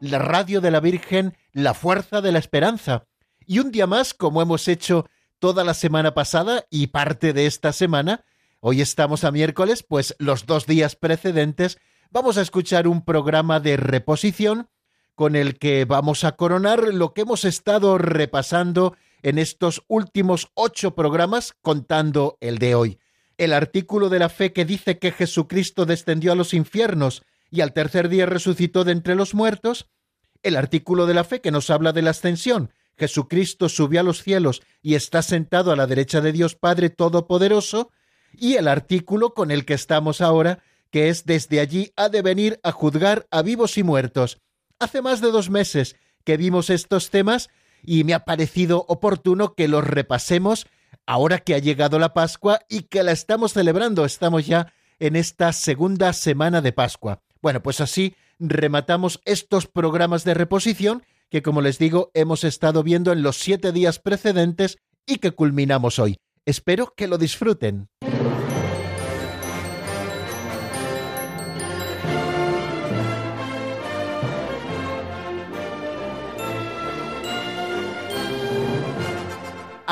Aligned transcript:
la 0.00 0.18
radio 0.18 0.60
de 0.60 0.72
la 0.72 0.80
Virgen, 0.80 1.36
la 1.52 1.74
fuerza 1.74 2.20
de 2.20 2.32
la 2.32 2.40
esperanza. 2.40 3.06
Y 3.46 3.60
un 3.60 3.70
día 3.70 3.86
más, 3.86 4.14
como 4.14 4.42
hemos 4.42 4.66
hecho 4.66 5.06
toda 5.38 5.62
la 5.62 5.74
semana 5.74 6.14
pasada 6.14 6.66
y 6.70 6.88
parte 6.88 7.32
de 7.32 7.46
esta 7.46 7.72
semana, 7.72 8.24
Hoy 8.62 8.82
estamos 8.82 9.24
a 9.24 9.30
miércoles, 9.30 9.82
pues 9.82 10.14
los 10.18 10.44
dos 10.44 10.66
días 10.66 10.94
precedentes 10.94 11.78
vamos 12.10 12.36
a 12.36 12.42
escuchar 12.42 12.86
un 12.86 13.02
programa 13.02 13.58
de 13.58 13.78
reposición 13.78 14.68
con 15.14 15.34
el 15.34 15.58
que 15.58 15.86
vamos 15.86 16.24
a 16.24 16.32
coronar 16.32 16.92
lo 16.92 17.14
que 17.14 17.22
hemos 17.22 17.46
estado 17.46 17.96
repasando 17.96 18.94
en 19.22 19.38
estos 19.38 19.82
últimos 19.88 20.50
ocho 20.52 20.94
programas, 20.94 21.54
contando 21.62 22.36
el 22.42 22.58
de 22.58 22.74
hoy. 22.74 22.98
El 23.38 23.54
artículo 23.54 24.10
de 24.10 24.18
la 24.18 24.28
fe 24.28 24.52
que 24.52 24.66
dice 24.66 24.98
que 24.98 25.12
Jesucristo 25.12 25.86
descendió 25.86 26.32
a 26.32 26.36
los 26.36 26.52
infiernos 26.52 27.22
y 27.50 27.60
al 27.60 27.72
tercer 27.72 28.08
día 28.08 28.26
resucitó 28.26 28.84
de 28.84 28.92
entre 28.92 29.14
los 29.14 29.34
muertos. 29.34 29.88
El 30.42 30.56
artículo 30.56 31.06
de 31.06 31.14
la 31.14 31.24
fe 31.24 31.40
que 31.40 31.50
nos 31.50 31.70
habla 31.70 31.92
de 31.92 32.02
la 32.02 32.10
ascensión. 32.10 32.72
Jesucristo 32.96 33.68
subió 33.68 34.00
a 34.00 34.02
los 34.02 34.22
cielos 34.22 34.62
y 34.82 34.94
está 34.94 35.22
sentado 35.22 35.72
a 35.72 35.76
la 35.76 35.86
derecha 35.86 36.20
de 36.20 36.32
Dios 36.32 36.54
Padre 36.54 36.90
Todopoderoso 36.90 37.90
y 38.32 38.54
el 38.54 38.68
artículo 38.68 39.34
con 39.34 39.50
el 39.50 39.64
que 39.64 39.74
estamos 39.74 40.20
ahora, 40.20 40.62
que 40.90 41.08
es 41.08 41.24
Desde 41.24 41.60
allí 41.60 41.92
ha 41.96 42.08
de 42.08 42.22
venir 42.22 42.60
a 42.62 42.72
juzgar 42.72 43.26
a 43.30 43.42
vivos 43.42 43.78
y 43.78 43.82
muertos. 43.82 44.38
Hace 44.78 45.02
más 45.02 45.20
de 45.20 45.30
dos 45.30 45.50
meses 45.50 45.96
que 46.24 46.36
vimos 46.36 46.70
estos 46.70 47.10
temas 47.10 47.48
y 47.82 48.04
me 48.04 48.14
ha 48.14 48.24
parecido 48.24 48.84
oportuno 48.88 49.54
que 49.54 49.68
los 49.68 49.84
repasemos 49.84 50.66
ahora 51.06 51.38
que 51.38 51.54
ha 51.54 51.58
llegado 51.58 51.98
la 51.98 52.12
Pascua 52.12 52.60
y 52.68 52.82
que 52.82 53.02
la 53.02 53.12
estamos 53.12 53.52
celebrando. 53.52 54.04
Estamos 54.04 54.46
ya 54.46 54.72
en 54.98 55.16
esta 55.16 55.52
segunda 55.52 56.12
semana 56.12 56.60
de 56.60 56.72
Pascua. 56.72 57.22
Bueno, 57.42 57.62
pues 57.62 57.80
así 57.80 58.14
rematamos 58.38 59.20
estos 59.24 59.66
programas 59.66 60.24
de 60.24 60.34
reposición 60.34 61.02
que, 61.30 61.42
como 61.42 61.60
les 61.62 61.78
digo, 61.78 62.10
hemos 62.14 62.44
estado 62.44 62.82
viendo 62.82 63.12
en 63.12 63.22
los 63.22 63.36
siete 63.36 63.72
días 63.72 63.98
precedentes 63.98 64.78
y 65.06 65.16
que 65.16 65.32
culminamos 65.32 65.98
hoy. 65.98 66.18
Espero 66.44 66.92
que 66.96 67.06
lo 67.06 67.18
disfruten. 67.18 67.88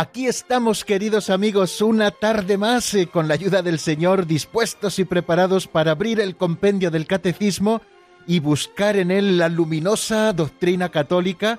Aquí 0.00 0.28
estamos, 0.28 0.84
queridos 0.84 1.28
amigos, 1.28 1.82
una 1.82 2.12
tarde 2.12 2.56
más, 2.56 2.94
eh, 2.94 3.08
con 3.08 3.27
la 3.27 3.34
ayuda 3.34 3.62
del 3.62 3.80
Señor, 3.80 4.28
dispuestos 4.28 5.00
y 5.00 5.04
preparados 5.04 5.66
para 5.66 5.91
abrir 5.91 6.20
el 6.20 6.36
compendio 6.36 6.92
del 6.92 7.08
Catecismo 7.08 7.82
y 8.25 8.38
buscar 8.38 8.97
en 8.97 9.10
él 9.10 9.38
la 9.38 9.48
luminosa 9.48 10.32
doctrina 10.32 10.91
católica, 10.91 11.58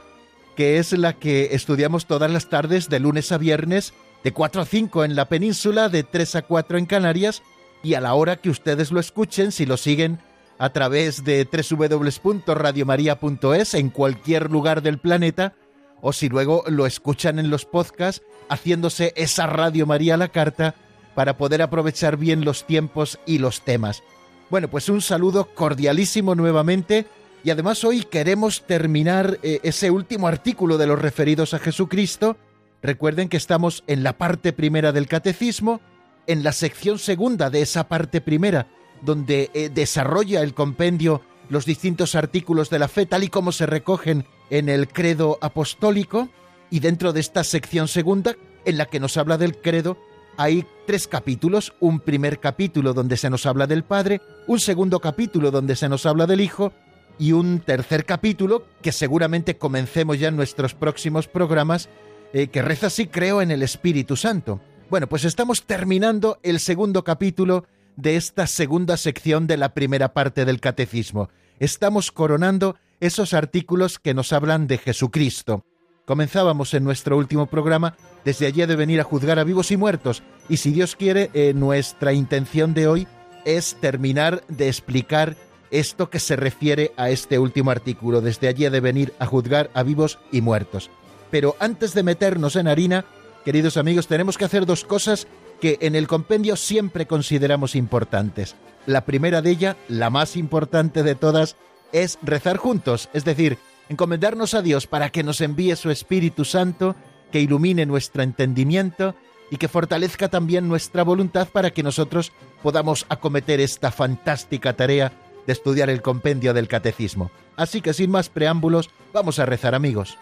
que 0.56 0.78
es 0.78 0.94
la 0.94 1.20
que 1.20 1.50
estudiamos 1.52 2.06
todas 2.06 2.32
las 2.32 2.48
tardes 2.48 2.88
de 2.88 3.02
lunes 3.02 3.34
a 3.34 3.38
viernes, 3.38 3.94
de 4.24 4.32
4 4.32 4.62
a 4.62 4.66
5 4.66 5.04
en 5.04 5.18
la 5.18 5.26
península, 5.26 5.90
de 5.90 6.04
3 6.04 6.36
a 6.36 6.42
4 6.44 6.78
en 6.78 6.86
Canarias, 6.86 7.44
y 7.84 7.96
a 7.96 8.00
la 8.00 8.14
hora 8.14 8.38
que 8.38 8.50
ustedes 8.50 8.94
lo 8.94 9.02
escuchen, 9.02 9.52
si 9.52 9.66
lo 9.66 9.76
siguen 9.76 10.20
a 10.60 10.70
través 10.70 11.26
de 11.26 11.46
www.radiomaria.es 11.46 13.74
en 13.74 13.90
cualquier 13.90 14.50
lugar 14.50 14.82
del 14.82 14.98
planeta, 14.98 15.56
o 16.02 16.14
si 16.14 16.30
luego 16.30 16.64
lo 16.68 16.86
escuchan 16.86 17.40
en 17.40 17.50
los 17.50 17.66
podcasts 17.66 18.24
haciéndose 18.50 19.14
esa 19.16 19.48
Radio 19.48 19.86
María 19.86 20.18
la 20.18 20.30
carta 20.30 20.76
para 21.16 21.38
poder 21.38 21.62
aprovechar 21.62 22.18
bien 22.18 22.46
los 22.46 22.66
tiempos 22.66 23.20
y 23.26 23.40
los 23.40 23.62
temas. 23.62 24.04
Bueno, 24.50 24.70
pues 24.70 24.90
un 24.90 25.02
saludo 25.02 25.54
cordialísimo 25.54 26.36
nuevamente 26.36 27.06
y 27.44 27.52
además 27.52 27.84
hoy 27.84 28.04
queremos 28.04 28.66
terminar 28.66 29.40
eh, 29.44 29.60
ese 29.64 29.92
último 29.92 30.28
artículo 30.28 30.78
de 30.78 30.88
los 30.88 31.00
referidos 31.00 31.54
a 31.54 31.60
Jesucristo. 31.60 32.38
Recuerden 32.82 33.30
que 33.30 33.38
estamos 33.38 33.84
en 33.88 34.04
la 34.04 34.18
parte 34.18 34.54
primera 34.54 34.92
del 34.92 35.08
catecismo, 35.08 35.82
en 36.28 36.44
la 36.44 36.52
sección 36.52 37.00
segunda 37.00 37.50
de 37.50 37.62
esa 37.62 37.88
parte 37.88 38.22
primera, 38.22 38.68
donde 39.02 39.52
eh, 39.54 39.70
desarrolla 39.70 40.42
el 40.42 40.54
compendio 40.54 41.22
los 41.50 41.66
distintos 41.66 42.16
artículos 42.16 42.70
de 42.70 42.80
la 42.80 42.88
fe 42.88 43.06
tal 43.06 43.24
y 43.24 43.30
como 43.30 43.52
se 43.52 43.66
recogen 43.66 44.26
en 44.50 44.70
el 44.70 44.88
credo 44.88 45.38
apostólico 45.42 46.30
y 46.70 46.80
dentro 46.80 47.14
de 47.14 47.20
esta 47.20 47.44
sección 47.44 47.88
segunda 47.88 48.36
en 48.66 48.78
la 48.78 48.86
que 48.86 49.00
nos 49.00 49.18
habla 49.18 49.38
del 49.38 49.58
credo 49.58 49.98
hay 50.38 50.66
tres 50.88 51.08
capítulos, 51.08 51.74
un 51.82 52.00
primer 52.00 52.40
capítulo 52.40 52.94
donde 52.94 53.18
se 53.18 53.30
nos 53.30 53.46
habla 53.46 53.68
del 53.68 53.84
Padre, 53.84 54.22
un 54.48 54.62
segundo 54.62 55.02
capítulo 55.02 55.52
donde 55.52 55.76
se 55.76 55.90
nos 55.90 56.06
habla 56.06 56.28
del 56.28 56.40
Hijo 56.40 56.72
y 57.18 57.34
un 57.34 57.60
tercer 57.60 58.06
capítulo 58.06 58.64
que 58.82 58.94
seguramente 58.94 59.58
comencemos 59.58 60.18
ya 60.18 60.30
en 60.30 60.38
nuestros 60.38 60.74
próximos 60.76 61.28
programas 61.28 61.90
eh, 62.32 62.48
que 62.48 62.62
reza 62.62 62.88
así 62.88 63.08
creo 63.08 63.42
en 63.42 63.52
el 63.52 63.64
Espíritu 63.64 64.16
Santo. 64.16 64.62
Bueno, 64.90 65.08
pues 65.08 65.26
estamos 65.26 65.64
terminando 65.64 66.40
el 66.42 66.62
segundo 66.62 67.04
capítulo 67.04 67.66
de 67.98 68.16
esta 68.16 68.48
segunda 68.48 68.96
sección 68.96 69.46
de 69.46 69.58
la 69.58 69.74
primera 69.74 70.14
parte 70.14 70.46
del 70.46 70.62
Catecismo. 70.62 71.30
Estamos 71.60 72.14
coronando 72.14 72.78
esos 73.00 73.34
artículos 73.34 74.00
que 74.00 74.14
nos 74.14 74.34
hablan 74.34 74.68
de 74.68 74.78
Jesucristo. 74.78 75.66
Comenzábamos 76.06 76.74
en 76.74 76.84
nuestro 76.84 77.18
último 77.18 77.46
programa 77.46 77.96
desde 78.26 78.48
allí 78.48 78.66
de 78.66 78.76
venir 78.76 79.00
a 79.00 79.04
juzgar 79.04 79.40
a 79.40 79.44
vivos 79.44 79.72
y 79.72 79.78
muertos, 79.78 80.24
y 80.50 80.58
si 80.58 80.72
Dios 80.72 80.96
quiere, 80.96 81.30
eh, 81.34 81.54
nuestra 81.54 82.14
intención 82.14 82.74
de 82.74 82.88
hoy 82.88 83.08
es 83.46 83.76
terminar 83.80 84.44
de 84.48 84.68
explicar 84.68 85.36
esto 85.72 86.10
que 86.10 86.20
se 86.20 86.36
refiere 86.36 86.92
a 86.98 87.10
este 87.10 87.38
último 87.38 87.72
artículo, 87.72 88.22
desde 88.22 88.48
allí 88.48 88.68
de 88.68 88.80
venir 88.80 89.14
a 89.20 89.26
juzgar 89.26 89.70
a 89.74 89.84
vivos 89.84 90.20
y 90.32 90.42
muertos. 90.42 90.90
Pero 91.30 91.56
antes 91.60 91.94
de 91.94 92.04
meternos 92.04 92.56
en 92.56 92.68
harina, 92.68 93.06
queridos 93.46 93.78
amigos, 93.78 94.08
tenemos 94.08 94.38
que 94.38 94.46
hacer 94.46 94.66
dos 94.66 94.84
cosas 94.84 95.28
que 95.62 95.78
en 95.82 95.96
el 95.96 96.08
compendio 96.08 96.56
siempre 96.56 97.06
consideramos 97.06 97.76
importantes. 97.76 98.56
La 98.86 99.06
primera 99.06 99.42
de 99.42 99.52
ellas, 99.52 99.76
la 99.88 100.10
más 100.10 100.36
importante 100.36 101.04
de 101.04 101.16
todas, 101.16 101.56
es 101.92 102.20
rezar 102.22 102.58
juntos, 102.58 103.10
es 103.14 103.26
decir, 103.26 103.58
encomendarnos 103.90 104.54
a 104.54 104.62
Dios 104.62 104.88
para 104.88 105.10
que 105.10 105.24
nos 105.24 105.42
envíe 105.42 105.76
su 105.76 105.90
Espíritu 105.90 106.46
Santo, 106.46 106.96
que 107.32 107.42
ilumine 107.42 107.86
nuestro 107.86 108.24
entendimiento 108.24 109.16
y 109.52 109.58
que 109.58 109.68
fortalezca 109.68 110.30
también 110.30 110.68
nuestra 110.68 111.04
voluntad 111.04 111.48
para 111.50 111.72
que 111.72 111.84
nosotros 111.84 112.32
podamos 112.62 113.06
acometer 113.10 113.60
esta 113.60 113.92
fantástica 113.92 114.74
tarea 114.74 115.12
de 115.46 115.54
estudiar 115.54 115.90
el 115.90 116.02
compendio 116.02 116.54
del 116.54 116.68
catecismo. 116.68 117.32
Así 117.56 117.82
que 117.82 117.94
sin 117.94 118.12
más 118.12 118.30
preámbulos, 118.30 118.90
vamos 119.12 119.40
a 119.40 119.46
rezar 119.46 119.74
amigos. 119.74 120.18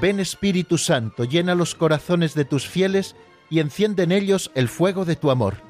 Ven 0.00 0.18
Espíritu 0.18 0.78
Santo, 0.78 1.24
llena 1.24 1.54
los 1.54 1.74
corazones 1.74 2.34
de 2.34 2.46
tus 2.46 2.66
fieles 2.66 3.16
y 3.50 3.60
enciende 3.60 4.04
en 4.04 4.12
ellos 4.12 4.50
el 4.54 4.68
fuego 4.68 5.04
de 5.04 5.16
tu 5.16 5.30
amor. 5.30 5.69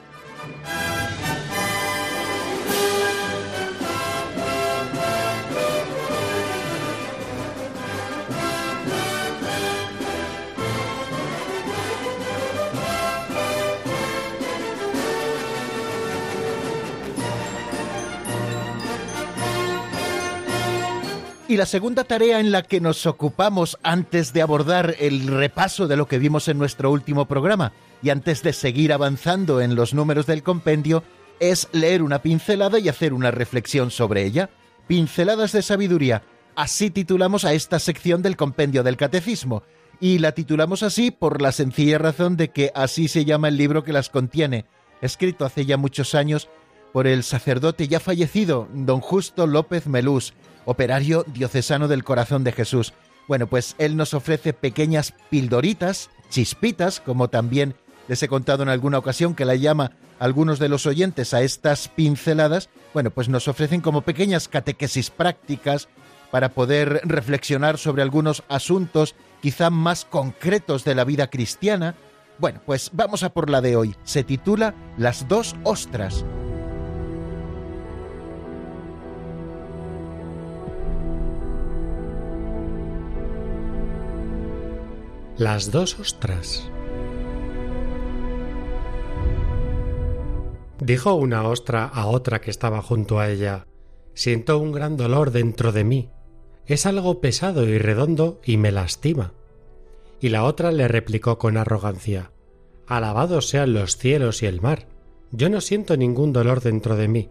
Y 21.51 21.57
la 21.57 21.65
segunda 21.65 22.05
tarea 22.05 22.39
en 22.39 22.53
la 22.53 22.63
que 22.63 22.79
nos 22.79 23.05
ocupamos 23.05 23.77
antes 23.83 24.31
de 24.31 24.41
abordar 24.41 24.95
el 24.99 25.27
repaso 25.27 25.85
de 25.89 25.97
lo 25.97 26.07
que 26.07 26.17
vimos 26.17 26.47
en 26.47 26.57
nuestro 26.57 26.89
último 26.89 27.25
programa 27.25 27.73
y 28.01 28.09
antes 28.09 28.41
de 28.41 28.53
seguir 28.53 28.93
avanzando 28.93 29.59
en 29.59 29.75
los 29.75 29.93
números 29.93 30.25
del 30.27 30.43
compendio 30.43 31.03
es 31.41 31.67
leer 31.73 32.03
una 32.03 32.21
pincelada 32.21 32.79
y 32.79 32.87
hacer 32.87 33.11
una 33.11 33.31
reflexión 33.31 33.91
sobre 33.91 34.23
ella. 34.23 34.49
Pinceladas 34.87 35.51
de 35.51 35.61
sabiduría. 35.61 36.23
Así 36.55 36.89
titulamos 36.89 37.43
a 37.43 37.51
esta 37.51 37.79
sección 37.79 38.21
del 38.21 38.37
compendio 38.37 38.81
del 38.81 38.95
catecismo. 38.95 39.63
Y 39.99 40.19
la 40.19 40.31
titulamos 40.31 40.83
así 40.83 41.11
por 41.11 41.41
la 41.41 41.51
sencilla 41.51 41.97
razón 41.97 42.37
de 42.37 42.51
que 42.51 42.71
así 42.75 43.09
se 43.09 43.25
llama 43.25 43.49
el 43.49 43.57
libro 43.57 43.83
que 43.83 43.91
las 43.91 44.09
contiene, 44.09 44.67
escrito 45.01 45.43
hace 45.43 45.65
ya 45.65 45.75
muchos 45.75 46.15
años 46.15 46.47
por 46.93 47.07
el 47.07 47.23
sacerdote 47.23 47.89
ya 47.89 47.99
fallecido, 47.99 48.69
don 48.73 49.01
Justo 49.01 49.47
López 49.47 49.87
Melús, 49.87 50.33
operario 50.65 51.23
diocesano 51.27 51.87
del 51.87 52.03
corazón 52.03 52.43
de 52.43 52.51
Jesús. 52.51 52.93
Bueno, 53.27 53.47
pues 53.47 53.75
él 53.77 53.95
nos 53.95 54.13
ofrece 54.13 54.53
pequeñas 54.53 55.13
pildoritas, 55.29 56.09
chispitas, 56.29 56.99
como 56.99 57.29
también 57.29 57.75
les 58.07 58.21
he 58.23 58.27
contado 58.27 58.63
en 58.63 58.69
alguna 58.69 58.97
ocasión 58.97 59.35
que 59.35 59.45
la 59.45 59.55
llama 59.55 59.91
algunos 60.19 60.59
de 60.59 60.69
los 60.69 60.85
oyentes 60.85 61.33
a 61.33 61.41
estas 61.41 61.87
pinceladas, 61.87 62.69
bueno, 62.93 63.09
pues 63.09 63.27
nos 63.27 63.47
ofrecen 63.47 63.81
como 63.81 64.01
pequeñas 64.01 64.47
catequesis 64.47 65.09
prácticas 65.09 65.87
para 66.29 66.49
poder 66.49 67.01
reflexionar 67.03 67.77
sobre 67.77 68.03
algunos 68.03 68.43
asuntos 68.47 69.15
quizá 69.41 69.69
más 69.69 70.05
concretos 70.05 70.83
de 70.83 70.95
la 70.95 71.05
vida 71.05 71.29
cristiana. 71.29 71.95
Bueno, 72.37 72.61
pues 72.65 72.91
vamos 72.93 73.23
a 73.23 73.29
por 73.29 73.49
la 73.49 73.61
de 73.61 73.75
hoy. 73.75 73.95
Se 74.03 74.23
titula 74.23 74.75
Las 74.97 75.27
dos 75.27 75.55
ostras. 75.63 76.23
Las 85.41 85.71
dos 85.71 85.99
ostras. 85.99 86.69
Dijo 90.79 91.15
una 91.15 91.47
ostra 91.47 91.85
a 91.85 92.05
otra 92.05 92.41
que 92.41 92.51
estaba 92.51 92.83
junto 92.83 93.17
a 93.17 93.27
ella 93.27 93.65
Siento 94.13 94.59
un 94.59 94.71
gran 94.71 94.97
dolor 94.97 95.31
dentro 95.31 95.71
de 95.71 95.83
mí. 95.83 96.11
Es 96.67 96.85
algo 96.85 97.21
pesado 97.21 97.67
y 97.67 97.79
redondo 97.79 98.39
y 98.45 98.57
me 98.57 98.71
lastima. 98.71 99.33
Y 100.19 100.29
la 100.29 100.43
otra 100.43 100.71
le 100.71 100.87
replicó 100.87 101.39
con 101.39 101.57
arrogancia 101.57 102.29
Alabados 102.85 103.49
sean 103.49 103.73
los 103.73 103.97
cielos 103.97 104.43
y 104.43 104.45
el 104.45 104.61
mar. 104.61 104.89
Yo 105.31 105.49
no 105.49 105.59
siento 105.59 105.97
ningún 105.97 106.33
dolor 106.33 106.61
dentro 106.61 106.97
de 106.97 107.07
mí. 107.07 107.29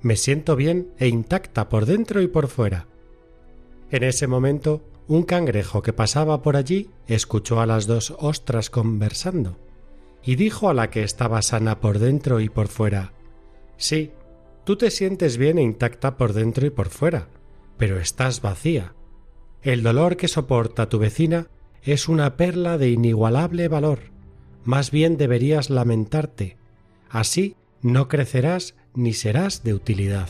Me 0.00 0.16
siento 0.16 0.56
bien 0.56 0.92
e 0.98 1.06
intacta 1.06 1.68
por 1.68 1.86
dentro 1.86 2.22
y 2.22 2.26
por 2.26 2.48
fuera. 2.48 2.88
En 3.92 4.02
ese 4.02 4.26
momento, 4.26 4.82
un 5.08 5.22
cangrejo 5.24 5.82
que 5.82 5.92
pasaba 5.92 6.42
por 6.42 6.56
allí 6.56 6.90
escuchó 7.06 7.60
a 7.60 7.66
las 7.66 7.86
dos 7.86 8.14
ostras 8.18 8.70
conversando 8.70 9.58
y 10.22 10.36
dijo 10.36 10.68
a 10.68 10.74
la 10.74 10.90
que 10.90 11.02
estaba 11.02 11.42
sana 11.42 11.80
por 11.80 11.98
dentro 11.98 12.40
y 12.40 12.48
por 12.48 12.68
fuera 12.68 13.12
Sí, 13.82 14.12
tú 14.64 14.76
te 14.76 14.92
sientes 14.92 15.36
bien 15.36 15.58
e 15.58 15.62
intacta 15.62 16.16
por 16.16 16.34
dentro 16.34 16.64
y 16.64 16.70
por 16.70 16.88
fuera, 16.88 17.26
pero 17.78 17.98
estás 17.98 18.40
vacía. 18.40 18.94
El 19.60 19.82
dolor 19.82 20.16
que 20.16 20.28
soporta 20.28 20.88
tu 20.88 21.00
vecina 21.00 21.48
es 21.82 22.08
una 22.08 22.36
perla 22.36 22.78
de 22.78 22.90
inigualable 22.90 23.66
valor. 23.66 24.12
Más 24.64 24.92
bien 24.92 25.16
deberías 25.16 25.68
lamentarte. 25.68 26.58
Así 27.10 27.56
no 27.80 28.06
crecerás 28.06 28.76
ni 28.94 29.14
serás 29.14 29.64
de 29.64 29.74
utilidad. 29.74 30.28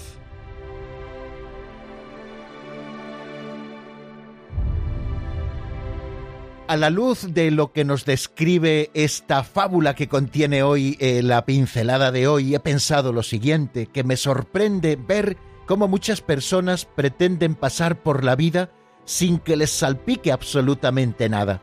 A 6.72 6.76
la 6.78 6.88
luz 6.88 7.34
de 7.34 7.50
lo 7.50 7.70
que 7.70 7.84
nos 7.84 8.06
describe 8.06 8.90
esta 8.94 9.44
fábula 9.44 9.94
que 9.94 10.08
contiene 10.08 10.62
hoy 10.62 10.96
eh, 11.00 11.22
la 11.22 11.44
pincelada 11.44 12.10
de 12.10 12.26
hoy, 12.26 12.54
he 12.54 12.60
pensado 12.60 13.12
lo 13.12 13.22
siguiente, 13.22 13.88
que 13.88 14.04
me 14.04 14.16
sorprende 14.16 14.96
ver 14.96 15.36
cómo 15.66 15.86
muchas 15.86 16.22
personas 16.22 16.86
pretenden 16.86 17.56
pasar 17.56 18.02
por 18.02 18.24
la 18.24 18.36
vida 18.36 18.70
sin 19.04 19.38
que 19.38 19.54
les 19.54 19.70
salpique 19.70 20.32
absolutamente 20.32 21.28
nada. 21.28 21.60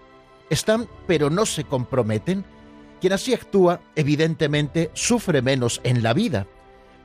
Están, 0.51 0.87
pero 1.07 1.31
no 1.31 1.47
se 1.47 1.63
comprometen. 1.63 2.45
Quien 3.01 3.13
así 3.13 3.33
actúa, 3.33 3.81
evidentemente, 3.95 4.91
sufre 4.93 5.41
menos 5.41 5.81
en 5.83 6.03
la 6.03 6.13
vida, 6.13 6.45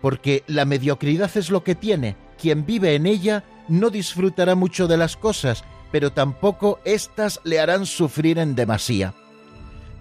porque 0.03 0.45
la 0.47 0.67
mediocridad 0.67 1.35
es 1.39 1.49
lo 1.49 1.65
que 1.65 1.75
tiene. 1.75 2.17
Quien 2.37 2.67
vive 2.67 2.97
en 2.97 3.07
ella 3.07 3.45
no 3.67 3.89
disfrutará 3.89 4.55
mucho 4.55 4.89
de 4.89 4.99
las 4.99 5.17
cosas, 5.17 5.65
pero 5.95 6.13
tampoco 6.13 6.81
éstas 6.85 7.41
le 7.45 7.61
harán 7.61 7.87
sufrir 7.87 8.41
en 8.41 8.57
demasía. 8.57 9.15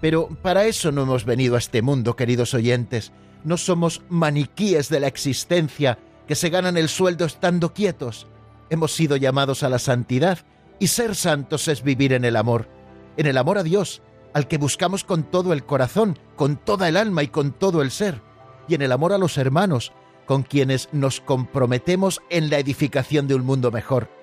Pero 0.00 0.26
para 0.42 0.64
eso 0.64 0.90
no 0.90 1.02
hemos 1.02 1.24
venido 1.24 1.54
a 1.54 1.58
este 1.58 1.82
mundo, 1.82 2.16
queridos 2.16 2.52
oyentes. 2.52 3.12
No 3.44 3.56
somos 3.56 4.02
maniquíes 4.08 4.88
de 4.88 4.98
la 4.98 5.06
existencia 5.06 6.00
que 6.26 6.34
se 6.34 6.50
ganan 6.50 6.76
el 6.76 6.88
sueldo 6.88 7.24
estando 7.24 7.72
quietos. 7.74 8.26
Hemos 8.70 8.90
sido 8.90 9.14
llamados 9.14 9.62
a 9.62 9.68
la 9.68 9.78
santidad 9.78 10.40
y 10.80 10.88
ser 10.88 11.14
santos 11.14 11.68
es 11.68 11.84
vivir 11.84 12.12
en 12.12 12.24
el 12.24 12.34
amor, 12.34 12.68
en 13.16 13.26
el 13.26 13.38
amor 13.38 13.58
a 13.58 13.62
Dios, 13.62 14.02
al 14.32 14.48
que 14.48 14.58
buscamos 14.58 15.04
con 15.04 15.22
todo 15.22 15.52
el 15.52 15.64
corazón, 15.64 16.18
con 16.34 16.56
toda 16.56 16.88
el 16.88 16.96
alma 16.96 17.22
y 17.22 17.28
con 17.28 17.52
todo 17.52 17.82
el 17.82 17.92
ser, 17.92 18.20
y 18.66 18.74
en 18.74 18.82
el 18.82 18.90
amor 18.90 19.12
a 19.12 19.18
los 19.18 19.38
hermanos, 19.38 19.92
con 20.26 20.42
quienes 20.42 20.88
nos 20.90 21.20
comprometemos 21.20 22.20
en 22.30 22.50
la 22.50 22.58
edificación 22.58 23.28
de 23.28 23.36
un 23.36 23.44
mundo 23.46 23.70
mejor. 23.70 24.13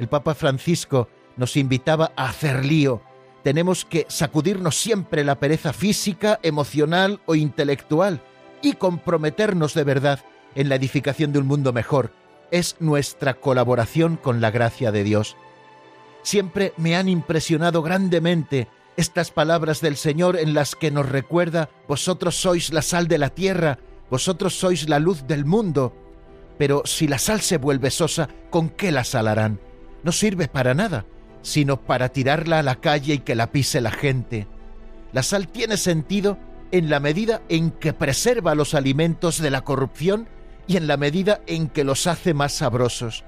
El 0.00 0.08
Papa 0.08 0.34
Francisco 0.34 1.08
nos 1.36 1.58
invitaba 1.58 2.12
a 2.16 2.30
hacer 2.30 2.64
lío. 2.64 3.02
Tenemos 3.44 3.84
que 3.84 4.06
sacudirnos 4.08 4.80
siempre 4.80 5.24
la 5.24 5.38
pereza 5.38 5.74
física, 5.74 6.40
emocional 6.42 7.20
o 7.26 7.34
intelectual 7.34 8.22
y 8.62 8.72
comprometernos 8.72 9.74
de 9.74 9.84
verdad 9.84 10.20
en 10.54 10.70
la 10.70 10.76
edificación 10.76 11.34
de 11.34 11.40
un 11.40 11.46
mundo 11.46 11.74
mejor. 11.74 12.14
Es 12.50 12.76
nuestra 12.80 13.34
colaboración 13.34 14.16
con 14.16 14.40
la 14.40 14.50
gracia 14.50 14.90
de 14.90 15.04
Dios. 15.04 15.36
Siempre 16.22 16.72
me 16.78 16.96
han 16.96 17.10
impresionado 17.10 17.82
grandemente 17.82 18.68
estas 18.96 19.30
palabras 19.30 19.82
del 19.82 19.98
Señor 19.98 20.38
en 20.38 20.54
las 20.54 20.76
que 20.76 20.90
nos 20.90 21.10
recuerda, 21.10 21.68
vosotros 21.86 22.36
sois 22.36 22.72
la 22.72 22.80
sal 22.80 23.06
de 23.06 23.18
la 23.18 23.28
tierra, 23.28 23.78
vosotros 24.08 24.58
sois 24.58 24.88
la 24.88 24.98
luz 24.98 25.26
del 25.26 25.44
mundo. 25.44 25.94
Pero 26.56 26.84
si 26.86 27.06
la 27.06 27.18
sal 27.18 27.42
se 27.42 27.58
vuelve 27.58 27.90
sosa, 27.90 28.30
¿con 28.48 28.70
qué 28.70 28.92
la 28.92 29.04
salarán? 29.04 29.60
No 30.02 30.12
sirve 30.12 30.48
para 30.48 30.74
nada, 30.74 31.04
sino 31.42 31.80
para 31.80 32.10
tirarla 32.10 32.58
a 32.58 32.62
la 32.62 32.76
calle 32.76 33.14
y 33.14 33.18
que 33.18 33.34
la 33.34 33.50
pise 33.52 33.80
la 33.80 33.90
gente. 33.90 34.46
La 35.12 35.22
sal 35.22 35.48
tiene 35.48 35.76
sentido 35.76 36.38
en 36.72 36.90
la 36.90 37.00
medida 37.00 37.42
en 37.48 37.70
que 37.70 37.92
preserva 37.92 38.54
los 38.54 38.74
alimentos 38.74 39.40
de 39.40 39.50
la 39.50 39.62
corrupción 39.62 40.28
y 40.66 40.76
en 40.76 40.86
la 40.86 40.96
medida 40.96 41.40
en 41.46 41.68
que 41.68 41.84
los 41.84 42.06
hace 42.06 42.34
más 42.34 42.52
sabrosos. 42.52 43.24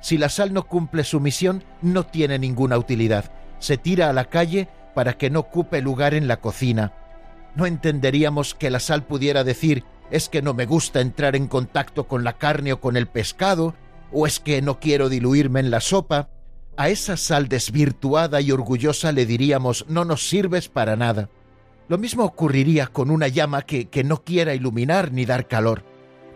Si 0.00 0.18
la 0.18 0.28
sal 0.28 0.52
no 0.52 0.66
cumple 0.66 1.04
su 1.04 1.20
misión, 1.20 1.62
no 1.82 2.04
tiene 2.04 2.38
ninguna 2.38 2.78
utilidad. 2.78 3.30
Se 3.58 3.76
tira 3.76 4.08
a 4.08 4.12
la 4.12 4.24
calle 4.24 4.68
para 4.94 5.14
que 5.14 5.30
no 5.30 5.40
ocupe 5.40 5.82
lugar 5.82 6.14
en 6.14 6.26
la 6.26 6.38
cocina. 6.38 6.92
No 7.54 7.66
entenderíamos 7.66 8.54
que 8.54 8.70
la 8.70 8.80
sal 8.80 9.04
pudiera 9.04 9.44
decir 9.44 9.84
es 10.10 10.28
que 10.28 10.42
no 10.42 10.54
me 10.54 10.66
gusta 10.66 11.00
entrar 11.00 11.36
en 11.36 11.46
contacto 11.46 12.08
con 12.08 12.24
la 12.24 12.32
carne 12.32 12.72
o 12.72 12.80
con 12.80 12.96
el 12.96 13.06
pescado, 13.06 13.74
¿O 14.12 14.26
es 14.26 14.40
que 14.40 14.60
no 14.62 14.80
quiero 14.80 15.08
diluirme 15.08 15.60
en 15.60 15.70
la 15.70 15.80
sopa? 15.80 16.30
A 16.76 16.88
esa 16.88 17.16
sal 17.16 17.48
desvirtuada 17.48 18.40
y 18.40 18.52
orgullosa 18.52 19.12
le 19.12 19.26
diríamos 19.26 19.84
no 19.88 20.04
nos 20.04 20.28
sirves 20.28 20.68
para 20.68 20.96
nada. 20.96 21.28
Lo 21.88 21.98
mismo 21.98 22.24
ocurriría 22.24 22.86
con 22.86 23.10
una 23.10 23.28
llama 23.28 23.62
que, 23.62 23.88
que 23.88 24.04
no 24.04 24.22
quiera 24.22 24.54
iluminar 24.54 25.12
ni 25.12 25.24
dar 25.26 25.46
calor. 25.48 25.84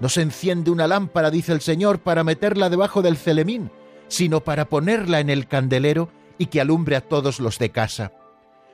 No 0.01 0.09
se 0.09 0.23
enciende 0.23 0.71
una 0.71 0.87
lámpara, 0.87 1.31
dice 1.31 1.53
el 1.53 1.61
Señor, 1.61 2.01
para 2.01 2.25
meterla 2.25 2.69
debajo 2.69 3.03
del 3.03 3.17
celemín, 3.17 3.71
sino 4.09 4.43
para 4.43 4.69
ponerla 4.69 5.21
en 5.21 5.31
el 5.31 5.47
candelero 5.47 6.11
y 6.39 6.47
que 6.47 6.61
alumbre 6.61 6.97
a 6.97 7.01
todos 7.01 7.41
los 7.41 7.59
de 7.59 7.71
casa. 7.71 8.13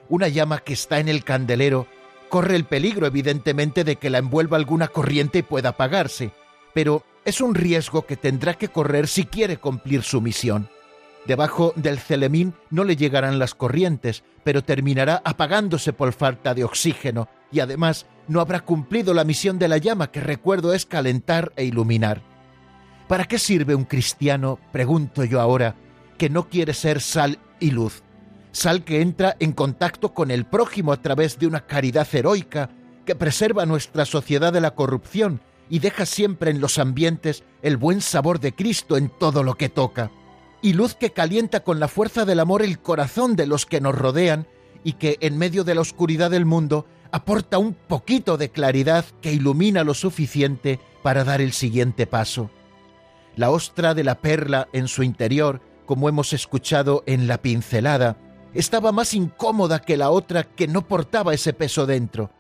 Una 0.08 0.28
llama 0.28 0.58
que 0.58 0.72
está 0.72 0.98
en 0.98 1.08
el 1.08 1.22
candelero 1.22 1.86
corre 2.28 2.56
el 2.56 2.64
peligro, 2.64 3.06
evidentemente, 3.06 3.84
de 3.84 3.96
que 3.96 4.10
la 4.10 4.18
envuelva 4.18 4.56
alguna 4.56 4.88
corriente 4.88 5.38
y 5.38 5.42
pueda 5.42 5.70
apagarse, 5.70 6.32
pero 6.72 7.04
es 7.24 7.40
un 7.40 7.54
riesgo 7.54 8.06
que 8.06 8.16
tendrá 8.16 8.54
que 8.54 8.68
correr 8.68 9.06
si 9.06 9.24
quiere 9.24 9.58
cumplir 9.58 10.02
su 10.02 10.20
misión. 10.20 10.68
Debajo 11.26 11.72
del 11.76 11.98
celemín 11.98 12.54
no 12.70 12.84
le 12.84 12.96
llegarán 12.96 13.38
las 13.38 13.54
corrientes, 13.54 14.24
pero 14.42 14.64
terminará 14.64 15.20
apagándose 15.24 15.92
por 15.92 16.12
falta 16.12 16.54
de 16.54 16.64
oxígeno 16.64 17.28
y 17.52 17.60
además 17.60 18.06
no 18.26 18.40
habrá 18.40 18.60
cumplido 18.60 19.12
la 19.12 19.24
misión 19.24 19.58
de 19.58 19.68
la 19.68 19.78
llama 19.78 20.10
que 20.10 20.20
recuerdo 20.20 20.72
es 20.72 20.86
calentar 20.86 21.52
e 21.56 21.64
iluminar. 21.64 22.22
¿Para 23.06 23.26
qué 23.26 23.38
sirve 23.38 23.74
un 23.74 23.84
cristiano, 23.84 24.58
pregunto 24.72 25.24
yo 25.24 25.40
ahora, 25.40 25.74
que 26.16 26.30
no 26.30 26.48
quiere 26.48 26.74
ser 26.74 27.00
sal 27.00 27.38
y 27.58 27.72
luz? 27.72 28.02
Sal 28.52 28.84
que 28.84 29.02
entra 29.02 29.36
en 29.40 29.52
contacto 29.52 30.14
con 30.14 30.30
el 30.30 30.46
prójimo 30.46 30.92
a 30.92 31.02
través 31.02 31.38
de 31.38 31.46
una 31.46 31.66
caridad 31.66 32.08
heroica 32.12 32.70
que 33.04 33.14
preserva 33.14 33.66
nuestra 33.66 34.04
sociedad 34.04 34.52
de 34.52 34.60
la 34.60 34.74
corrupción 34.74 35.40
y 35.70 35.78
deja 35.78 36.04
siempre 36.04 36.50
en 36.50 36.60
los 36.60 36.78
ambientes 36.78 37.44
el 37.62 37.76
buen 37.76 38.00
sabor 38.02 38.40
de 38.40 38.52
Cristo 38.52 38.96
en 38.96 39.08
todo 39.08 39.42
lo 39.42 39.54
que 39.54 39.68
toca, 39.68 40.10
y 40.60 40.74
luz 40.74 40.94
que 40.94 41.12
calienta 41.12 41.60
con 41.60 41.80
la 41.80 41.88
fuerza 41.88 42.24
del 42.24 42.40
amor 42.40 42.62
el 42.62 42.80
corazón 42.80 43.36
de 43.36 43.46
los 43.46 43.64
que 43.64 43.80
nos 43.80 43.94
rodean 43.94 44.46
y 44.84 44.94
que 44.94 45.16
en 45.20 45.38
medio 45.38 45.64
de 45.64 45.74
la 45.74 45.80
oscuridad 45.80 46.30
del 46.30 46.44
mundo 46.44 46.86
aporta 47.12 47.58
un 47.58 47.74
poquito 47.74 48.36
de 48.36 48.50
claridad 48.50 49.04
que 49.22 49.32
ilumina 49.32 49.84
lo 49.84 49.94
suficiente 49.94 50.80
para 51.02 51.24
dar 51.24 51.40
el 51.40 51.52
siguiente 51.52 52.06
paso. 52.06 52.50
La 53.36 53.50
ostra 53.50 53.94
de 53.94 54.04
la 54.04 54.20
perla 54.20 54.68
en 54.72 54.88
su 54.88 55.02
interior, 55.02 55.60
como 55.86 56.08
hemos 56.08 56.32
escuchado 56.32 57.04
en 57.06 57.26
la 57.26 57.40
pincelada, 57.40 58.16
estaba 58.54 58.92
más 58.92 59.14
incómoda 59.14 59.80
que 59.80 59.96
la 59.96 60.10
otra 60.10 60.44
que 60.44 60.66
no 60.66 60.86
portaba 60.86 61.32
ese 61.32 61.52
peso 61.52 61.86
dentro, 61.86 62.30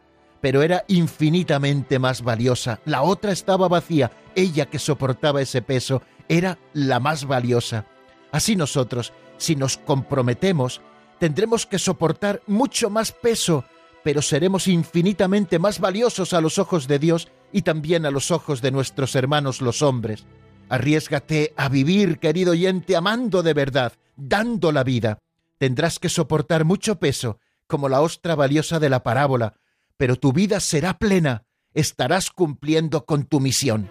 pero 0.40 0.62
era 0.62 0.84
infinitamente 0.88 1.98
más 1.98 2.22
valiosa. 2.22 2.80
La 2.84 3.02
otra 3.02 3.32
estaba 3.32 3.68
vacía, 3.68 4.10
ella 4.34 4.66
que 4.66 4.78
soportaba 4.78 5.42
ese 5.42 5.62
peso 5.62 6.02
era 6.28 6.58
la 6.72 7.00
más 7.00 7.26
valiosa. 7.26 7.86
Así 8.32 8.56
nosotros, 8.56 9.12
si 9.36 9.56
nos 9.56 9.76
comprometemos, 9.76 10.80
tendremos 11.18 11.66
que 11.66 11.78
soportar 11.78 12.42
mucho 12.46 12.90
más 12.90 13.12
peso, 13.12 13.64
pero 14.02 14.22
seremos 14.22 14.68
infinitamente 14.68 15.58
más 15.58 15.80
valiosos 15.80 16.32
a 16.32 16.40
los 16.40 16.58
ojos 16.58 16.88
de 16.88 16.98
Dios 16.98 17.28
y 17.52 17.62
también 17.62 18.06
a 18.06 18.10
los 18.10 18.30
ojos 18.30 18.62
de 18.62 18.70
nuestros 18.70 19.14
hermanos 19.14 19.60
los 19.60 19.82
hombres. 19.82 20.26
Arriesgate 20.68 21.52
a 21.56 21.68
vivir, 21.68 22.18
querido 22.18 22.52
oyente, 22.52 22.96
amando 22.96 23.42
de 23.42 23.54
verdad, 23.54 23.92
dando 24.16 24.72
la 24.72 24.84
vida. 24.84 25.18
Tendrás 25.58 25.98
que 25.98 26.08
soportar 26.08 26.64
mucho 26.64 26.98
peso, 26.98 27.38
como 27.66 27.88
la 27.88 28.00
ostra 28.00 28.34
valiosa 28.36 28.78
de 28.78 28.88
la 28.88 29.02
parábola, 29.02 29.54
pero 30.00 30.16
tu 30.16 30.32
vida 30.32 30.60
será 30.60 30.96
plena, 30.96 31.44
estarás 31.74 32.30
cumpliendo 32.30 33.04
con 33.04 33.24
tu 33.24 33.38
misión. 33.38 33.90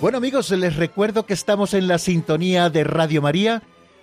Bueno 0.00 0.18
amigos, 0.18 0.50
les 0.50 0.74
recuerdo 0.74 1.26
que 1.26 1.34
estamos 1.34 1.74
en 1.74 1.86
la 1.86 1.98
sintonía 1.98 2.70
de 2.70 2.82
Radio 2.82 3.22
María, 3.22 3.62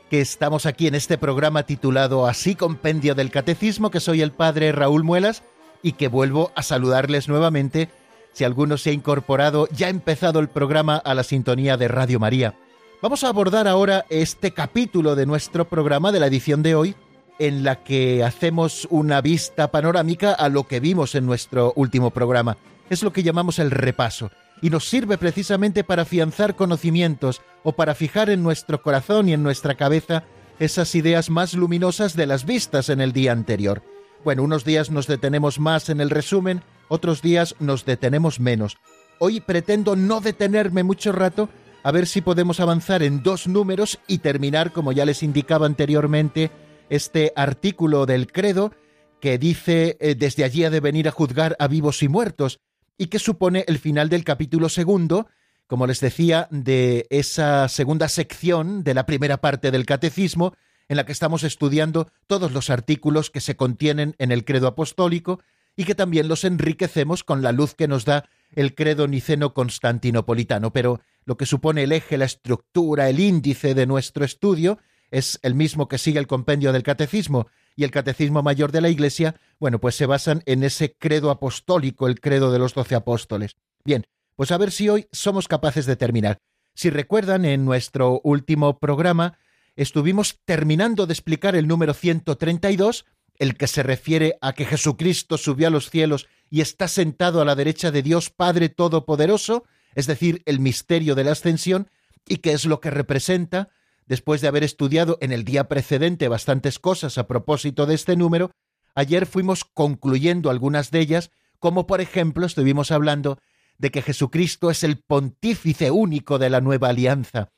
que 0.10 0.22
estamos 0.22 0.66
aquí 0.66 0.88
en 0.88 0.96
este 0.96 1.18
programa 1.18 1.64
titulado 1.64 2.26
Así 2.26 2.56
Compendio 2.56 3.14
del 3.14 3.30
Catecismo, 3.30 3.92
que 3.92 4.00
soy 4.00 4.22
el 4.22 4.32
padre 4.32 4.72
Raúl 4.72 5.04
Muelas 5.04 5.44
y 5.84 5.94
que 5.94 6.08
vuelvo 6.08 6.52
a 6.56 6.64
saludarles 6.64 7.30
nuevamente. 7.30 7.90
Si 8.34 8.44
alguno 8.44 8.78
se 8.78 8.90
ha 8.90 8.94
incorporado, 8.94 9.68
ya 9.72 9.88
ha 9.88 9.92
empezado 9.92 10.40
el 10.40 10.50
programa 10.50 10.98
a 10.98 11.14
la 11.14 11.24
sintonía 11.24 11.78
de 11.78 11.88
Radio 11.88 12.20
María. 12.20 12.56
Vamos 13.02 13.24
a 13.24 13.30
abordar 13.30 13.68
ahora 13.68 14.06
este 14.10 14.52
capítulo 14.52 15.16
de 15.16 15.28
nuestro 15.28 15.70
programa 15.70 16.12
de 16.12 16.20
la 16.20 16.28
edición 16.28 16.64
de 16.64 16.76
hoy, 16.76 16.96
en 17.38 17.64
la 17.64 17.84
que 17.84 18.24
hacemos 18.24 18.88
una 18.90 19.22
vista 19.22 19.70
panorámica 19.70 20.34
a 20.34 20.50
lo 20.50 20.68
que 20.68 20.80
vimos 20.80 21.14
en 21.16 21.26
nuestro 21.26 21.72
último 21.76 22.10
programa. 22.10 22.58
Es 22.90 23.04
lo 23.04 23.14
que 23.14 23.24
llamamos 23.24 23.60
el 23.60 23.72
repaso 23.72 24.32
y 24.62 24.70
nos 24.70 24.88
sirve 24.90 25.18
precisamente 25.18 25.84
para 25.84 26.04
afianzar 26.04 26.56
conocimientos 26.56 27.42
o 27.64 27.74
para 27.74 27.96
fijar 27.96 28.30
en 28.30 28.44
nuestro 28.44 28.82
corazón 28.82 29.30
y 29.30 29.34
en 29.34 29.44
nuestra 29.44 29.76
cabeza 29.76 30.24
esas 30.60 30.94
ideas 30.96 31.30
más 31.30 31.54
luminosas 31.54 32.16
de 32.16 32.26
las 32.26 32.46
vistas 32.46 32.90
en 32.90 33.02
el 33.02 33.14
día 33.14 33.32
anterior. 33.32 33.82
Bueno, 34.24 34.44
unos 34.44 34.66
días 34.66 34.92
nos 34.92 35.08
detenemos 35.08 35.60
más 35.60 35.90
en 35.90 36.02
el 36.02 36.10
resumen, 36.10 36.62
otros 36.90 37.22
días 37.22 37.56
nos 37.60 37.86
detenemos 37.86 38.40
menos. 38.40 38.78
Hoy 39.20 39.40
pretendo 39.40 39.96
no 39.96 40.20
detenerme 40.20 40.84
mucho 40.84 41.12
rato 41.12 41.50
a 41.84 41.92
ver 41.92 42.08
si 42.08 42.22
podemos 42.22 42.60
avanzar 42.60 43.04
en 43.04 43.24
dos 43.24 43.48
números 43.48 44.00
y 44.08 44.18
terminar, 44.18 44.74
como 44.74 44.92
ya 44.92 45.06
les 45.06 45.24
indicaba 45.24 45.66
anteriormente, 45.66 46.52
este 46.90 47.32
artículo 47.36 48.06
del 48.06 48.32
credo 48.32 48.74
que 49.22 49.38
dice 49.38 49.98
eh, 50.00 50.16
desde 50.16 50.44
allí 50.44 50.64
ha 50.64 50.70
de 50.70 50.80
venir 50.80 51.08
a 51.08 51.12
juzgar 51.12 51.56
a 51.60 51.68
vivos 51.68 52.04
y 52.04 52.08
muertos, 52.08 52.60
y 53.00 53.08
que 53.08 53.18
supone 53.18 53.64
el 53.68 53.80
final 53.80 54.10
del 54.10 54.26
capítulo 54.26 54.68
segundo, 54.68 55.28
como 55.68 55.88
les 55.88 56.02
decía, 56.02 56.50
de 56.52 57.08
esa 57.10 57.70
segunda 57.70 58.10
sección 58.10 58.84
de 58.84 58.94
la 58.94 59.06
primera 59.06 59.38
parte 59.38 59.72
del 59.72 59.86
catecismo, 59.86 60.54
en 60.90 60.98
la 60.98 61.06
que 61.06 61.14
estamos 61.14 61.44
estudiando 61.44 62.12
todos 62.28 62.52
los 62.52 62.70
artículos 62.70 63.32
que 63.32 63.40
se 63.40 63.56
contienen 63.56 64.16
en 64.20 64.34
el 64.34 64.44
credo 64.44 64.68
apostólico 64.68 65.40
y 65.78 65.86
que 65.86 65.96
también 65.96 66.28
los 66.28 66.44
enriquecemos 66.44 67.24
con 67.24 67.42
la 67.42 67.54
luz 67.54 67.74
que 67.74 67.88
nos 67.88 68.04
da 68.04 68.26
el 68.54 68.76
credo 68.76 69.08
niceno 69.08 69.54
constantinopolitano. 69.54 70.74
Pero 70.74 71.00
lo 71.24 71.38
que 71.38 71.46
supone 71.46 71.84
el 71.84 71.94
eje, 71.94 72.18
la 72.18 72.26
estructura, 72.26 73.08
el 73.08 73.22
índice 73.22 73.76
de 73.76 73.86
nuestro 73.86 74.26
estudio 74.26 74.78
es 75.12 75.40
el 75.42 75.56
mismo 75.56 75.88
que 75.88 75.98
sigue 75.98 76.20
el 76.20 76.28
compendio 76.28 76.72
del 76.72 76.84
catecismo 76.84 77.48
y 77.76 77.84
el 77.84 77.92
catecismo 77.92 78.44
mayor 78.44 78.72
de 78.72 78.82
la 78.82 78.90
Iglesia, 78.90 79.36
bueno, 79.60 79.80
pues 79.80 79.96
se 79.96 80.06
basan 80.06 80.44
en 80.46 80.64
ese 80.64 80.96
credo 80.98 81.30
apostólico, 81.32 82.08
el 82.08 82.20
credo 82.20 82.52
de 82.52 82.60
los 82.60 82.74
doce 82.74 82.96
apóstoles. 82.96 83.56
Bien, 83.86 84.06
pues 84.36 84.52
a 84.52 84.58
ver 84.58 84.72
si 84.72 84.90
hoy 84.90 85.08
somos 85.12 85.48
capaces 85.48 85.86
de 85.86 85.96
terminar. 85.96 86.40
Si 86.74 86.90
recuerdan, 86.90 87.46
en 87.46 87.66
nuestro 87.66 88.22
último 88.24 88.80
programa 88.80 89.38
estuvimos 89.76 90.40
terminando 90.46 91.08
de 91.08 91.14
explicar 91.14 91.56
el 91.56 91.68
número 91.68 91.94
132, 91.94 93.06
el 93.38 93.56
que 93.56 93.68
se 93.68 93.84
refiere 93.84 94.38
a 94.42 94.54
que 94.54 94.66
Jesucristo 94.66 95.38
subió 95.38 95.68
a 95.68 95.72
los 95.72 95.90
cielos 95.90 96.28
y 96.50 96.62
está 96.62 96.88
sentado 96.88 97.42
a 97.42 97.46
la 97.46 97.56
derecha 97.56 97.92
de 97.92 98.02
Dios 98.02 98.30
Padre 98.30 98.70
Todopoderoso, 98.70 99.64
es 99.96 100.08
decir, 100.08 100.42
el 100.46 100.60
misterio 100.60 101.16
de 101.16 101.24
la 101.24 101.32
ascensión, 101.32 101.90
y 102.28 102.38
que 102.38 102.52
es 102.52 102.66
lo 102.66 102.80
que 102.80 102.92
representa, 102.92 103.70
Después 104.10 104.42
de 104.42 104.48
haber 104.48 104.64
estudiado 104.64 105.20
en 105.22 105.32
el 105.32 105.46
día 105.46 105.68
precedente 105.68 106.28
bastantes 106.28 106.80
cosas 106.80 107.20
a 107.20 107.28
propósito 107.28 107.86
de 107.86 107.94
este 107.94 108.16
número, 108.16 108.50
ayer 108.96 109.28
fuimos 109.28 109.64
concluyendo 109.64 110.50
algunas 110.50 110.90
de 110.90 111.00
ellas, 111.00 111.30
como 111.60 111.86
por 111.86 112.02
ejemplo 112.02 112.48
estuvimos 112.48 112.90
hablando 112.90 113.38
de 113.78 113.92
que 113.92 114.02
Jesucristo 114.02 114.72
es 114.72 114.84
el 114.84 114.98
pontífice 114.98 115.92
único 115.92 116.40
de 116.40 116.50
la 116.50 116.60
nueva 116.60 116.90
alianza, 116.90 117.52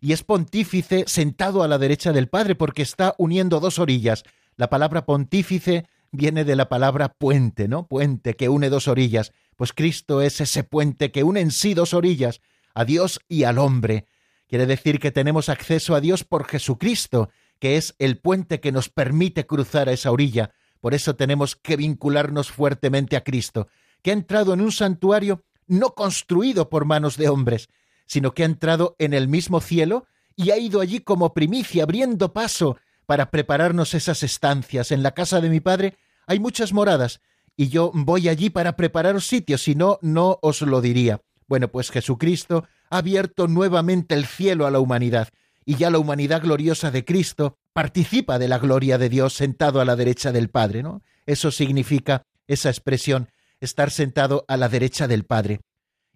y 0.00 0.12
es 0.12 0.24
pontífice 0.24 1.04
sentado 1.06 1.62
a 1.62 1.68
la 1.68 1.78
derecha 1.78 2.12
del 2.12 2.28
Padre 2.28 2.56
porque 2.56 2.82
está 2.82 3.14
uniendo 3.16 3.60
dos 3.60 3.78
orillas. 3.78 4.24
La 4.56 4.68
palabra 4.68 5.06
pontífice 5.06 5.86
viene 6.10 6.44
de 6.44 6.56
la 6.56 6.68
palabra 6.68 7.14
puente, 7.14 7.68
¿no? 7.68 7.86
Puente 7.86 8.34
que 8.34 8.48
une 8.48 8.70
dos 8.70 8.88
orillas. 8.88 9.32
Pues 9.54 9.72
Cristo 9.72 10.20
es 10.20 10.40
ese 10.40 10.64
puente 10.64 11.12
que 11.12 11.22
une 11.22 11.40
en 11.40 11.52
sí 11.52 11.74
dos 11.74 11.94
orillas, 11.94 12.40
a 12.74 12.84
Dios 12.84 13.20
y 13.28 13.44
al 13.44 13.58
hombre. 13.58 14.06
Quiere 14.52 14.66
decir 14.66 15.00
que 15.00 15.10
tenemos 15.10 15.48
acceso 15.48 15.94
a 15.94 16.02
Dios 16.02 16.24
por 16.24 16.46
Jesucristo, 16.46 17.30
que 17.58 17.78
es 17.78 17.94
el 17.98 18.18
puente 18.18 18.60
que 18.60 18.70
nos 18.70 18.90
permite 18.90 19.46
cruzar 19.46 19.88
a 19.88 19.92
esa 19.92 20.10
orilla. 20.10 20.52
Por 20.82 20.92
eso 20.92 21.16
tenemos 21.16 21.56
que 21.56 21.78
vincularnos 21.78 22.50
fuertemente 22.50 23.16
a 23.16 23.24
Cristo, 23.24 23.68
que 24.02 24.10
ha 24.10 24.12
entrado 24.12 24.52
en 24.52 24.60
un 24.60 24.70
santuario 24.70 25.42
no 25.68 25.94
construido 25.94 26.68
por 26.68 26.84
manos 26.84 27.16
de 27.16 27.30
hombres, 27.30 27.70
sino 28.04 28.34
que 28.34 28.42
ha 28.42 28.44
entrado 28.44 28.94
en 28.98 29.14
el 29.14 29.26
mismo 29.26 29.62
cielo 29.62 30.04
y 30.36 30.50
ha 30.50 30.58
ido 30.58 30.82
allí 30.82 31.00
como 31.00 31.32
primicia, 31.32 31.84
abriendo 31.84 32.34
paso 32.34 32.76
para 33.06 33.30
prepararnos 33.30 33.94
esas 33.94 34.22
estancias. 34.22 34.92
En 34.92 35.02
la 35.02 35.12
casa 35.12 35.40
de 35.40 35.48
mi 35.48 35.60
Padre 35.60 35.96
hay 36.26 36.40
muchas 36.40 36.74
moradas, 36.74 37.22
y 37.56 37.70
yo 37.70 37.90
voy 37.94 38.28
allí 38.28 38.50
para 38.50 38.76
prepararos 38.76 39.26
sitios, 39.26 39.62
si 39.62 39.74
no, 39.74 39.98
no 40.02 40.38
os 40.42 40.60
lo 40.60 40.82
diría. 40.82 41.22
Bueno, 41.48 41.68
pues 41.68 41.90
Jesucristo 41.90 42.66
ha 42.92 42.98
abierto 42.98 43.48
nuevamente 43.48 44.14
el 44.14 44.26
cielo 44.26 44.66
a 44.66 44.70
la 44.70 44.78
humanidad, 44.78 45.28
y 45.64 45.76
ya 45.76 45.90
la 45.90 45.98
humanidad 45.98 46.42
gloriosa 46.42 46.90
de 46.90 47.04
Cristo 47.04 47.56
participa 47.72 48.38
de 48.38 48.48
la 48.48 48.58
gloria 48.58 48.98
de 48.98 49.08
Dios 49.08 49.32
sentado 49.32 49.80
a 49.80 49.86
la 49.86 49.96
derecha 49.96 50.30
del 50.30 50.50
Padre, 50.50 50.82
¿no? 50.82 51.02
Eso 51.24 51.50
significa 51.50 52.26
esa 52.46 52.68
expresión, 52.68 53.30
estar 53.60 53.90
sentado 53.90 54.44
a 54.46 54.58
la 54.58 54.68
derecha 54.68 55.08
del 55.08 55.24
Padre. 55.24 55.60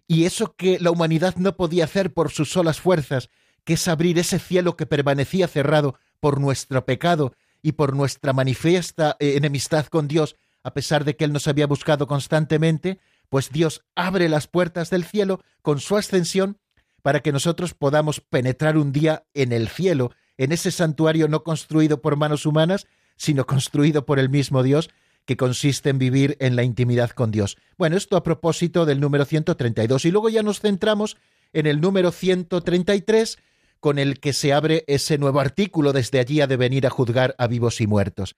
Y 0.07 0.25
eso 0.25 0.53
que 0.55 0.79
la 0.79 0.91
humanidad 0.91 1.35
no 1.37 1.57
podía 1.57 1.85
hacer 1.85 2.13
por 2.13 2.29
sus 2.29 2.51
solas 2.51 2.79
fuerzas, 2.79 3.29
que 3.63 3.73
es 3.73 3.87
abrir 3.87 4.19
ese 4.19 4.37
cielo 4.37 4.77
que 4.77 4.85
permanecía 4.85 5.47
cerrado 5.47 5.97
por 6.19 6.39
nuestro 6.39 6.85
pecado 6.85 7.33
y 7.63 7.71
por 7.71 7.95
nuestra 7.95 8.33
manifiesta 8.33 9.17
eh, 9.19 9.33
enemistad 9.35 9.87
con 9.87 10.07
Dios, 10.07 10.35
a 10.63 10.75
pesar 10.75 11.05
de 11.05 11.15
que 11.15 11.25
Él 11.25 11.33
nos 11.33 11.47
había 11.47 11.65
buscado 11.65 12.05
constantemente, 12.05 12.99
pues 13.29 13.51
Dios 13.51 13.83
abre 13.95 14.29
las 14.29 14.47
puertas 14.47 14.91
del 14.91 15.05
cielo 15.05 15.41
con 15.63 15.79
su 15.79 15.97
ascensión 15.97 16.59
para 17.01 17.21
que 17.21 17.31
nosotros 17.31 17.73
podamos 17.73 18.21
penetrar 18.21 18.77
un 18.77 18.91
día 18.91 19.23
en 19.33 19.51
el 19.51 19.69
cielo, 19.69 20.11
en 20.37 20.51
ese 20.51 20.71
santuario 20.71 21.27
no 21.27 21.43
construido 21.43 22.01
por 22.01 22.15
manos 22.15 22.45
humanas, 22.45 22.87
sino 23.15 23.45
construido 23.45 24.05
por 24.05 24.19
el 24.19 24.29
mismo 24.29 24.63
Dios, 24.63 24.89
que 25.25 25.37
consiste 25.37 25.89
en 25.89 25.99
vivir 25.99 26.37
en 26.39 26.55
la 26.55 26.63
intimidad 26.63 27.09
con 27.09 27.31
Dios. 27.31 27.57
Bueno, 27.77 27.97
esto 27.97 28.15
a 28.15 28.23
propósito 28.23 28.85
del 28.85 29.01
número 29.01 29.25
132. 29.25 30.05
Y 30.05 30.11
luego 30.11 30.29
ya 30.29 30.41
nos 30.41 30.61
centramos 30.61 31.17
en 31.51 31.67
el 31.67 31.81
número 31.81 32.11
133, 32.11 33.37
con 33.79 33.99
el 33.99 34.19
que 34.19 34.33
se 34.33 34.53
abre 34.53 34.85
ese 34.87 35.17
nuevo 35.17 35.39
artículo, 35.39 35.91
desde 35.91 36.19
allí 36.19 36.39
ha 36.41 36.47
de 36.47 36.57
venir 36.57 36.87
a 36.87 36.89
juzgar 36.89 37.35
a 37.37 37.47
vivos 37.47 37.81
y 37.81 37.87
muertos. 37.87 38.35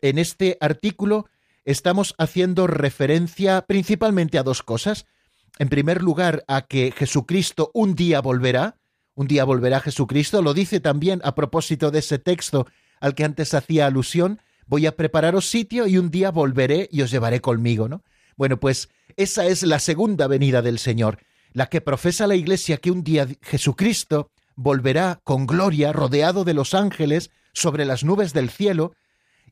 En 0.00 0.18
este 0.18 0.58
artículo 0.60 1.26
estamos 1.64 2.14
haciendo 2.18 2.66
referencia 2.66 3.62
principalmente 3.62 4.38
a 4.38 4.42
dos 4.42 4.62
cosas 4.62 5.06
en 5.58 5.68
primer 5.68 6.02
lugar, 6.02 6.44
a 6.48 6.62
que 6.62 6.92
Jesucristo 6.96 7.70
un 7.74 7.94
día 7.94 8.20
volverá, 8.20 8.76
un 9.14 9.26
día 9.26 9.44
volverá 9.44 9.80
Jesucristo, 9.80 10.42
lo 10.42 10.54
dice 10.54 10.80
también 10.80 11.20
a 11.24 11.34
propósito 11.34 11.90
de 11.90 12.00
ese 12.00 12.18
texto 12.18 12.66
al 13.00 13.14
que 13.14 13.24
antes 13.24 13.54
hacía 13.54 13.86
alusión, 13.86 14.40
voy 14.66 14.86
a 14.86 14.96
prepararos 14.96 15.48
sitio 15.48 15.86
y 15.86 15.98
un 15.98 16.10
día 16.10 16.30
volveré 16.30 16.88
y 16.92 17.02
os 17.02 17.10
llevaré 17.10 17.40
conmigo, 17.40 17.88
¿no? 17.88 18.02
Bueno, 18.36 18.58
pues 18.60 18.90
esa 19.16 19.46
es 19.46 19.62
la 19.62 19.78
segunda 19.78 20.26
venida 20.26 20.60
del 20.60 20.78
Señor, 20.78 21.18
la 21.52 21.66
que 21.68 21.80
profesa 21.80 22.26
la 22.26 22.36
Iglesia 22.36 22.76
que 22.76 22.90
un 22.90 23.02
día 23.02 23.26
Jesucristo 23.40 24.30
volverá 24.56 25.20
con 25.24 25.46
gloria 25.46 25.92
rodeado 25.92 26.44
de 26.44 26.54
los 26.54 26.74
ángeles 26.74 27.30
sobre 27.52 27.86
las 27.86 28.04
nubes 28.04 28.34
del 28.34 28.50
cielo, 28.50 28.94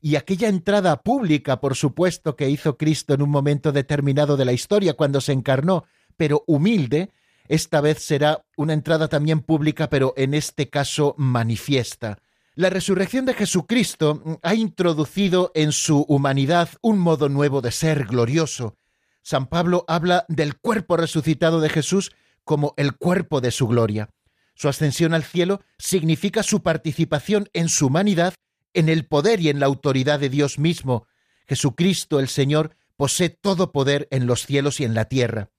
y 0.05 0.17
aquella 0.17 0.49
entrada 0.49 1.01
pública, 1.01 1.61
por 1.61 1.77
supuesto, 1.77 2.37
que 2.37 2.51
hizo 2.51 2.77
Cristo 2.77 3.15
en 3.15 3.23
un 3.23 3.31
momento 3.31 3.73
determinado 3.73 4.37
de 4.37 4.45
la 4.45 4.53
historia 4.53 4.93
cuando 4.93 5.23
se 5.23 5.33
encarnó, 5.33 5.85
pero 6.19 6.45
humilde, 6.47 7.11
esta 7.49 7.81
vez 7.81 8.03
será 8.03 8.45
una 8.59 8.75
entrada 8.75 9.09
también 9.09 9.41
pública, 9.41 9.89
pero 9.89 10.13
en 10.19 10.35
este 10.35 10.69
caso 10.69 11.15
manifiesta. 11.17 12.19
La 12.55 12.69
resurrección 12.69 13.25
de 13.25 13.33
Jesucristo 13.33 14.23
ha 14.43 14.55
introducido 14.55 15.53
en 15.55 15.73
su 15.73 16.03
humanidad 16.03 16.69
un 16.83 16.99
modo 16.99 17.31
nuevo 17.31 17.63
de 17.63 17.73
ser 17.73 18.05
glorioso. 18.05 18.77
San 19.23 19.47
Pablo 19.47 19.87
habla 19.89 20.27
del 20.29 20.59
cuerpo 20.59 20.99
resucitado 20.99 21.63
de 21.63 21.71
Jesús 21.71 22.13
como 22.45 22.75
el 22.77 22.95
cuerpo 22.99 23.41
de 23.41 23.51
su 23.51 23.67
gloria. 23.69 24.11
Su 24.55 24.69
ascensión 24.69 25.15
al 25.15 25.25
cielo 25.25 25.63
significa 25.79 26.43
su 26.43 26.63
participación 26.63 27.49
en 27.55 27.71
su 27.71 27.87
humanidad, 27.87 28.35
en 28.75 28.89
el 28.89 29.07
poder 29.07 29.41
y 29.41 29.49
en 29.49 29.61
la 29.61 29.67
autoridad 29.67 30.21
de 30.21 30.29
Dios 30.29 30.59
mismo. 30.59 31.07
Jesucristo 31.47 32.21
el 32.21 32.29
Señor 32.29 32.77
posee 32.97 33.31
todo 33.31 33.73
poder 33.73 34.09
en 34.11 34.27
los 34.27 34.47
cielos 34.47 34.81
y 34.81 34.85
en 34.85 34.95
la 34.95 35.07
tierra. 35.07 35.51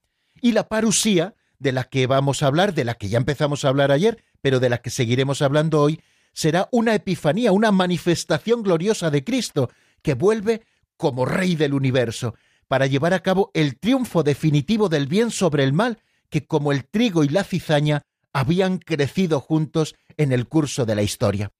Y 0.41 0.51
la 0.51 0.67
parusía 0.67 1.35
de 1.59 1.71
la 1.71 1.85
que 1.85 2.07
vamos 2.07 2.43
a 2.43 2.47
hablar, 2.47 2.73
de 2.73 2.83
la 2.83 2.95
que 2.95 3.09
ya 3.09 3.17
empezamos 3.17 3.65
a 3.65 3.69
hablar 3.69 3.91
ayer, 3.91 4.23
pero 4.41 4.59
de 4.59 4.69
la 4.69 4.79
que 4.79 4.89
seguiremos 4.89 5.41
hablando 5.41 5.81
hoy, 5.81 6.01
será 6.33 6.67
una 6.71 6.93
epifanía, 6.93 7.51
una 7.51 7.71
manifestación 7.71 8.61
gloriosa 8.61 9.09
de 9.09 9.23
Cristo, 9.23 9.69
que 10.01 10.13
vuelve 10.13 10.61
como 10.97 11.25
Rey 11.25 11.55
del 11.55 11.73
universo, 11.73 12.35
para 12.67 12.87
llevar 12.87 13.13
a 13.13 13.21
cabo 13.21 13.51
el 13.53 13.77
triunfo 13.77 14.23
definitivo 14.23 14.89
del 14.89 15.07
bien 15.07 15.31
sobre 15.31 15.63
el 15.63 15.73
mal, 15.73 15.99
que 16.29 16.45
como 16.45 16.71
el 16.71 16.85
trigo 16.85 17.23
y 17.23 17.29
la 17.29 17.43
cizaña 17.43 18.01
habían 18.33 18.79
crecido 18.79 19.39
juntos 19.39 19.95
en 20.17 20.31
el 20.31 20.47
curso 20.47 20.85
de 20.85 20.95
la 20.95 21.03
historia. 21.03 21.51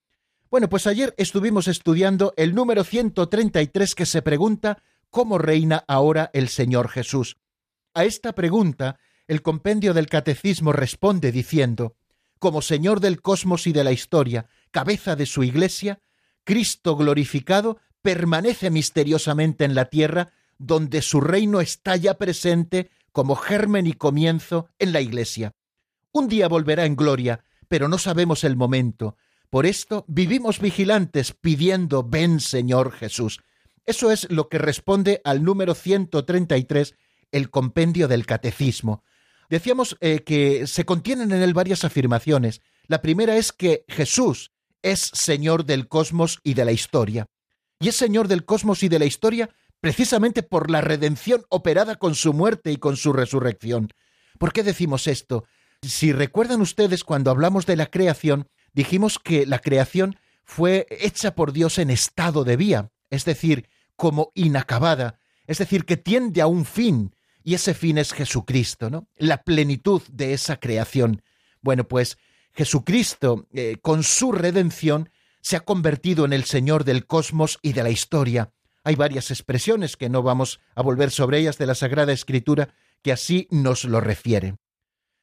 Bueno, 0.50 0.70
pues 0.70 0.88
ayer 0.88 1.14
estuvimos 1.18 1.68
estudiando 1.68 2.34
el 2.38 2.54
número 2.54 2.84
133 2.84 3.96
que 3.96 4.06
se 4.06 4.22
pregunta 4.22 4.82
¿Cómo 5.10 5.38
reina 5.38 5.84
ahora 5.88 6.30
el 6.34 6.50
Señor 6.50 6.90
Jesús? 6.90 7.38
A 7.94 8.04
esta 8.04 8.34
pregunta 8.36 9.00
el 9.28 9.42
compendio 9.42 9.94
del 9.94 10.08
catecismo 10.08 10.74
responde 10.74 11.32
diciendo, 11.32 11.96
como 12.38 12.62
Señor 12.62 13.00
del 13.00 13.22
cosmos 13.22 13.66
y 13.66 13.72
de 13.72 13.84
la 13.84 13.92
historia, 13.92 14.48
cabeza 14.72 15.16
de 15.16 15.26
su 15.26 15.44
Iglesia, 15.44 16.00
Cristo 16.44 16.96
glorificado 16.96 17.80
permanece 18.02 18.70
misteriosamente 18.70 19.64
en 19.64 19.74
la 19.74 19.86
tierra, 19.86 20.34
donde 20.58 21.02
su 21.02 21.22
reino 21.22 21.62
está 21.62 21.96
ya 21.96 22.18
presente 22.18 22.92
como 23.12 23.36
germen 23.36 23.88
y 23.88 23.94
comienzo 23.94 24.68
en 24.78 24.92
la 24.92 25.02
Iglesia. 25.02 25.54
Un 26.12 26.28
día 26.28 26.48
volverá 26.48 26.86
en 26.86 26.96
gloria, 26.96 27.44
pero 27.68 27.88
no 27.88 27.98
sabemos 27.98 28.44
el 28.44 28.56
momento. 28.56 29.16
Por 29.56 29.66
esto 29.66 30.04
vivimos 30.10 30.60
vigilantes 30.60 31.32
pidiendo, 31.32 32.04
ven 32.04 32.42
Señor 32.42 32.92
Jesús. 32.92 33.40
Eso 33.86 34.12
es 34.12 34.30
lo 34.30 34.50
que 34.50 34.58
responde 34.58 35.22
al 35.24 35.46
número 35.46 35.76
133, 35.76 36.94
el 37.32 37.50
compendio 37.50 38.10
del 38.10 38.26
catecismo. 38.26 39.06
Decíamos 39.50 39.96
eh, 40.02 40.26
que 40.26 40.68
se 40.68 40.84
contienen 40.84 41.32
en 41.32 41.42
él 41.42 41.54
varias 41.54 41.86
afirmaciones. 41.86 42.60
La 42.88 43.02
primera 43.02 43.38
es 43.38 43.54
que 43.54 43.86
Jesús 43.88 44.52
es 44.82 45.00
Señor 45.00 45.64
del 45.64 45.88
cosmos 45.88 46.42
y 46.44 46.54
de 46.54 46.66
la 46.66 46.74
historia. 46.74 47.28
Y 47.80 47.88
es 47.88 47.96
Señor 47.96 48.28
del 48.28 48.44
cosmos 48.44 48.84
y 48.84 48.90
de 48.90 49.00
la 49.00 49.06
historia 49.06 49.52
precisamente 49.80 50.44
por 50.44 50.70
la 50.70 50.82
redención 50.82 51.46
operada 51.48 51.96
con 51.96 52.16
su 52.16 52.34
muerte 52.34 52.74
y 52.74 52.76
con 52.76 52.98
su 52.98 53.14
resurrección. 53.14 53.88
¿Por 54.38 54.52
qué 54.52 54.64
decimos 54.64 55.08
esto? 55.08 55.46
Si 55.82 56.12
recuerdan 56.12 56.60
ustedes 56.60 57.06
cuando 57.06 57.32
hablamos 57.32 57.66
de 57.66 57.78
la 57.78 57.86
creación, 57.86 58.50
dijimos 58.76 59.18
que 59.18 59.46
la 59.46 59.60
creación 59.60 60.18
fue 60.44 60.86
hecha 60.92 61.34
por 61.34 61.54
Dios 61.54 61.80
en 61.80 61.90
estado 61.90 62.44
de 62.44 62.58
vía, 62.58 62.92
es 63.10 63.26
decir, 63.26 63.68
como 63.96 64.32
inacabada, 64.36 65.20
es 65.48 65.58
decir, 65.58 65.86
que 65.86 65.98
tiende 65.98 66.42
a 66.42 66.48
un 66.48 66.66
fin, 66.66 67.16
y 67.44 67.54
ese 67.54 67.74
fin 67.74 67.98
es 67.98 68.14
Jesucristo, 68.14 68.90
¿no? 68.90 69.08
La 69.18 69.44
plenitud 69.44 70.02
de 70.12 70.34
esa 70.34 70.60
creación. 70.60 71.22
Bueno, 71.62 71.88
pues 71.88 72.18
Jesucristo, 72.54 73.48
eh, 73.54 73.78
con 73.82 74.04
su 74.04 74.32
redención, 74.32 75.10
se 75.42 75.56
ha 75.56 75.60
convertido 75.60 76.26
en 76.26 76.34
el 76.34 76.44
Señor 76.46 76.84
del 76.84 77.06
cosmos 77.06 77.60
y 77.62 77.74
de 77.74 77.84
la 77.84 77.92
historia. 77.92 78.52
Hay 78.84 78.96
varias 78.96 79.32
expresiones 79.32 79.96
que 79.96 80.10
no 80.10 80.24
vamos 80.24 80.60
a 80.74 80.82
volver 80.82 81.12
sobre 81.12 81.40
ellas 81.40 81.58
de 81.58 81.68
la 81.68 81.76
Sagrada 81.76 82.14
Escritura 82.14 82.74
que 83.02 83.12
así 83.12 83.48
nos 83.52 83.84
lo 83.84 84.02
refieren. 84.02 84.58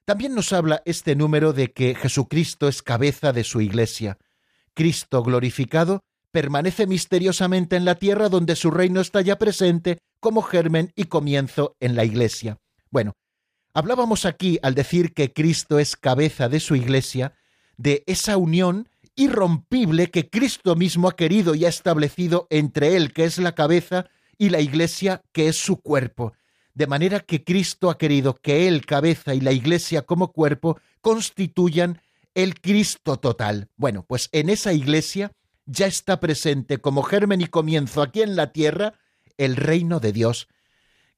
También 0.04 0.34
nos 0.34 0.52
habla 0.52 0.82
este 0.84 1.14
número 1.14 1.52
de 1.52 1.72
que 1.72 1.94
Jesucristo 1.94 2.66
es 2.66 2.82
cabeza 2.82 3.32
de 3.32 3.44
su 3.44 3.60
Iglesia. 3.60 4.18
Cristo 4.74 5.22
glorificado 5.22 6.00
permanece 6.32 6.86
misteriosamente 6.86 7.76
en 7.76 7.84
la 7.84 7.94
tierra 7.94 8.28
donde 8.28 8.56
su 8.56 8.70
reino 8.70 9.00
está 9.00 9.20
ya 9.20 9.38
presente 9.38 9.98
como 10.18 10.42
germen 10.42 10.92
y 10.96 11.04
comienzo 11.04 11.76
en 11.78 11.94
la 11.94 12.04
Iglesia. 12.04 12.58
Bueno, 12.90 13.12
hablábamos 13.74 14.24
aquí, 14.24 14.58
al 14.62 14.74
decir 14.74 15.12
que 15.12 15.32
Cristo 15.32 15.78
es 15.78 15.94
cabeza 15.94 16.48
de 16.48 16.58
su 16.58 16.74
Iglesia, 16.74 17.34
de 17.76 18.02
esa 18.06 18.36
unión 18.38 18.88
irrompible 19.14 20.10
que 20.10 20.30
Cristo 20.30 20.74
mismo 20.74 21.08
ha 21.08 21.16
querido 21.16 21.54
y 21.54 21.64
ha 21.64 21.68
establecido 21.68 22.46
entre 22.50 22.96
Él, 22.96 23.12
que 23.12 23.24
es 23.24 23.38
la 23.38 23.54
cabeza, 23.54 24.06
y 24.38 24.48
la 24.48 24.60
Iglesia, 24.60 25.22
que 25.32 25.48
es 25.48 25.56
su 25.56 25.76
cuerpo. 25.80 26.32
De 26.74 26.87
manera 26.87 27.20
que 27.20 27.44
Cristo 27.44 27.90
ha 27.90 27.98
querido 27.98 28.35
que 28.35 28.66
Él, 28.66 28.87
cabeza, 28.87 29.35
y 29.35 29.40
la 29.40 29.52
Iglesia 29.52 30.02
como 30.02 30.32
cuerpo 30.32 30.80
constituyan 31.00 32.00
el 32.35 32.61
Cristo 32.61 33.18
total. 33.18 33.68
Bueno, 33.76 34.04
pues 34.06 34.28
en 34.32 34.48
esa 34.48 34.72
Iglesia 34.72 35.32
ya 35.66 35.87
está 35.87 36.18
presente 36.18 36.78
como 36.78 37.02
germen 37.02 37.40
y 37.40 37.46
comienzo 37.46 38.02
aquí 38.02 38.22
en 38.22 38.37
la 38.37 38.52
tierra 38.52 38.94
el 39.37 39.56
reino 39.56 40.00
de 40.00 40.12
Dios. 40.12 40.48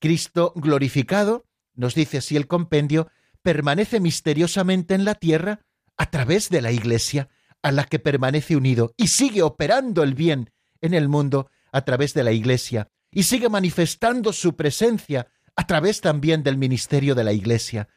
Cristo 0.00 0.52
glorificado, 0.56 1.46
nos 1.74 1.94
dice 1.94 2.18
así 2.18 2.36
el 2.36 2.46
compendio, 2.46 3.08
permanece 3.42 4.00
misteriosamente 4.00 4.94
en 4.94 5.04
la 5.04 5.14
tierra 5.14 5.60
a 5.96 6.10
través 6.10 6.50
de 6.50 6.62
la 6.62 6.72
Iglesia, 6.72 7.28
a 7.62 7.72
la 7.72 7.84
que 7.84 7.98
permanece 7.98 8.56
unido, 8.56 8.92
y 8.96 9.08
sigue 9.08 9.42
operando 9.42 10.02
el 10.02 10.14
bien 10.14 10.50
en 10.80 10.94
el 10.94 11.08
mundo 11.08 11.48
a 11.72 11.82
través 11.82 12.12
de 12.14 12.24
la 12.24 12.32
Iglesia, 12.32 12.88
y 13.10 13.22
sigue 13.22 13.48
manifestando 13.48 14.32
su 14.32 14.56
presencia 14.56 15.28
a 15.56 15.66
través 15.66 16.00
también 16.00 16.42
del 16.42 16.58
ministerio 16.58 17.14
de 17.14 17.24
la 17.24 17.32
Iglesia. 17.32 17.88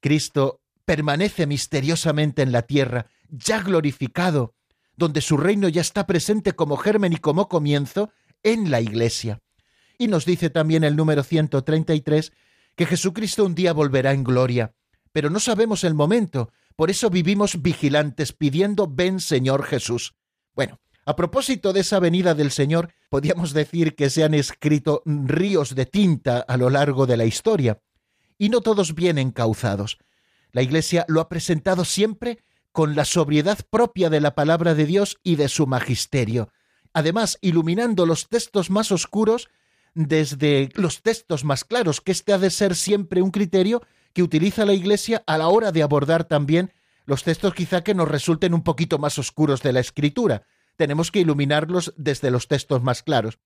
Cristo 0.00 0.60
permanece 0.84 1.46
misteriosamente 1.46 2.42
en 2.42 2.52
la 2.52 2.62
tierra, 2.62 3.06
ya 3.28 3.60
glorificado, 3.62 4.54
donde 4.96 5.20
su 5.20 5.36
reino 5.36 5.68
ya 5.68 5.80
está 5.80 6.06
presente 6.06 6.52
como 6.52 6.76
germen 6.76 7.12
y 7.12 7.16
como 7.16 7.48
comienzo 7.48 8.10
en 8.42 8.70
la 8.70 8.80
Iglesia. 8.80 9.40
Y 9.98 10.08
nos 10.08 10.24
dice 10.24 10.50
también 10.50 10.84
el 10.84 10.96
número 10.96 11.22
133 11.22 12.32
que 12.76 12.86
Jesucristo 12.86 13.44
un 13.44 13.54
día 13.54 13.72
volverá 13.72 14.12
en 14.12 14.24
gloria, 14.24 14.74
pero 15.12 15.30
no 15.30 15.38
sabemos 15.38 15.84
el 15.84 15.94
momento, 15.94 16.52
por 16.76 16.90
eso 16.90 17.08
vivimos 17.08 17.62
vigilantes 17.62 18.32
pidiendo 18.32 18.88
ven 18.88 19.20
Señor 19.20 19.64
Jesús. 19.64 20.14
Bueno, 20.54 20.80
a 21.06 21.16
propósito 21.16 21.72
de 21.72 21.80
esa 21.80 22.00
venida 22.00 22.34
del 22.34 22.50
Señor, 22.50 22.92
podríamos 23.08 23.52
decir 23.52 23.94
que 23.94 24.10
se 24.10 24.24
han 24.24 24.34
escrito 24.34 25.02
ríos 25.04 25.74
de 25.74 25.86
tinta 25.86 26.38
a 26.40 26.56
lo 26.56 26.70
largo 26.70 27.06
de 27.06 27.16
la 27.16 27.24
historia, 27.24 27.80
y 28.38 28.48
no 28.48 28.60
todos 28.60 28.94
bien 28.94 29.18
encauzados. 29.18 29.98
La 30.52 30.62
Iglesia 30.62 31.04
lo 31.08 31.20
ha 31.20 31.28
presentado 31.28 31.84
siempre 31.84 32.38
con 32.72 32.96
la 32.96 33.04
sobriedad 33.04 33.58
propia 33.70 34.10
de 34.10 34.20
la 34.20 34.34
palabra 34.34 34.74
de 34.74 34.86
Dios 34.86 35.18
y 35.22 35.36
de 35.36 35.48
su 35.48 35.66
magisterio, 35.66 36.50
además 36.92 37.38
iluminando 37.40 38.06
los 38.06 38.28
textos 38.28 38.70
más 38.70 38.90
oscuros 38.90 39.48
desde 39.94 40.70
los 40.74 41.02
textos 41.02 41.44
más 41.44 41.64
claros, 41.64 42.00
que 42.00 42.12
este 42.12 42.32
ha 42.32 42.38
de 42.38 42.50
ser 42.50 42.74
siempre 42.74 43.22
un 43.22 43.30
criterio 43.30 43.82
que 44.12 44.22
utiliza 44.22 44.64
la 44.64 44.72
Iglesia 44.72 45.22
a 45.26 45.38
la 45.38 45.48
hora 45.48 45.70
de 45.70 45.82
abordar 45.82 46.24
también 46.24 46.72
los 47.06 47.22
textos 47.22 47.54
quizá 47.54 47.84
que 47.84 47.94
nos 47.94 48.08
resulten 48.08 48.54
un 48.54 48.62
poquito 48.62 48.98
más 48.98 49.18
oscuros 49.18 49.62
de 49.62 49.72
la 49.72 49.80
Escritura. 49.80 50.46
Tenemos 50.76 51.10
que 51.10 51.20
iluminarlos 51.20 51.92
desde 51.96 52.30
los 52.30 52.48
textos 52.48 52.82
más 52.82 53.02
claros. 53.02 53.38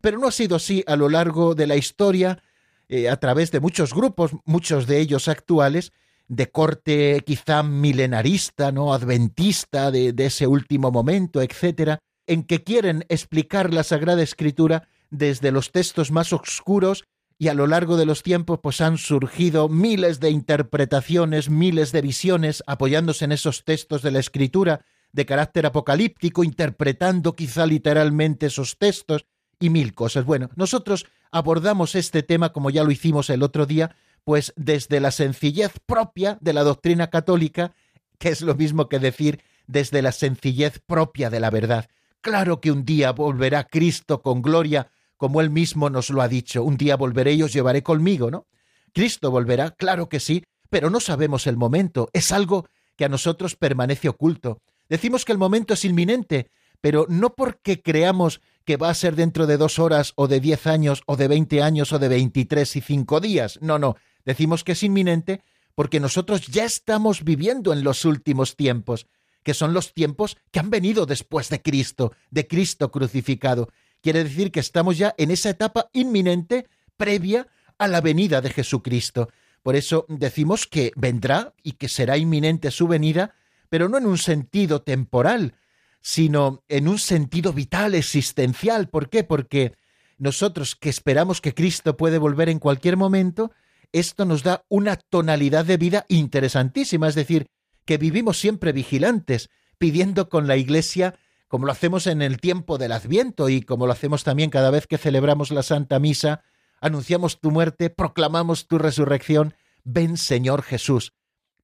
Pero 0.00 0.18
no 0.18 0.26
ha 0.26 0.32
sido 0.32 0.56
así 0.56 0.82
a 0.86 0.96
lo 0.96 1.08
largo 1.08 1.54
de 1.54 1.66
la 1.66 1.76
historia, 1.76 2.42
eh, 2.88 3.08
a 3.08 3.16
través 3.16 3.52
de 3.52 3.60
muchos 3.60 3.94
grupos, 3.94 4.32
muchos 4.44 4.86
de 4.86 4.98
ellos 4.98 5.28
actuales, 5.28 5.92
de 6.28 6.50
corte 6.50 7.22
quizá 7.26 7.62
milenarista, 7.62 8.72
¿no? 8.72 8.94
adventista 8.94 9.90
de, 9.90 10.12
de 10.12 10.26
ese 10.26 10.46
último 10.46 10.90
momento, 10.90 11.42
etcétera, 11.42 11.98
en 12.26 12.44
que 12.44 12.64
quieren 12.64 13.04
explicar 13.08 13.72
la 13.72 13.84
Sagrada 13.84 14.22
Escritura 14.22 14.88
desde 15.10 15.52
los 15.52 15.72
textos 15.72 16.10
más 16.10 16.32
oscuros 16.32 17.04
y 17.38 17.48
a 17.48 17.54
lo 17.54 17.66
largo 17.66 17.96
de 17.96 18.06
los 18.06 18.22
tiempos 18.22 18.60
pues 18.62 18.80
han 18.80 18.98
surgido 18.98 19.68
miles 19.68 20.20
de 20.20 20.30
interpretaciones, 20.30 21.50
miles 21.50 21.92
de 21.92 22.00
visiones 22.00 22.62
apoyándose 22.66 23.24
en 23.24 23.32
esos 23.32 23.64
textos 23.64 24.02
de 24.02 24.12
la 24.12 24.20
Escritura 24.20 24.84
de 25.12 25.26
carácter 25.26 25.66
apocalíptico, 25.66 26.44
interpretando 26.44 27.34
quizá 27.34 27.66
literalmente 27.66 28.46
esos 28.46 28.78
textos 28.78 29.26
y 29.60 29.70
mil 29.70 29.94
cosas. 29.94 30.24
Bueno, 30.24 30.50
nosotros 30.56 31.06
abordamos 31.30 31.94
este 31.94 32.22
tema 32.22 32.52
como 32.52 32.70
ya 32.70 32.84
lo 32.84 32.90
hicimos 32.90 33.30
el 33.30 33.42
otro 33.42 33.66
día, 33.66 33.94
pues 34.24 34.52
desde 34.56 35.00
la 35.00 35.10
sencillez 35.10 35.72
propia 35.86 36.38
de 36.40 36.52
la 36.52 36.62
doctrina 36.62 37.10
católica, 37.10 37.74
que 38.18 38.30
es 38.30 38.40
lo 38.40 38.54
mismo 38.54 38.88
que 38.88 38.98
decir 38.98 39.42
desde 39.66 40.02
la 40.02 40.12
sencillez 40.12 40.80
propia 40.86 41.30
de 41.30 41.40
la 41.40 41.50
verdad. 41.50 41.88
Claro 42.20 42.60
que 42.60 42.70
un 42.70 42.84
día 42.84 43.12
volverá 43.12 43.64
Cristo 43.64 44.22
con 44.22 44.42
gloria, 44.42 44.90
como 45.16 45.40
él 45.40 45.50
mismo 45.50 45.90
nos 45.90 46.10
lo 46.10 46.22
ha 46.22 46.28
dicho. 46.28 46.62
Un 46.62 46.76
día 46.76 46.96
volveré 46.96 47.34
y 47.34 47.42
os 47.42 47.52
llevaré 47.52 47.82
conmigo, 47.82 48.30
¿no? 48.30 48.46
Cristo 48.92 49.30
volverá, 49.30 49.70
claro 49.70 50.08
que 50.08 50.20
sí, 50.20 50.44
pero 50.70 50.90
no 50.90 51.00
sabemos 51.00 51.46
el 51.46 51.56
momento. 51.56 52.08
Es 52.12 52.32
algo 52.32 52.66
que 52.96 53.04
a 53.04 53.08
nosotros 53.08 53.56
permanece 53.56 54.08
oculto. 54.08 54.60
Decimos 54.92 55.24
que 55.24 55.32
el 55.32 55.38
momento 55.38 55.72
es 55.72 55.86
inminente, 55.86 56.50
pero 56.82 57.06
no 57.08 57.34
porque 57.34 57.80
creamos 57.80 58.42
que 58.66 58.76
va 58.76 58.90
a 58.90 58.94
ser 58.94 59.16
dentro 59.16 59.46
de 59.46 59.56
dos 59.56 59.78
horas 59.78 60.12
o 60.16 60.28
de 60.28 60.38
diez 60.38 60.66
años 60.66 61.00
o 61.06 61.16
de 61.16 61.28
veinte 61.28 61.62
años 61.62 61.94
o 61.94 61.98
de 61.98 62.08
veintitrés 62.08 62.76
y 62.76 62.82
cinco 62.82 63.18
días. 63.18 63.58
No, 63.62 63.78
no. 63.78 63.96
Decimos 64.26 64.64
que 64.64 64.72
es 64.72 64.82
inminente 64.82 65.40
porque 65.74 65.98
nosotros 65.98 66.46
ya 66.46 66.66
estamos 66.66 67.24
viviendo 67.24 67.72
en 67.72 67.84
los 67.84 68.04
últimos 68.04 68.54
tiempos, 68.54 69.06
que 69.42 69.54
son 69.54 69.72
los 69.72 69.94
tiempos 69.94 70.36
que 70.50 70.60
han 70.60 70.68
venido 70.68 71.06
después 71.06 71.48
de 71.48 71.62
Cristo, 71.62 72.12
de 72.30 72.46
Cristo 72.46 72.90
crucificado. 72.90 73.70
Quiere 74.02 74.22
decir 74.24 74.52
que 74.52 74.60
estamos 74.60 74.98
ya 74.98 75.14
en 75.16 75.30
esa 75.30 75.48
etapa 75.48 75.88
inminente 75.94 76.68
previa 76.98 77.46
a 77.78 77.88
la 77.88 78.02
venida 78.02 78.42
de 78.42 78.50
Jesucristo. 78.50 79.30
Por 79.62 79.74
eso 79.74 80.04
decimos 80.10 80.66
que 80.66 80.92
vendrá 80.96 81.54
y 81.62 81.72
que 81.72 81.88
será 81.88 82.18
inminente 82.18 82.70
su 82.70 82.86
venida, 82.86 83.34
pero 83.72 83.88
no 83.88 83.96
en 83.96 84.04
un 84.04 84.18
sentido 84.18 84.82
temporal, 84.82 85.54
sino 86.02 86.62
en 86.68 86.88
un 86.88 86.98
sentido 86.98 87.54
vital, 87.54 87.94
existencial. 87.94 88.90
¿Por 88.90 89.08
qué? 89.08 89.24
Porque 89.24 89.72
nosotros 90.18 90.76
que 90.76 90.90
esperamos 90.90 91.40
que 91.40 91.54
Cristo 91.54 91.96
puede 91.96 92.18
volver 92.18 92.50
en 92.50 92.58
cualquier 92.58 92.98
momento, 92.98 93.50
esto 93.90 94.26
nos 94.26 94.42
da 94.42 94.66
una 94.68 94.96
tonalidad 94.96 95.64
de 95.64 95.78
vida 95.78 96.04
interesantísima, 96.08 97.08
es 97.08 97.14
decir, 97.14 97.46
que 97.86 97.96
vivimos 97.96 98.38
siempre 98.38 98.72
vigilantes, 98.72 99.48
pidiendo 99.78 100.28
con 100.28 100.46
la 100.46 100.58
Iglesia, 100.58 101.14
como 101.48 101.64
lo 101.64 101.72
hacemos 101.72 102.06
en 102.06 102.20
el 102.20 102.42
tiempo 102.42 102.76
del 102.76 102.92
Adviento 102.92 103.48
y 103.48 103.62
como 103.62 103.86
lo 103.86 103.94
hacemos 103.94 104.22
también 104.22 104.50
cada 104.50 104.70
vez 104.70 104.86
que 104.86 104.98
celebramos 104.98 105.50
la 105.50 105.62
Santa 105.62 105.98
Misa, 105.98 106.42
anunciamos 106.82 107.40
tu 107.40 107.50
muerte, 107.50 107.88
proclamamos 107.88 108.66
tu 108.66 108.76
resurrección, 108.76 109.54
ven 109.82 110.18
Señor 110.18 110.60
Jesús, 110.60 111.14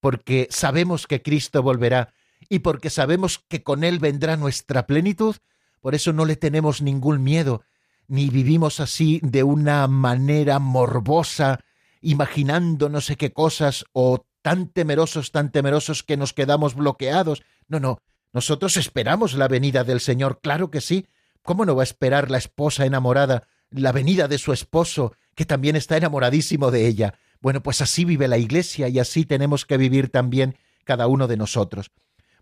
porque 0.00 0.48
sabemos 0.50 1.06
que 1.06 1.22
Cristo 1.22 1.62
volverá 1.62 2.12
y 2.48 2.60
porque 2.60 2.90
sabemos 2.90 3.44
que 3.48 3.62
con 3.62 3.84
Él 3.84 3.98
vendrá 3.98 4.36
nuestra 4.36 4.86
plenitud, 4.86 5.36
por 5.80 5.94
eso 5.94 6.12
no 6.12 6.24
le 6.24 6.36
tenemos 6.36 6.82
ningún 6.82 7.22
miedo, 7.22 7.62
ni 8.06 8.30
vivimos 8.30 8.80
así 8.80 9.20
de 9.22 9.42
una 9.42 9.86
manera 9.86 10.58
morbosa, 10.58 11.60
imaginando 12.00 12.88
no 12.88 13.00
sé 13.00 13.16
qué 13.16 13.32
cosas 13.32 13.84
o 13.92 14.24
tan 14.42 14.68
temerosos, 14.68 15.30
tan 15.30 15.52
temerosos 15.52 16.02
que 16.02 16.16
nos 16.16 16.32
quedamos 16.32 16.74
bloqueados. 16.74 17.42
No, 17.66 17.80
no, 17.80 18.00
nosotros 18.32 18.76
esperamos 18.76 19.34
la 19.34 19.48
venida 19.48 19.84
del 19.84 20.00
Señor, 20.00 20.40
claro 20.40 20.70
que 20.70 20.80
sí. 20.80 21.06
¿Cómo 21.42 21.64
no 21.64 21.76
va 21.76 21.82
a 21.82 21.84
esperar 21.84 22.30
la 22.30 22.38
esposa 22.38 22.86
enamorada 22.86 23.46
la 23.70 23.92
venida 23.92 24.28
de 24.28 24.38
su 24.38 24.52
esposo, 24.52 25.14
que 25.34 25.44
también 25.44 25.76
está 25.76 25.96
enamoradísimo 25.96 26.70
de 26.70 26.86
ella? 26.86 27.14
Bueno, 27.40 27.62
pues 27.62 27.80
así 27.80 28.04
vive 28.04 28.28
la 28.28 28.38
Iglesia 28.38 28.88
y 28.88 28.98
así 28.98 29.24
tenemos 29.24 29.64
que 29.64 29.76
vivir 29.76 30.10
también 30.10 30.56
cada 30.84 31.06
uno 31.06 31.26
de 31.28 31.36
nosotros. 31.36 31.90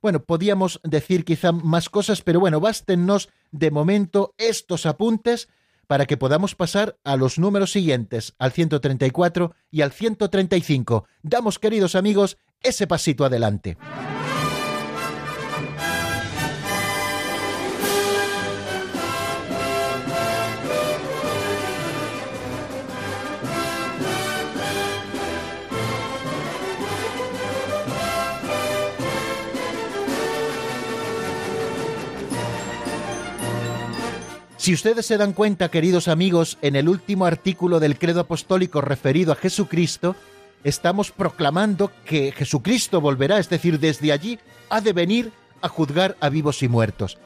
Bueno, 0.03 0.23
podíamos 0.23 0.81
decir 0.85 1.25
quizá 1.25 1.53
más 1.53 1.89
cosas, 1.89 2.23
pero 2.23 2.41
bueno, 2.41 2.61
bástenos 2.61 3.29
de 3.51 3.71
momento 3.71 4.35
estos 4.39 4.87
apuntes 4.87 5.49
para 5.87 6.07
que 6.07 6.17
podamos 6.17 6.55
pasar 6.55 6.99
a 7.05 7.17
los 7.17 7.39
números 7.39 7.73
siguientes, 7.73 8.35
al 8.39 8.53
134 8.53 9.55
y 9.71 9.83
al 9.83 9.93
135. 9.93 11.07
Damos, 11.23 11.59
queridos 11.59 11.95
amigos, 11.95 12.39
ese 12.63 12.87
pasito 12.87 13.25
adelante. 13.25 13.77
Si 34.67 34.75
ustedes 34.75 35.07
se 35.07 35.17
dan 35.17 35.33
cuenta, 35.33 35.69
queridos 35.69 36.09
amigos, 36.09 36.59
en 36.61 36.75
el 36.75 36.89
último 36.89 37.25
artículo 37.25 37.79
del 37.79 38.01
credo 38.01 38.19
apostólico 38.19 38.81
referido 38.81 39.31
a 39.31 39.37
Jesucristo, 39.37 40.17
estamos 40.65 41.13
proclamando 41.13 41.93
que 42.05 42.33
Jesucristo 42.33 43.01
volverá, 43.01 43.39
es 43.39 43.49
decir, 43.49 43.79
desde 43.79 44.11
allí 44.11 44.41
ha 44.69 44.81
de 44.81 44.93
venir 44.93 45.31
a 45.63 45.69
juzgar 45.69 46.17
a 46.19 46.31
vivos 46.31 46.65
y 46.65 46.69
muertos. 46.69 47.17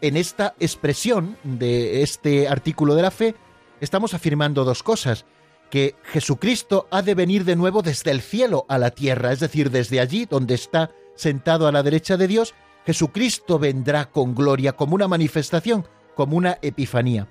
En 0.00 0.16
esta 0.16 0.54
expresión 0.58 1.36
de 1.42 2.02
este 2.02 2.48
artículo 2.48 2.94
de 2.94 3.02
la 3.02 3.10
fe, 3.10 3.34
estamos 3.82 4.14
afirmando 4.14 4.64
dos 4.64 4.82
cosas, 4.82 5.26
que 5.68 5.96
Jesucristo 6.02 6.88
ha 6.90 7.02
de 7.02 7.14
venir 7.14 7.44
de 7.44 7.56
nuevo 7.56 7.82
desde 7.82 8.10
el 8.10 8.22
cielo 8.22 8.64
a 8.70 8.78
la 8.78 8.92
tierra, 8.92 9.32
es 9.32 9.40
decir, 9.40 9.70
desde 9.70 10.00
allí 10.00 10.24
donde 10.24 10.54
está 10.54 10.92
sentado 11.14 11.68
a 11.68 11.72
la 11.72 11.82
derecha 11.82 12.16
de 12.16 12.26
Dios, 12.26 12.54
Jesucristo 12.86 13.58
vendrá 13.58 14.06
con 14.08 14.34
gloria 14.34 14.72
como 14.72 14.94
una 14.94 15.08
manifestación 15.08 15.84
como 16.16 16.36
una 16.36 16.58
epifanía. 16.62 17.28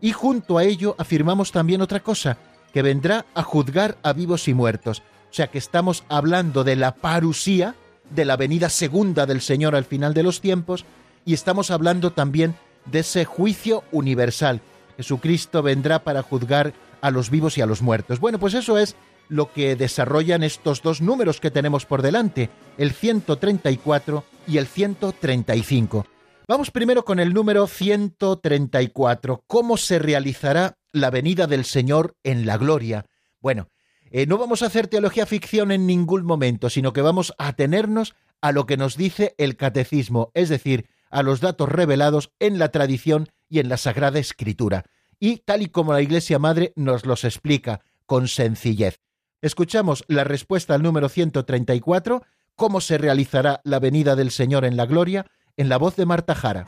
Y 0.00 0.12
junto 0.12 0.58
a 0.58 0.64
ello 0.64 0.94
afirmamos 0.98 1.50
también 1.50 1.80
otra 1.80 2.00
cosa, 2.00 2.38
que 2.72 2.82
vendrá 2.82 3.24
a 3.34 3.42
juzgar 3.42 3.96
a 4.02 4.12
vivos 4.12 4.46
y 4.46 4.54
muertos. 4.54 5.02
O 5.30 5.34
sea 5.34 5.48
que 5.48 5.58
estamos 5.58 6.04
hablando 6.08 6.62
de 6.62 6.76
la 6.76 6.94
parusía, 6.94 7.74
de 8.10 8.24
la 8.24 8.36
venida 8.36 8.68
segunda 8.68 9.26
del 9.26 9.40
Señor 9.40 9.74
al 9.74 9.84
final 9.84 10.14
de 10.14 10.22
los 10.22 10.40
tiempos, 10.40 10.84
y 11.24 11.34
estamos 11.34 11.70
hablando 11.70 12.12
también 12.12 12.54
de 12.84 13.00
ese 13.00 13.24
juicio 13.24 13.82
universal. 13.90 14.60
Jesucristo 14.96 15.62
vendrá 15.62 16.04
para 16.04 16.22
juzgar 16.22 16.72
a 17.00 17.10
los 17.10 17.30
vivos 17.30 17.58
y 17.58 17.62
a 17.62 17.66
los 17.66 17.82
muertos. 17.82 18.20
Bueno, 18.20 18.38
pues 18.38 18.54
eso 18.54 18.78
es 18.78 18.96
lo 19.28 19.52
que 19.52 19.74
desarrollan 19.74 20.42
estos 20.42 20.82
dos 20.82 21.00
números 21.00 21.40
que 21.40 21.50
tenemos 21.50 21.84
por 21.84 22.02
delante, 22.02 22.50
el 22.78 22.92
134 22.92 24.24
y 24.46 24.58
el 24.58 24.66
135. 24.66 26.06
Vamos 26.48 26.70
primero 26.70 27.04
con 27.04 27.18
el 27.18 27.34
número 27.34 27.66
134. 27.66 29.42
¿Cómo 29.48 29.76
se 29.76 29.98
realizará 29.98 30.78
la 30.92 31.10
venida 31.10 31.48
del 31.48 31.64
Señor 31.64 32.14
en 32.22 32.46
la 32.46 32.56
gloria? 32.56 33.06
Bueno, 33.40 33.68
eh, 34.12 34.26
no 34.26 34.38
vamos 34.38 34.62
a 34.62 34.66
hacer 34.66 34.86
teología 34.86 35.26
ficción 35.26 35.72
en 35.72 35.88
ningún 35.88 36.24
momento, 36.24 36.70
sino 36.70 36.92
que 36.92 37.02
vamos 37.02 37.34
a 37.38 37.48
atenernos 37.48 38.14
a 38.40 38.52
lo 38.52 38.64
que 38.64 38.76
nos 38.76 38.96
dice 38.96 39.34
el 39.38 39.56
catecismo, 39.56 40.30
es 40.34 40.48
decir, 40.48 40.86
a 41.10 41.24
los 41.24 41.40
datos 41.40 41.68
revelados 41.68 42.30
en 42.38 42.60
la 42.60 42.68
tradición 42.68 43.28
y 43.48 43.58
en 43.58 43.68
la 43.68 43.76
Sagrada 43.76 44.20
Escritura, 44.20 44.84
y 45.18 45.38
tal 45.38 45.62
y 45.62 45.66
como 45.66 45.94
la 45.94 46.02
Iglesia 46.02 46.38
Madre 46.38 46.72
nos 46.76 47.06
los 47.06 47.24
explica 47.24 47.80
con 48.06 48.28
sencillez. 48.28 49.00
Escuchamos 49.42 50.04
la 50.06 50.22
respuesta 50.22 50.76
al 50.76 50.82
número 50.84 51.08
134, 51.08 52.22
cómo 52.54 52.80
se 52.80 52.98
realizará 52.98 53.60
la 53.64 53.80
venida 53.80 54.14
del 54.14 54.30
Señor 54.30 54.64
en 54.64 54.76
la 54.76 54.86
gloria, 54.86 55.26
en 55.58 55.70
la 55.70 55.78
voz 55.78 55.96
de 55.96 56.04
Marta 56.04 56.34
Jara. 56.34 56.66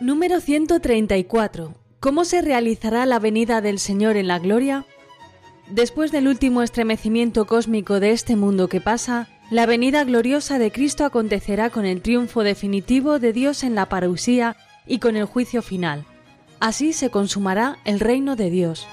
Número 0.00 0.40
134. 0.40 1.74
¿Cómo 2.00 2.24
se 2.24 2.42
realizará 2.42 3.06
la 3.06 3.18
venida 3.18 3.60
del 3.60 3.78
Señor 3.78 4.16
en 4.16 4.28
la 4.28 4.38
gloria? 4.38 4.84
Después 5.70 6.12
del 6.12 6.28
último 6.28 6.62
estremecimiento 6.62 7.46
cósmico 7.46 7.98
de 7.98 8.12
este 8.12 8.36
mundo 8.36 8.68
que 8.68 8.80
pasa, 8.80 9.28
la 9.50 9.66
venida 9.66 10.04
gloriosa 10.04 10.58
de 10.58 10.70
Cristo 10.70 11.04
acontecerá 11.04 11.70
con 11.70 11.86
el 11.86 12.02
triunfo 12.02 12.42
definitivo 12.42 13.18
de 13.18 13.32
Dios 13.32 13.64
en 13.64 13.74
la 13.74 13.88
parusía 13.88 14.56
y 14.86 14.98
con 14.98 15.16
el 15.16 15.24
juicio 15.24 15.62
final. 15.62 16.04
Así 16.60 16.92
se 16.92 17.10
consumará 17.10 17.78
el 17.84 18.00
reino 18.00 18.36
de 18.36 18.50
Dios. 18.50 18.86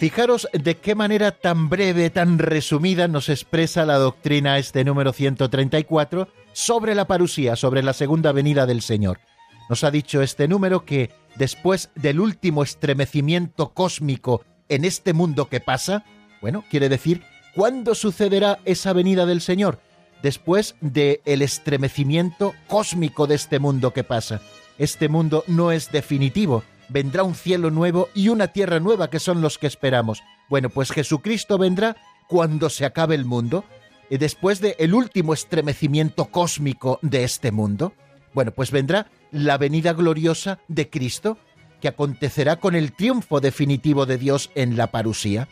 Fijaros 0.00 0.48
de 0.54 0.78
qué 0.78 0.94
manera 0.94 1.30
tan 1.30 1.68
breve, 1.68 2.08
tan 2.08 2.38
resumida 2.38 3.06
nos 3.06 3.28
expresa 3.28 3.84
la 3.84 3.98
doctrina 3.98 4.56
este 4.56 4.82
número 4.82 5.12
134 5.12 6.26
sobre 6.54 6.94
la 6.94 7.06
parusía, 7.06 7.54
sobre 7.54 7.82
la 7.82 7.92
segunda 7.92 8.32
venida 8.32 8.64
del 8.64 8.80
Señor. 8.80 9.20
Nos 9.68 9.84
ha 9.84 9.90
dicho 9.90 10.22
este 10.22 10.48
número 10.48 10.86
que 10.86 11.10
después 11.36 11.90
del 11.96 12.18
último 12.18 12.62
estremecimiento 12.62 13.74
cósmico 13.74 14.42
en 14.70 14.86
este 14.86 15.12
mundo 15.12 15.50
que 15.50 15.60
pasa, 15.60 16.06
bueno, 16.40 16.64
quiere 16.70 16.88
decir, 16.88 17.22
¿cuándo 17.54 17.94
sucederá 17.94 18.58
esa 18.64 18.94
venida 18.94 19.26
del 19.26 19.42
Señor? 19.42 19.80
Después 20.22 20.76
del 20.80 21.20
el 21.26 21.42
estremecimiento 21.42 22.54
cósmico 22.68 23.26
de 23.26 23.34
este 23.34 23.58
mundo 23.58 23.92
que 23.92 24.02
pasa. 24.02 24.40
Este 24.78 25.10
mundo 25.10 25.44
no 25.46 25.72
es 25.72 25.92
definitivo, 25.92 26.64
vendrá 26.90 27.22
un 27.22 27.34
cielo 27.34 27.70
nuevo 27.70 28.08
y 28.14 28.28
una 28.28 28.48
tierra 28.48 28.80
nueva 28.80 29.08
que 29.08 29.20
son 29.20 29.40
los 29.40 29.58
que 29.58 29.66
esperamos. 29.66 30.22
Bueno, 30.48 30.68
pues 30.68 30.90
Jesucristo 30.90 31.56
vendrá 31.56 31.96
cuando 32.28 32.68
se 32.68 32.84
acabe 32.84 33.14
el 33.14 33.24
mundo, 33.24 33.64
y 34.10 34.18
después 34.18 34.60
del 34.60 34.74
el 34.78 34.94
último 34.94 35.32
estremecimiento 35.32 36.26
cósmico 36.26 36.98
de 37.02 37.24
este 37.24 37.52
mundo. 37.52 37.94
Bueno, 38.34 38.52
pues 38.52 38.70
vendrá 38.70 39.06
la 39.30 39.56
venida 39.56 39.92
gloriosa 39.92 40.58
de 40.68 40.90
Cristo, 40.90 41.38
que 41.80 41.88
acontecerá 41.88 42.56
con 42.56 42.74
el 42.74 42.92
triunfo 42.92 43.40
definitivo 43.40 44.06
de 44.06 44.18
Dios 44.18 44.50
en 44.54 44.76
la 44.76 44.88
parusía. 44.88 45.48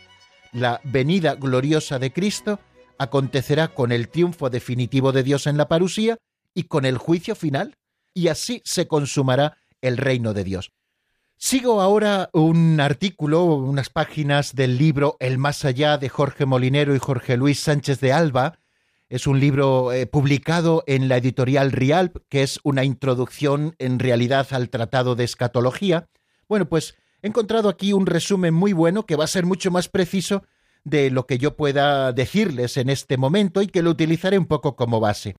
La 0.51 0.81
venida 0.83 1.35
gloriosa 1.35 1.99
de 1.99 2.11
Cristo 2.11 2.59
acontecerá 2.97 3.69
con 3.69 3.91
el 3.91 4.09
triunfo 4.09 4.49
definitivo 4.49 5.11
de 5.11 5.23
Dios 5.23 5.47
en 5.47 5.57
la 5.57 5.67
parusía 5.69 6.17
y 6.53 6.63
con 6.63 6.85
el 6.85 6.97
juicio 6.97 7.35
final, 7.35 7.75
y 8.13 8.27
así 8.27 8.61
se 8.65 8.87
consumará 8.87 9.57
el 9.81 9.97
reino 9.97 10.33
de 10.33 10.43
Dios. 10.43 10.71
Sigo 11.41 11.79
ahora 11.79 12.29
un 12.33 12.81
artículo, 12.81 13.45
unas 13.45 13.89
páginas 13.89 14.55
del 14.55 14.77
libro 14.77 15.15
El 15.21 15.37
más 15.37 15.63
allá 15.63 15.97
de 15.97 16.09
Jorge 16.09 16.45
Molinero 16.45 16.93
y 16.93 16.99
Jorge 16.99 17.37
Luis 17.37 17.61
Sánchez 17.61 18.01
de 18.01 18.11
Alba. 18.11 18.59
Es 19.07 19.25
un 19.25 19.39
libro 19.39 19.93
eh, 19.93 20.05
publicado 20.05 20.83
en 20.85 21.07
la 21.07 21.15
editorial 21.15 21.71
Rialp, 21.71 22.17
que 22.27 22.43
es 22.43 22.59
una 22.63 22.83
introducción 22.83 23.73
en 23.79 23.99
realidad 23.99 24.47
al 24.51 24.69
Tratado 24.69 25.15
de 25.15 25.23
Escatología. 25.23 26.09
Bueno, 26.49 26.67
pues 26.67 26.95
he 27.21 27.27
encontrado 27.27 27.69
aquí 27.69 27.93
un 27.93 28.05
resumen 28.05 28.53
muy 28.53 28.73
bueno 28.73 29.05
que 29.05 29.15
va 29.15 29.23
a 29.23 29.27
ser 29.27 29.45
mucho 29.45 29.71
más 29.71 29.87
preciso 29.87 30.43
de 30.83 31.09
lo 31.09 31.25
que 31.25 31.37
yo 31.37 31.55
pueda 31.55 32.11
decirles 32.11 32.75
en 32.75 32.89
este 32.89 33.15
momento 33.15 33.61
y 33.61 33.67
que 33.67 33.81
lo 33.81 33.91
utilizaré 33.91 34.37
un 34.37 34.45
poco 34.45 34.75
como 34.75 34.99
base. 34.99 35.37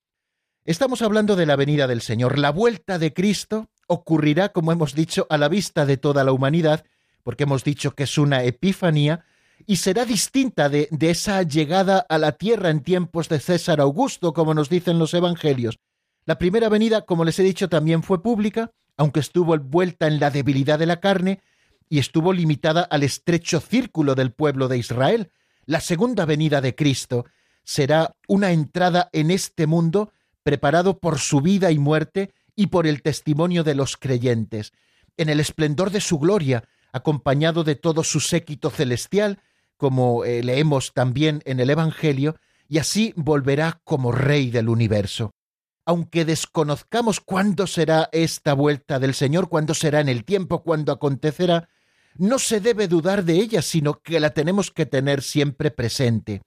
Estamos 0.64 1.02
hablando 1.02 1.36
de 1.36 1.44
la 1.44 1.56
venida 1.56 1.86
del 1.86 2.00
Señor. 2.00 2.38
La 2.38 2.52
vuelta 2.52 2.98
de 2.98 3.12
Cristo 3.12 3.68
ocurrirá, 3.90 4.50
como 4.50 4.70
hemos 4.70 4.94
dicho, 4.94 5.26
a 5.30 5.36
la 5.36 5.48
vista 5.48 5.84
de 5.84 5.96
toda 5.96 6.22
la 6.22 6.32
humanidad, 6.32 6.84
porque 7.24 7.42
hemos 7.42 7.64
dicho 7.64 7.90
que 7.96 8.04
es 8.04 8.18
una 8.18 8.44
epifanía, 8.44 9.24
y 9.66 9.76
será 9.76 10.04
distinta 10.04 10.68
de, 10.68 10.88
esa 11.00 11.42
llegada 11.42 12.06
a 12.08 12.16
la 12.16 12.32
tierra 12.32 12.70
en 12.70 12.80
tiempos 12.80 13.28
de 13.28 13.40
César 13.40 13.80
Augusto, 13.80 14.32
como 14.32 14.54
nos 14.54 14.68
dicen 14.68 14.98
los 14.98 15.12
evangelios. 15.12 15.80
La 16.24 16.38
primera 16.38 16.68
venida, 16.68 17.02
como 17.02 17.24
les 17.24 17.38
he 17.40 17.42
dicho, 17.42 17.68
también 17.68 18.04
fue 18.04 18.22
pública, 18.22 18.70
aunque 18.96 19.20
estuvo 19.20 19.54
envuelta 19.54 20.06
en 20.06 20.20
la 20.20 20.30
debilidad 20.30 20.78
de 20.78 20.86
la 20.86 21.00
carne, 21.00 21.40
y 21.88 21.98
estuvo 21.98 22.32
limitada 22.32 22.82
al 22.82 23.02
estrecho 23.02 23.60
círculo 23.60 24.14
del 24.14 24.32
pueblo 24.32 24.68
de 24.68 24.78
Israel. 24.78 25.32
La 25.66 25.80
segunda 25.80 26.24
venida 26.24 26.60
de 26.60 26.76
Cristo 26.76 27.26
será 27.64 28.14
una 28.28 28.52
entrada 28.52 29.10
en 29.12 29.32
este 29.32 29.66
mundo 29.66 30.12
preparado 30.44 30.98
por 30.98 31.18
su 31.18 31.40
vida 31.40 31.72
y 31.72 31.78
muerte 31.78 32.32
y 32.60 32.66
por 32.66 32.86
el 32.86 33.00
testimonio 33.00 33.64
de 33.64 33.74
los 33.74 33.96
creyentes, 33.96 34.74
en 35.16 35.30
el 35.30 35.40
esplendor 35.40 35.90
de 35.90 36.02
su 36.02 36.18
gloria, 36.18 36.64
acompañado 36.92 37.64
de 37.64 37.74
todo 37.74 38.04
su 38.04 38.20
séquito 38.20 38.68
celestial, 38.68 39.40
como 39.78 40.26
eh, 40.26 40.42
leemos 40.42 40.92
también 40.92 41.40
en 41.46 41.58
el 41.58 41.70
Evangelio, 41.70 42.36
y 42.68 42.76
así 42.76 43.14
volverá 43.16 43.80
como 43.82 44.12
Rey 44.12 44.50
del 44.50 44.68
universo. 44.68 45.30
Aunque 45.86 46.26
desconozcamos 46.26 47.20
cuándo 47.20 47.66
será 47.66 48.10
esta 48.12 48.52
vuelta 48.52 48.98
del 48.98 49.14
Señor, 49.14 49.48
cuándo 49.48 49.72
será 49.72 50.00
en 50.00 50.10
el 50.10 50.26
tiempo, 50.26 50.62
cuándo 50.62 50.92
acontecerá, 50.92 51.70
no 52.18 52.38
se 52.38 52.60
debe 52.60 52.88
dudar 52.88 53.24
de 53.24 53.36
ella, 53.36 53.62
sino 53.62 54.02
que 54.02 54.20
la 54.20 54.34
tenemos 54.34 54.70
que 54.70 54.84
tener 54.84 55.22
siempre 55.22 55.70
presente. 55.70 56.42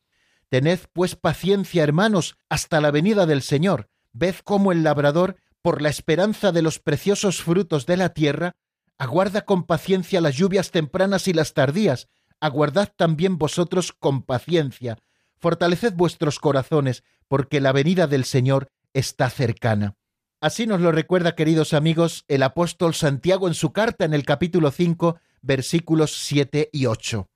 Tened 0.50 0.82
pues 0.94 1.16
paciencia, 1.16 1.82
hermanos, 1.82 2.38
hasta 2.50 2.82
la 2.82 2.92
venida 2.92 3.26
del 3.26 3.42
Señor. 3.42 3.90
Ved 4.12 4.36
cómo 4.44 4.72
el 4.72 4.84
labrador, 4.84 5.38
por 5.64 5.82
la 5.82 5.90
esperanza 5.90 6.52
de 6.52 6.62
los 6.62 6.78
preciosos 6.78 7.42
frutos 7.42 7.86
de 7.86 7.96
la 7.96 8.10
tierra, 8.10 8.58
aguarda 8.98 9.46
con 9.46 9.64
paciencia 9.64 10.20
las 10.20 10.36
lluvias 10.36 10.72
tempranas 10.72 11.28
y 11.30 11.34
las 11.34 11.54
tardías. 11.54 12.10
Aguardad 12.42 12.92
también 12.96 13.38
vosotros 13.38 13.94
con 13.94 14.24
paciencia. 14.24 15.00
Fortaleced 15.40 15.94
vuestros 15.94 16.40
corazones, 16.40 17.04
porque 17.30 17.62
la 17.62 17.72
venida 17.72 18.08
del 18.08 18.26
Señor 18.26 18.68
está 18.94 19.30
cercana. 19.30 19.96
Así 20.42 20.68
nos 20.68 20.82
lo 20.82 20.92
recuerda, 20.92 21.34
queridos 21.36 21.74
amigos, 21.74 22.26
el 22.28 22.44
apóstol 22.44 22.94
Santiago 22.94 23.48
en 23.48 23.54
su 23.54 23.72
carta 23.72 24.04
en 24.04 24.14
el 24.14 24.26
capítulo 24.26 24.70
5, 24.70 25.18
versículos 25.42 26.12
7 26.26 26.72
y 26.74 26.88
8. 26.88 27.30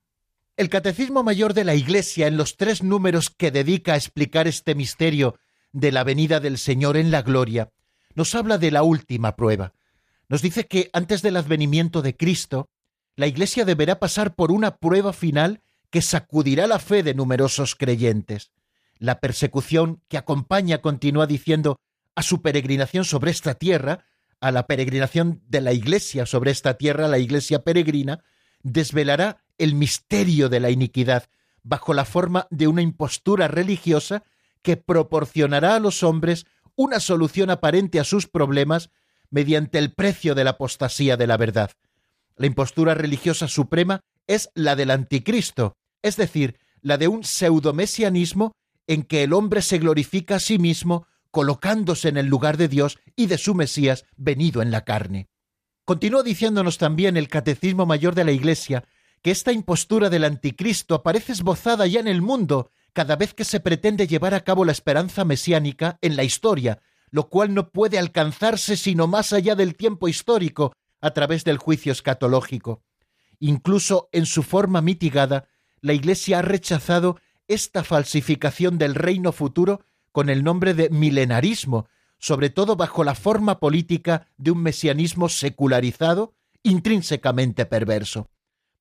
El 0.57 0.67
Catecismo 0.67 1.23
Mayor 1.23 1.53
de 1.53 1.63
la 1.63 1.75
Iglesia, 1.75 2.27
en 2.27 2.35
los 2.35 2.57
tres 2.57 2.83
números 2.83 3.29
que 3.29 3.51
dedica 3.51 3.93
a 3.93 3.95
explicar 3.95 4.49
este 4.49 4.75
misterio 4.75 5.39
de 5.71 5.93
la 5.93 6.03
venida 6.03 6.41
del 6.41 6.57
Señor 6.57 6.97
en 6.97 7.09
la 7.09 7.21
gloria, 7.21 7.71
nos 8.17 8.33
habla 8.33 8.57
de 8.57 8.71
la 8.71 8.81
última 8.81 9.35
prueba. 9.35 9.75
Nos 10.27 10.41
dice 10.41 10.65
que 10.65 10.89
antes 10.91 11.21
del 11.21 11.37
advenimiento 11.37 12.01
de 12.01 12.17
Cristo, 12.17 12.67
la 13.15 13.27
Iglesia 13.27 13.63
deberá 13.63 13.99
pasar 13.99 14.33
por 14.33 14.51
una 14.51 14.77
prueba 14.77 15.13
final 15.13 15.61
que 15.91 16.01
sacudirá 16.01 16.65
la 16.65 16.79
fe 16.79 17.03
de 17.03 17.13
numerosos 17.13 17.75
creyentes. 17.75 18.49
La 18.97 19.19
persecución 19.19 20.01
que 20.07 20.17
acompaña, 20.17 20.79
continúa 20.79 21.27
diciendo, 21.27 21.79
a 22.15 22.23
su 22.23 22.41
peregrinación 22.41 23.05
sobre 23.05 23.29
esta 23.29 23.53
tierra, 23.53 24.05
a 24.41 24.51
la 24.51 24.65
peregrinación 24.65 25.43
de 25.47 25.61
la 25.61 25.73
Iglesia 25.73 26.25
sobre 26.25 26.49
esta 26.49 26.73
tierra, 26.73 27.07
la 27.07 27.19
Iglesia 27.19 27.63
peregrina, 27.63 28.23
desvelará 28.63 29.43
el 29.59 29.75
misterio 29.75 30.49
de 30.49 30.59
la 30.59 30.71
iniquidad 30.71 31.29
bajo 31.61 31.93
la 31.93 32.03
forma 32.03 32.47
de 32.49 32.67
una 32.67 32.81
impostura 32.81 33.47
religiosa 33.47 34.23
que 34.63 34.75
proporcionará 34.75 35.75
a 35.75 35.79
los 35.79 36.01
hombres 36.01 36.47
una 36.77 37.01
solución 37.01 37.49
aparente 37.49 37.99
a 37.99 38.05
sus 38.05 38.27
problemas 38.27 38.91
mediante 39.29 39.79
el 39.79 39.93
precio 39.93 40.35
de 40.35 40.45
la 40.45 40.51
apostasía 40.51 41.17
de 41.17 41.27
la 41.27 41.35
verdad. 41.35 41.71
La 42.37 42.45
impostura 42.45 42.93
religiosa 42.93 43.49
suprema 43.49 43.99
es 44.27 44.49
la 44.53 44.75
del 44.75 44.91
anticristo, 44.91 45.75
es 46.01 46.15
decir, 46.15 46.59
la 46.81 46.97
de 46.97 47.09
un 47.09 47.23
pseudomesianismo 47.23 48.53
en 48.85 49.03
que 49.03 49.23
el 49.23 49.33
hombre 49.33 49.61
se 49.61 49.79
glorifica 49.79 50.35
a 50.35 50.39
sí 50.39 50.59
mismo 50.59 51.07
colocándose 51.31 52.09
en 52.09 52.17
el 52.17 52.27
lugar 52.27 52.57
de 52.57 52.67
Dios 52.67 52.99
y 53.15 53.25
de 53.25 53.37
su 53.37 53.55
Mesías 53.55 54.05
venido 54.15 54.61
en 54.61 54.71
la 54.71 54.85
carne. 54.85 55.27
Continúa 55.83 56.23
diciéndonos 56.23 56.77
también 56.77 57.17
el 57.17 57.27
Catecismo 57.27 57.85
Mayor 57.85 58.13
de 58.13 58.23
la 58.23 58.31
Iglesia 58.31 58.85
que 59.21 59.31
esta 59.31 59.51
impostura 59.51 60.09
del 60.09 60.25
anticristo 60.25 60.95
aparece 60.95 61.31
esbozada 61.31 61.87
ya 61.87 61.99
en 61.99 62.07
el 62.07 62.21
mundo 62.21 62.69
cada 62.97 63.15
vez 63.15 63.35
que 63.35 63.45
se 63.45 63.59
pretende 63.59 64.07
llevar 64.07 64.33
a 64.33 64.39
cabo 64.39 64.65
la 64.65 64.71
esperanza 64.71 65.23
mesiánica 65.23 65.99
en 66.01 66.15
la 66.15 66.23
historia, 66.23 66.81
lo 67.11 67.29
cual 67.29 67.53
no 67.53 67.69
puede 67.69 67.99
alcanzarse 67.99 68.75
sino 68.75 69.05
más 69.05 69.33
allá 69.33 69.53
del 69.53 69.75
tiempo 69.75 70.07
histórico, 70.07 70.73
a 70.99 71.11
través 71.11 71.43
del 71.43 71.59
juicio 71.59 71.91
escatológico. 71.91 72.81
Incluso 73.39 74.09
en 74.11 74.25
su 74.25 74.41
forma 74.41 74.81
mitigada, 74.81 75.47
la 75.79 75.93
Iglesia 75.93 76.39
ha 76.39 76.41
rechazado 76.41 77.19
esta 77.47 77.83
falsificación 77.83 78.79
del 78.79 78.95
reino 78.95 79.31
futuro 79.31 79.81
con 80.11 80.27
el 80.31 80.43
nombre 80.43 80.73
de 80.73 80.89
milenarismo, 80.89 81.87
sobre 82.17 82.49
todo 82.49 82.77
bajo 82.77 83.03
la 83.03 83.13
forma 83.13 83.59
política 83.59 84.25
de 84.37 84.49
un 84.49 84.63
mesianismo 84.63 85.29
secularizado, 85.29 86.33
intrínsecamente 86.63 87.67
perverso. 87.67 88.31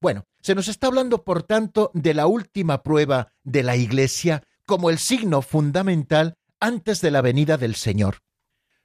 Bueno, 0.00 0.24
se 0.42 0.54
nos 0.54 0.68
está 0.68 0.88
hablando, 0.88 1.24
por 1.24 1.42
tanto, 1.42 1.90
de 1.94 2.14
la 2.14 2.26
última 2.26 2.82
prueba 2.82 3.32
de 3.44 3.62
la 3.62 3.76
Iglesia 3.76 4.42
como 4.66 4.90
el 4.90 4.98
signo 4.98 5.42
fundamental 5.42 6.34
antes 6.60 7.00
de 7.00 7.10
la 7.10 7.22
venida 7.22 7.56
del 7.56 7.74
Señor. 7.74 8.18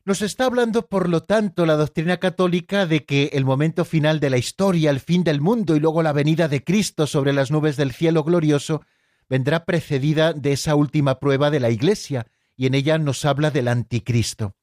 Nos 0.03 0.21
está 0.21 0.45
hablando, 0.45 0.87
por 0.87 1.09
lo 1.09 1.21
tanto, 1.21 1.65
la 1.65 1.75
doctrina 1.75 2.17
católica 2.17 2.85
de 2.85 3.05
que 3.05 3.29
el 3.33 3.45
momento 3.45 3.85
final 3.85 4.19
de 4.19 4.29
la 4.29 4.37
historia, 4.37 4.89
el 4.89 4.99
fin 4.99 5.23
del 5.23 5.41
mundo 5.41 5.75
y 5.75 5.79
luego 5.79 6.01
la 6.01 6.13
venida 6.13 6.47
de 6.47 6.63
Cristo 6.63 7.05
sobre 7.05 7.33
las 7.33 7.51
nubes 7.51 7.77
del 7.77 7.91
cielo 7.91 8.23
glorioso, 8.23 8.81
vendrá 9.29 9.65
precedida 9.65 10.33
de 10.33 10.53
esa 10.53 10.75
última 10.75 11.19
prueba 11.19 11.51
de 11.51 11.59
la 11.59 11.69
Iglesia, 11.69 12.25
y 12.55 12.65
en 12.65 12.73
ella 12.73 12.97
nos 12.97 13.25
habla 13.25 13.51
del 13.51 13.67
anticristo 13.67 14.55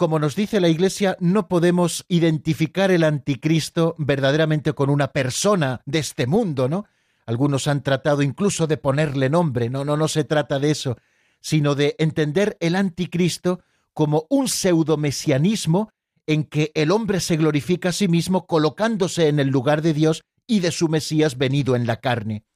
como 0.00 0.18
nos 0.18 0.34
dice 0.34 0.60
la 0.60 0.70
Iglesia, 0.70 1.18
no 1.20 1.46
podemos 1.46 2.06
identificar 2.08 2.90
el 2.90 3.04
anticristo 3.04 3.94
verdaderamente 3.98 4.72
con 4.72 4.88
una 4.88 5.08
persona 5.12 5.82
de 5.84 5.98
este 5.98 6.26
mundo, 6.26 6.70
¿no? 6.70 6.86
Algunos 7.26 7.68
han 7.68 7.82
tratado 7.82 8.22
incluso 8.22 8.66
de 8.66 8.78
ponerle 8.78 9.28
nombre, 9.28 9.68
no, 9.68 9.84
no, 9.84 9.98
no 9.98 10.08
se 10.08 10.24
trata 10.24 10.58
de 10.58 10.70
eso, 10.70 10.96
sino 11.42 11.74
de 11.74 11.96
entender 11.98 12.56
el 12.60 12.76
anticristo 12.76 13.60
como 13.92 14.24
un 14.30 14.48
pseudomesianismo 14.48 15.90
en 16.26 16.44
que 16.44 16.72
el 16.74 16.92
hombre 16.92 17.20
se 17.20 17.36
glorifica 17.36 17.90
a 17.90 17.92
sí 17.92 18.08
mismo 18.08 18.46
colocándose 18.46 19.28
en 19.28 19.38
el 19.38 19.48
lugar 19.48 19.82
de 19.82 19.92
Dios 19.92 20.22
y 20.46 20.60
de 20.60 20.70
su 20.70 20.88
Mesías 20.88 21.36
venido 21.36 21.76
en 21.76 21.86
la 21.86 21.96
carne. 21.96 22.46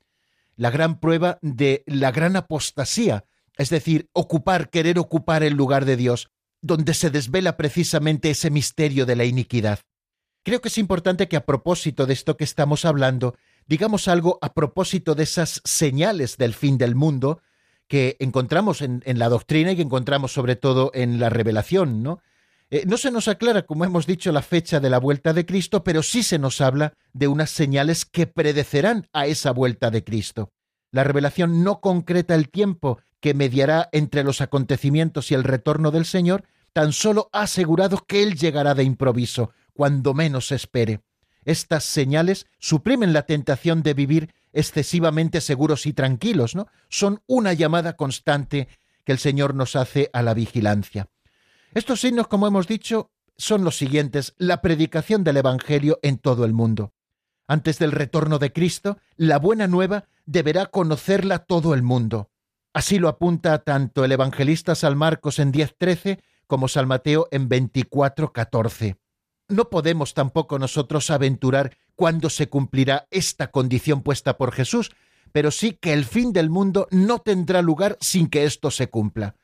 La 0.57 0.70
gran 0.70 0.98
prueba 0.98 1.38
de 1.42 1.85
la 1.87 2.11
gran 2.11 2.37
apostasía, 2.37 3.26
es 3.59 3.68
decir, 3.68 4.09
ocupar, 4.14 4.70
querer 4.70 4.98
ocupar 4.98 5.42
el 5.42 5.52
lugar 5.52 5.85
de 5.85 5.98
Dios, 5.98 6.30
donde 6.64 6.94
se 6.94 7.11
desvela 7.11 7.59
precisamente 7.59 8.31
ese 8.31 8.50
misterio 8.50 9.05
de 9.05 9.16
la 9.16 9.27
iniquidad. 9.27 9.81
Creo 10.42 10.62
que 10.62 10.68
es 10.68 10.79
importante 10.79 11.29
que 11.29 11.37
a 11.37 11.44
propósito 11.44 12.07
de 12.07 12.14
esto 12.14 12.38
que 12.38 12.44
estamos 12.44 12.87
hablando, 12.87 13.37
digamos 13.66 14.09
algo 14.09 14.38
a 14.40 14.55
propósito 14.55 15.14
de 15.14 15.24
esas 15.24 15.61
señales 15.64 16.38
del 16.38 16.55
fin 16.55 16.79
del 16.79 16.94
mundo 16.94 17.42
que 17.87 18.16
encontramos 18.18 18.81
en, 18.81 19.03
la 19.05 19.29
doctrina 19.29 19.72
y 19.72 19.77
que 19.77 19.83
encontramos 19.83 20.33
sobre 20.33 20.57
todo 20.57 20.90
en 20.94 21.20
la 21.20 21.29
revelación, 21.29 22.03
¿no? 22.03 22.22
Eh, 22.70 22.85
no 22.87 22.96
se 22.96 23.11
nos 23.11 23.29
aclara, 23.29 23.66
como 23.66 23.85
hemos 23.85 24.07
dicho, 24.07 24.33
la 24.33 24.40
fecha 24.40 24.81
de 24.81 24.88
la 24.88 24.98
vuelta 24.98 25.35
de 25.35 25.44
Cristo, 25.44 25.85
pero 25.85 26.03
sí 26.03 26.22
se 26.22 26.38
nos 26.38 26.62
habla 26.62 26.94
de 27.12 27.29
unas 27.29 27.50
señales 27.50 28.07
que 28.07 28.27
predecerán 28.27 29.07
a 29.12 29.27
esa 29.27 29.50
vuelta 29.50 29.90
de 29.90 30.03
Cristo. 30.03 30.50
La 30.90 31.05
revelación 31.05 31.62
no 31.62 31.81
concreta 31.81 32.35
el 32.35 32.48
tiempo 32.48 33.00
que 33.20 33.35
mediará 33.35 33.90
entre 33.92 34.24
los 34.24 34.40
acontecimientos 34.40 35.31
y 35.31 35.35
el 35.35 35.44
retorno 35.44 35.90
del 35.90 36.07
Señor, 36.07 36.44
tan 36.74 36.92
solo 36.92 37.30
asegurado 37.32 38.04
que 38.06 38.22
Él 38.22 38.34
llegará 38.34 38.74
de 38.74 38.82
improviso, 38.82 39.52
cuando 39.72 40.12
menos 40.12 40.48
se 40.48 40.56
espere. 40.56 41.00
Estas 41.44 41.84
señales 41.84 42.46
suprimen 42.58 43.12
la 43.12 43.22
tentación 43.22 43.82
de 43.82 43.94
vivir 43.94 44.34
excesivamente 44.52 45.40
seguros 45.40 45.87
y 45.87 45.92
tranquilos, 45.92 46.54
¿no? 46.54 46.66
Son 46.88 47.22
una 47.26 47.52
llamada 47.52 47.96
constante 47.96 48.68
que 49.04 49.12
el 49.12 49.18
Señor 49.18 49.54
nos 49.54 49.76
hace 49.76 50.10
a 50.12 50.22
la 50.22 50.34
vigilancia. 50.34 51.08
Estos 51.74 52.00
signos, 52.00 52.28
como 52.28 52.46
hemos 52.46 52.66
dicho, 52.66 53.10
son 53.37 53.64
los 53.64 53.76
siguientes, 53.76 54.34
la 54.37 54.60
predicación 54.60 55.22
del 55.22 55.38
Evangelio 55.38 56.00
en 56.02 56.18
todo 56.18 56.44
el 56.44 56.52
mundo. 56.52 56.92
Antes 57.46 57.78
del 57.78 57.92
retorno 57.92 58.38
de 58.38 58.52
Cristo, 58.52 58.98
la 59.16 59.38
buena 59.38 59.68
nueva 59.68 60.06
deberá 60.26 60.66
conocerla 60.66 61.40
todo 61.40 61.74
el 61.74 61.82
mundo. 61.82 62.30
Así 62.72 62.98
lo 62.98 63.08
apunta 63.08 63.58
tanto 63.58 64.04
el 64.04 64.10
evangelista 64.10 64.74
San 64.74 64.98
Marcos 64.98 65.38
en 65.38 65.52
10.13 65.52 66.20
como 66.46 66.68
San 66.68 66.88
Mateo 66.88 67.28
en 67.30 67.48
24.14. 67.48 68.96
No 69.48 69.68
podemos 69.68 70.14
tampoco 70.14 70.59
nosotros 70.59 71.11
aventurar 71.11 71.76
cuándo 71.94 72.30
se 72.30 72.48
cumplirá 72.48 73.07
esta 73.11 73.50
condición 73.50 74.02
puesta 74.02 74.37
por 74.37 74.52
Jesús, 74.52 74.90
pero 75.33 75.50
sí 75.50 75.72
que 75.72 75.92
el 75.92 76.04
fin 76.04 76.33
del 76.33 76.50
mundo 76.50 76.88
no 76.90 77.18
tendrá 77.18 77.61
lugar 77.61 77.98
sin 78.00 78.28
que 78.28 78.44
esto 78.44 78.70
se 78.70 78.88
cumpla. 78.88 79.37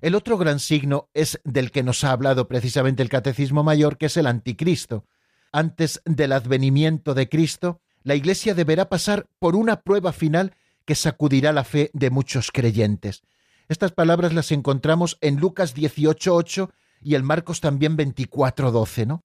El 0.00 0.14
otro 0.14 0.38
gran 0.38 0.60
signo 0.60 1.08
es 1.12 1.40
del 1.44 1.72
que 1.72 1.82
nos 1.82 2.04
ha 2.04 2.12
hablado 2.12 2.46
precisamente 2.46 3.02
el 3.02 3.08
Catecismo 3.08 3.64
Mayor, 3.64 3.98
que 3.98 4.06
es 4.06 4.16
el 4.16 4.26
anticristo. 4.26 5.06
Antes 5.50 6.02
del 6.04 6.32
advenimiento 6.32 7.14
de 7.14 7.28
Cristo, 7.28 7.80
la 8.04 8.14
Iglesia 8.14 8.54
deberá 8.54 8.88
pasar 8.88 9.26
por 9.38 9.56
una 9.56 9.80
prueba 9.82 10.12
final 10.12 10.54
que 10.84 10.94
sacudirá 10.94 11.52
la 11.52 11.64
fe 11.64 11.90
de 11.94 12.10
muchos 12.10 12.52
creyentes. 12.52 13.22
Estas 13.68 13.92
palabras 13.92 14.32
las 14.32 14.50
encontramos 14.50 15.18
en 15.20 15.36
Lucas 15.36 15.76
18.8 15.76 16.70
y 17.02 17.14
en 17.14 17.24
Marcos 17.24 17.60
también 17.60 17.96
24.12, 17.96 19.06
¿no? 19.06 19.24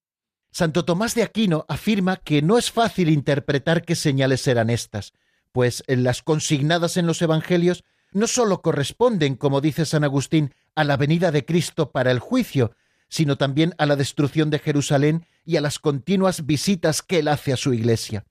Santo 0.52 0.86
Tomás 0.86 1.16
de 1.16 1.24
Aquino 1.24 1.66
afirma 1.68 2.18
que 2.18 2.42
no 2.42 2.58
es 2.58 2.70
fácil 2.70 3.10
interpretar 3.10 3.84
qué 3.84 3.96
señales 3.96 4.42
serán 4.42 4.70
estas, 4.70 5.14
pues 5.52 5.84
las 5.88 6.22
consignadas 6.22 6.98
en 6.98 7.08
los 7.08 7.22
Evangelios 7.22 7.84
no 8.12 8.28
sólo 8.28 8.62
corresponden, 8.62 9.36
como 9.36 9.62
dice 9.62 9.86
San 9.86 10.04
Agustín, 10.04 10.54
a 10.76 10.84
la 10.84 10.98
venida 10.98 11.32
de 11.32 11.46
Cristo 11.46 11.92
para 11.92 12.12
el 12.12 12.20
juicio, 12.20 12.76
sino 13.10 13.38
también 13.38 13.74
a 13.78 13.86
la 13.86 13.96
destrucción 13.96 14.50
de 14.50 14.60
Jerusalén 14.60 15.26
y 15.46 15.58
a 15.58 15.62
las 15.62 15.80
continuas 15.80 16.46
visitas 16.46 17.02
que 17.02 17.20
él 17.20 17.28
hace 17.28 17.54
a 17.54 17.58
su 17.58 17.74
iglesia. 17.74 18.26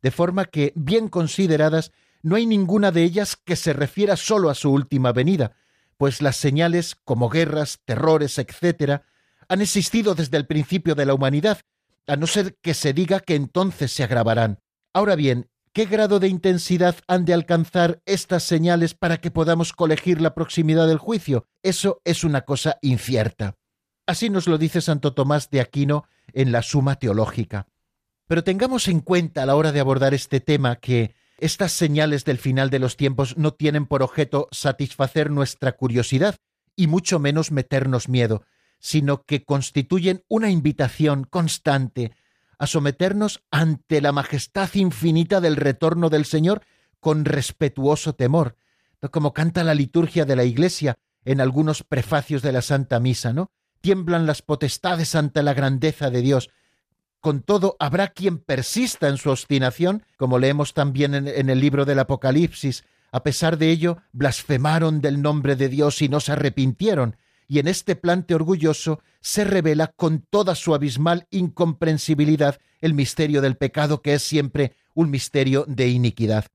De 0.00 0.10
forma 0.10 0.46
que, 0.46 0.72
bien 0.76 1.08
consideradas, 1.08 1.92
no 2.26 2.34
hay 2.34 2.44
ninguna 2.44 2.90
de 2.90 3.04
ellas 3.04 3.36
que 3.36 3.54
se 3.54 3.72
refiera 3.72 4.16
sólo 4.16 4.50
a 4.50 4.56
su 4.56 4.72
última 4.72 5.12
venida, 5.12 5.52
pues 5.96 6.20
las 6.20 6.34
señales, 6.34 6.96
como 7.04 7.28
guerras, 7.28 7.78
terrores, 7.84 8.36
etc., 8.40 9.02
han 9.48 9.60
existido 9.60 10.16
desde 10.16 10.36
el 10.36 10.44
principio 10.44 10.96
de 10.96 11.06
la 11.06 11.14
humanidad, 11.14 11.60
a 12.08 12.16
no 12.16 12.26
ser 12.26 12.56
que 12.56 12.74
se 12.74 12.92
diga 12.92 13.20
que 13.20 13.36
entonces 13.36 13.92
se 13.92 14.02
agravarán. 14.02 14.58
Ahora 14.92 15.14
bien, 15.14 15.48
¿Qué 15.72 15.84
grado 15.84 16.20
de 16.20 16.28
intensidad 16.28 16.96
han 17.06 17.26
de 17.26 17.34
alcanzar 17.34 18.00
estas 18.06 18.42
señales 18.44 18.94
para 18.94 19.18
que 19.18 19.30
podamos 19.30 19.74
colegir 19.74 20.22
la 20.22 20.34
proximidad 20.34 20.88
del 20.88 20.96
juicio? 20.96 21.46
Eso 21.62 22.00
es 22.06 22.24
una 22.24 22.46
cosa 22.46 22.78
incierta. 22.80 23.56
Así 24.06 24.30
nos 24.30 24.48
lo 24.48 24.56
dice 24.56 24.80
Santo 24.80 25.12
Tomás 25.12 25.50
de 25.50 25.60
Aquino 25.60 26.08
en 26.32 26.50
la 26.50 26.62
Suma 26.62 26.94
Teológica. 26.94 27.66
Pero 28.26 28.42
tengamos 28.42 28.88
en 28.88 29.00
cuenta 29.00 29.42
a 29.42 29.46
la 29.46 29.54
hora 29.54 29.70
de 29.70 29.80
abordar 29.80 30.14
este 30.14 30.40
tema 30.40 30.76
que 30.76 31.14
estas 31.38 31.72
señales 31.72 32.24
del 32.24 32.38
final 32.38 32.70
de 32.70 32.78
los 32.78 32.96
tiempos 32.96 33.36
no 33.36 33.52
tienen 33.52 33.86
por 33.86 34.02
objeto 34.02 34.48
satisfacer 34.52 35.30
nuestra 35.30 35.72
curiosidad 35.72 36.36
y 36.74 36.86
mucho 36.86 37.18
menos 37.18 37.50
meternos 37.52 38.08
miedo, 38.08 38.44
sino 38.78 39.22
que 39.22 39.44
constituyen 39.44 40.24
una 40.28 40.50
invitación 40.50 41.24
constante 41.24 42.12
a 42.58 42.66
someternos 42.66 43.42
ante 43.50 44.00
la 44.00 44.12
majestad 44.12 44.72
infinita 44.74 45.40
del 45.40 45.56
retorno 45.56 46.08
del 46.08 46.24
Señor 46.24 46.62
con 47.00 47.24
respetuoso 47.24 48.14
temor, 48.14 48.56
como 49.10 49.32
canta 49.32 49.62
la 49.64 49.74
liturgia 49.74 50.24
de 50.24 50.36
la 50.36 50.44
Iglesia 50.44 50.96
en 51.24 51.40
algunos 51.40 51.82
prefacios 51.82 52.42
de 52.42 52.52
la 52.52 52.62
Santa 52.62 53.00
Misa, 53.00 53.32
¿no? 53.32 53.50
Tiemblan 53.80 54.26
las 54.26 54.42
potestades 54.42 55.14
ante 55.14 55.42
la 55.42 55.54
grandeza 55.54 56.10
de 56.10 56.22
Dios. 56.22 56.50
Con 57.26 57.42
todo, 57.42 57.74
habrá 57.80 58.06
quien 58.06 58.38
persista 58.38 59.08
en 59.08 59.16
su 59.16 59.30
obstinación, 59.30 60.04
como 60.16 60.38
leemos 60.38 60.74
también 60.74 61.12
en, 61.12 61.50
el 61.50 61.58
libro 61.58 61.84
del 61.84 61.98
Apocalipsis. 61.98 62.84
A 63.10 63.24
pesar 63.24 63.58
de 63.58 63.68
ello, 63.72 63.98
blasfemaron 64.12 65.00
del 65.00 65.20
nombre 65.20 65.56
de 65.56 65.68
Dios 65.68 66.02
y 66.02 66.08
no 66.08 66.20
se 66.20 66.30
arrepintieron, 66.30 67.16
y 67.48 67.58
en 67.58 67.66
este 67.66 67.96
plante 67.96 68.36
orgulloso 68.36 69.00
se 69.20 69.42
revela 69.42 69.88
con 69.88 70.20
toda 70.20 70.54
su 70.54 70.72
abismal 70.72 71.26
incomprensibilidad 71.30 72.60
el 72.80 72.94
misterio 72.94 73.42
del 73.42 73.56
pecado 73.56 74.02
que 74.02 74.14
es 74.14 74.22
siempre 74.22 74.76
un 74.94 75.10
misterio 75.10 75.64
de 75.66 75.88
iniquidad. 75.88 76.46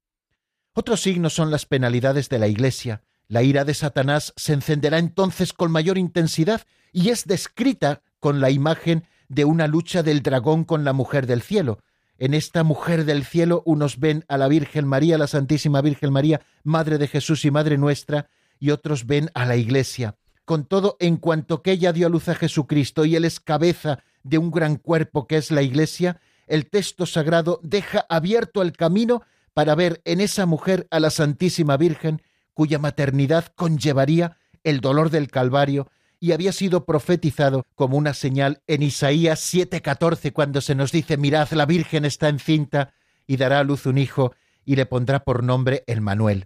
Otros 0.71 1.01
signos 1.01 1.33
son 1.33 1.51
las 1.51 1.65
penalidades 1.65 2.29
de 2.29 2.39
la 2.39 2.47
Iglesia. 2.47 3.01
La 3.27 3.43
ira 3.43 3.65
de 3.65 3.73
Satanás 3.73 4.31
se 4.37 4.53
encenderá 4.53 4.99
entonces 4.99 5.51
con 5.51 5.69
mayor 5.69 5.97
intensidad 5.97 6.61
y 6.93 7.09
es 7.09 7.25
descrita 7.25 8.03
con 8.21 8.39
la 8.39 8.51
imagen 8.51 9.03
de 9.31 9.45
una 9.45 9.65
lucha 9.65 10.03
del 10.03 10.23
dragón 10.23 10.65
con 10.65 10.83
la 10.83 10.91
mujer 10.91 11.25
del 11.25 11.41
cielo. 11.41 11.79
En 12.17 12.33
esta 12.33 12.63
mujer 12.65 13.05
del 13.05 13.23
cielo 13.23 13.63
unos 13.65 13.97
ven 13.97 14.25
a 14.27 14.37
la 14.37 14.49
Virgen 14.49 14.85
María, 14.85 15.17
la 15.17 15.27
Santísima 15.27 15.79
Virgen 15.79 16.11
María, 16.11 16.41
Madre 16.65 16.97
de 16.97 17.07
Jesús 17.07 17.45
y 17.45 17.51
Madre 17.51 17.77
nuestra, 17.77 18.27
y 18.59 18.71
otros 18.71 19.07
ven 19.07 19.31
a 19.33 19.45
la 19.45 19.55
Iglesia. 19.55 20.17
Con 20.43 20.65
todo, 20.65 20.97
en 20.99 21.15
cuanto 21.15 21.61
que 21.61 21.71
ella 21.71 21.93
dio 21.93 22.07
a 22.07 22.09
luz 22.09 22.27
a 22.27 22.35
Jesucristo 22.35 23.05
y 23.05 23.15
él 23.15 23.23
es 23.23 23.39
cabeza 23.39 23.99
de 24.23 24.37
un 24.37 24.51
gran 24.51 24.75
cuerpo 24.75 25.27
que 25.27 25.37
es 25.37 25.49
la 25.49 25.61
Iglesia, 25.61 26.19
el 26.45 26.69
texto 26.69 27.05
sagrado 27.05 27.61
deja 27.63 28.05
abierto 28.09 28.61
el 28.61 28.73
camino 28.73 29.23
para 29.53 29.75
ver 29.75 30.01
en 30.03 30.19
esa 30.19 30.45
mujer 30.45 30.87
a 30.91 30.99
la 30.99 31.09
Santísima 31.09 31.77
Virgen, 31.77 32.21
cuya 32.53 32.79
maternidad 32.79 33.45
conllevaría 33.55 34.35
el 34.65 34.81
dolor 34.81 35.09
del 35.09 35.29
Calvario 35.29 35.87
y 36.21 36.33
había 36.33 36.53
sido 36.53 36.85
profetizado 36.85 37.65
como 37.73 37.97
una 37.97 38.13
señal 38.13 38.61
en 38.67 38.83
Isaías 38.83 39.41
7:14 39.41 40.31
cuando 40.31 40.61
se 40.61 40.75
nos 40.75 40.91
dice, 40.91 41.17
mirad, 41.17 41.49
la 41.51 41.65
Virgen 41.65 42.05
está 42.05 42.29
encinta 42.29 42.93
y 43.25 43.37
dará 43.37 43.59
a 43.59 43.63
luz 43.63 43.87
un 43.87 43.97
hijo 43.97 44.33
y 44.63 44.75
le 44.75 44.85
pondrá 44.85 45.23
por 45.23 45.43
nombre 45.43 45.83
el 45.87 45.99
Manuel. 45.99 46.45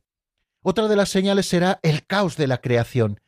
Otra 0.62 0.88
de 0.88 0.96
las 0.96 1.10
señales 1.10 1.48
será 1.48 1.80
el 1.84 2.08
caos 2.08 2.38
de 2.38 2.48
la 2.48 2.60
creación. 2.60 3.20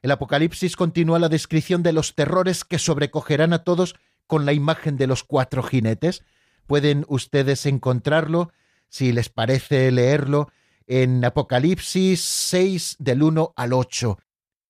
El 0.00 0.12
Apocalipsis 0.12 0.76
continúa 0.76 1.18
la 1.18 1.28
descripción 1.28 1.82
de 1.82 1.92
los 1.92 2.14
terrores 2.14 2.64
que 2.64 2.78
sobrecogerán 2.78 3.52
a 3.52 3.64
todos 3.64 3.96
con 4.28 4.46
la 4.46 4.52
imagen 4.52 4.96
de 4.96 5.08
los 5.08 5.24
cuatro 5.24 5.64
jinetes. 5.64 6.22
Pueden 6.68 7.06
ustedes 7.08 7.66
encontrarlo, 7.66 8.52
si 8.88 9.10
les 9.10 9.30
parece 9.30 9.90
leerlo, 9.90 10.52
en 10.86 11.24
Apocalipsis 11.24 12.20
6 12.22 12.96
del 13.00 13.24
1 13.24 13.52
al 13.56 13.72
8. 13.72 14.16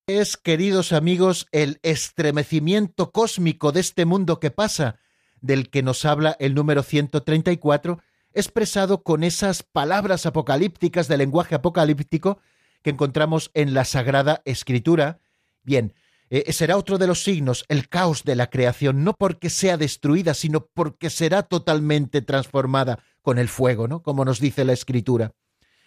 Es, 0.08 0.38
queridos 0.38 0.94
amigos, 0.94 1.48
el 1.52 1.80
estremecimiento 1.82 3.12
cósmico 3.12 3.72
de 3.72 3.80
este 3.80 4.06
mundo 4.06 4.40
que 4.40 4.50
pasa, 4.50 4.98
del 5.42 5.68
que 5.68 5.82
nos 5.82 6.06
habla 6.06 6.34
el 6.40 6.54
número 6.54 6.82
134, 6.82 8.00
expresado 8.32 9.02
con 9.02 9.22
esas 9.22 9.62
palabras 9.62 10.24
apocalípticas 10.24 11.08
del 11.08 11.18
lenguaje 11.18 11.56
apocalíptico 11.56 12.38
que 12.80 12.88
encontramos 12.88 13.50
en 13.52 13.74
la 13.74 13.84
Sagrada 13.84 14.40
Escritura. 14.46 15.20
Bien, 15.62 15.92
eh, 16.30 16.54
será 16.54 16.78
otro 16.78 16.96
de 16.96 17.06
los 17.06 17.22
signos, 17.22 17.66
el 17.68 17.90
caos 17.90 18.24
de 18.24 18.34
la 18.34 18.48
creación, 18.48 19.04
no 19.04 19.12
porque 19.12 19.50
sea 19.50 19.76
destruida, 19.76 20.32
sino 20.32 20.68
porque 20.72 21.10
será 21.10 21.42
totalmente 21.42 22.22
transformada 22.22 23.04
con 23.20 23.38
el 23.38 23.50
fuego, 23.50 23.88
¿no? 23.88 24.02
Como 24.02 24.24
nos 24.24 24.40
dice 24.40 24.64
la 24.64 24.72
Escritura. 24.72 25.32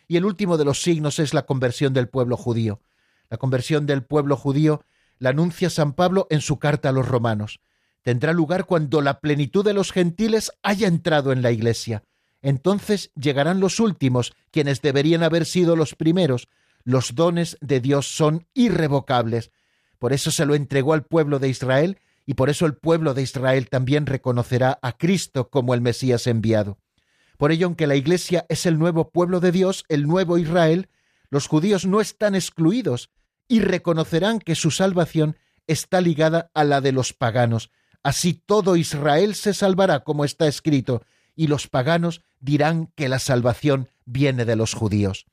Y 0.08 0.18
el 0.18 0.26
último 0.26 0.60
de 0.60 0.66
los 0.66 0.80
signos 0.84 1.18
es 1.18 1.34
la 1.34 1.48
conversión 1.48 1.91
del 1.95 2.08
pueblo 2.08 2.38
judío. 2.38 2.82
La 3.32 3.38
conversión 3.38 3.88
del 3.88 4.04
pueblo 4.04 4.36
judío 4.36 4.84
la 5.18 5.30
anuncia 5.30 5.70
San 5.70 5.94
Pablo 5.94 6.28
en 6.30 6.42
su 6.42 6.60
carta 6.60 6.90
a 6.90 6.92
los 6.92 7.08
romanos. 7.08 7.62
Tendrá 8.02 8.34
lugar 8.34 8.66
cuando 8.66 9.02
la 9.02 9.22
plenitud 9.22 9.64
de 9.64 9.74
los 9.74 9.92
gentiles 9.92 10.52
haya 10.64 10.88
entrado 10.88 11.32
en 11.32 11.42
la 11.42 11.52
Iglesia. 11.52 12.04
Entonces 12.42 13.12
llegarán 13.16 13.60
los 13.60 13.80
últimos, 13.80 14.34
quienes 14.50 14.82
deberían 14.82 15.24
haber 15.24 15.46
sido 15.46 15.76
los 15.76 15.96
primeros, 15.96 16.50
los 16.84 17.16
dones 17.16 17.58
de 17.62 17.80
Dios 17.80 18.08
son 18.08 18.48
irrevocables. 18.54 19.52
Por 19.98 20.12
eso 20.12 20.30
se 20.32 20.46
lo 20.46 20.56
entregó 20.56 20.94
al 20.94 21.06
pueblo 21.06 21.40
de 21.40 21.48
Israel 21.48 22.00
y 22.26 22.34
por 22.34 22.50
eso 22.50 22.66
el 22.66 22.74
pueblo 22.74 23.14
de 23.14 23.22
Israel 23.22 23.70
también 23.70 24.08
reconocerá 24.08 24.80
a 24.82 24.98
Cristo 24.98 25.50
como 25.50 25.74
el 25.74 25.82
Mesías 25.82 26.28
enviado. 26.28 26.80
Por 27.38 27.52
ello, 27.52 27.68
aunque 27.68 27.88
la 27.88 27.96
Iglesia 27.96 28.46
es 28.50 28.66
el 28.66 28.78
nuevo 28.78 29.12
pueblo 29.12 29.40
de 29.40 29.52
Dios, 29.52 29.86
el 29.88 30.08
nuevo 30.08 30.38
Israel, 30.38 30.90
los 31.30 31.48
judíos 31.48 31.86
no 31.86 32.02
están 32.02 32.36
excluidos 32.36 33.12
y 33.52 33.60
reconocerán 33.60 34.39
que 34.39 34.56
su 34.56 34.72
salvación 34.72 35.36
está 35.68 35.99
ligada 35.99 36.49
a 36.54 36.64
la 36.64 36.80
de 36.80 36.93
los 36.93 37.12
paganos. 37.12 37.70
Así 38.02 38.34
todo 38.34 38.78
Israel 38.78 39.36
se 39.36 39.54
salvará, 39.54 40.06
como 40.06 40.24
está 40.24 40.47
escrito, 40.47 41.04
y 41.36 41.47
los 41.47 41.68
paganos 41.68 42.24
dirán 42.39 42.93
que 42.95 43.10
la 43.10 43.20
salvación 43.20 43.89
viene 44.06 44.45
de 44.45 44.56
los 44.56 44.74
judíos. 44.74 45.26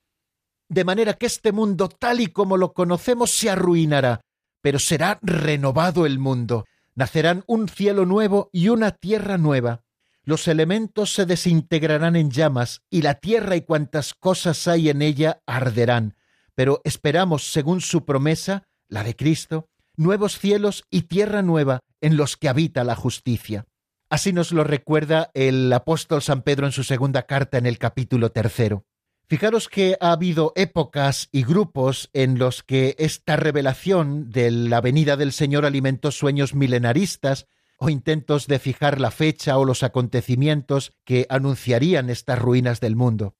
De 0.68 0.82
manera 0.82 1.14
que 1.14 1.26
este 1.26 1.52
mundo 1.52 1.88
tal 1.88 2.20
y 2.20 2.26
como 2.26 2.56
lo 2.56 2.72
conocemos 2.72 3.30
se 3.30 3.50
arruinará, 3.50 4.20
pero 4.62 4.80
será 4.80 5.20
renovado 5.22 6.04
el 6.04 6.18
mundo. 6.18 6.64
Nacerán 6.96 7.44
un 7.46 7.68
cielo 7.68 8.04
nuevo 8.04 8.50
y 8.52 8.68
una 8.70 8.90
tierra 8.90 9.38
nueva. 9.38 9.84
Los 10.24 10.48
elementos 10.48 11.12
se 11.14 11.24
desintegrarán 11.24 12.16
en 12.16 12.32
llamas, 12.32 12.82
y 12.90 13.02
la 13.02 13.14
tierra 13.14 13.54
y 13.54 13.60
cuantas 13.60 14.12
cosas 14.12 14.66
hay 14.66 14.88
en 14.88 15.02
ella 15.02 15.40
arderán. 15.46 16.17
Pero 16.58 16.80
esperamos, 16.82 17.52
según 17.52 17.80
su 17.80 18.04
promesa, 18.04 18.64
la 18.88 19.04
de 19.04 19.14
Cristo, 19.14 19.68
nuevos 19.96 20.40
cielos 20.40 20.82
y 20.90 21.02
tierra 21.02 21.40
nueva 21.40 21.78
en 22.00 22.16
los 22.16 22.36
que 22.36 22.48
habita 22.48 22.82
la 22.82 22.96
justicia. 22.96 23.66
Así 24.10 24.32
nos 24.32 24.50
lo 24.50 24.64
recuerda 24.64 25.30
el 25.34 25.72
apóstol 25.72 26.20
San 26.20 26.42
Pedro 26.42 26.66
en 26.66 26.72
su 26.72 26.82
segunda 26.82 27.26
carta 27.26 27.58
en 27.58 27.66
el 27.66 27.78
capítulo 27.78 28.32
tercero. 28.32 28.82
Fijaros 29.28 29.68
que 29.68 29.96
ha 30.00 30.10
habido 30.10 30.52
épocas 30.56 31.28
y 31.30 31.44
grupos 31.44 32.10
en 32.12 32.40
los 32.40 32.64
que 32.64 32.96
esta 32.98 33.36
revelación 33.36 34.28
de 34.28 34.50
la 34.50 34.80
venida 34.80 35.16
del 35.16 35.30
Señor 35.30 35.64
alimentó 35.64 36.10
sueños 36.10 36.56
milenaristas 36.56 37.46
o 37.78 37.88
intentos 37.88 38.48
de 38.48 38.58
fijar 38.58 39.00
la 39.00 39.12
fecha 39.12 39.58
o 39.58 39.64
los 39.64 39.84
acontecimientos 39.84 40.92
que 41.04 41.24
anunciarían 41.28 42.10
estas 42.10 42.40
ruinas 42.40 42.80
del 42.80 42.96
mundo. 42.96 43.36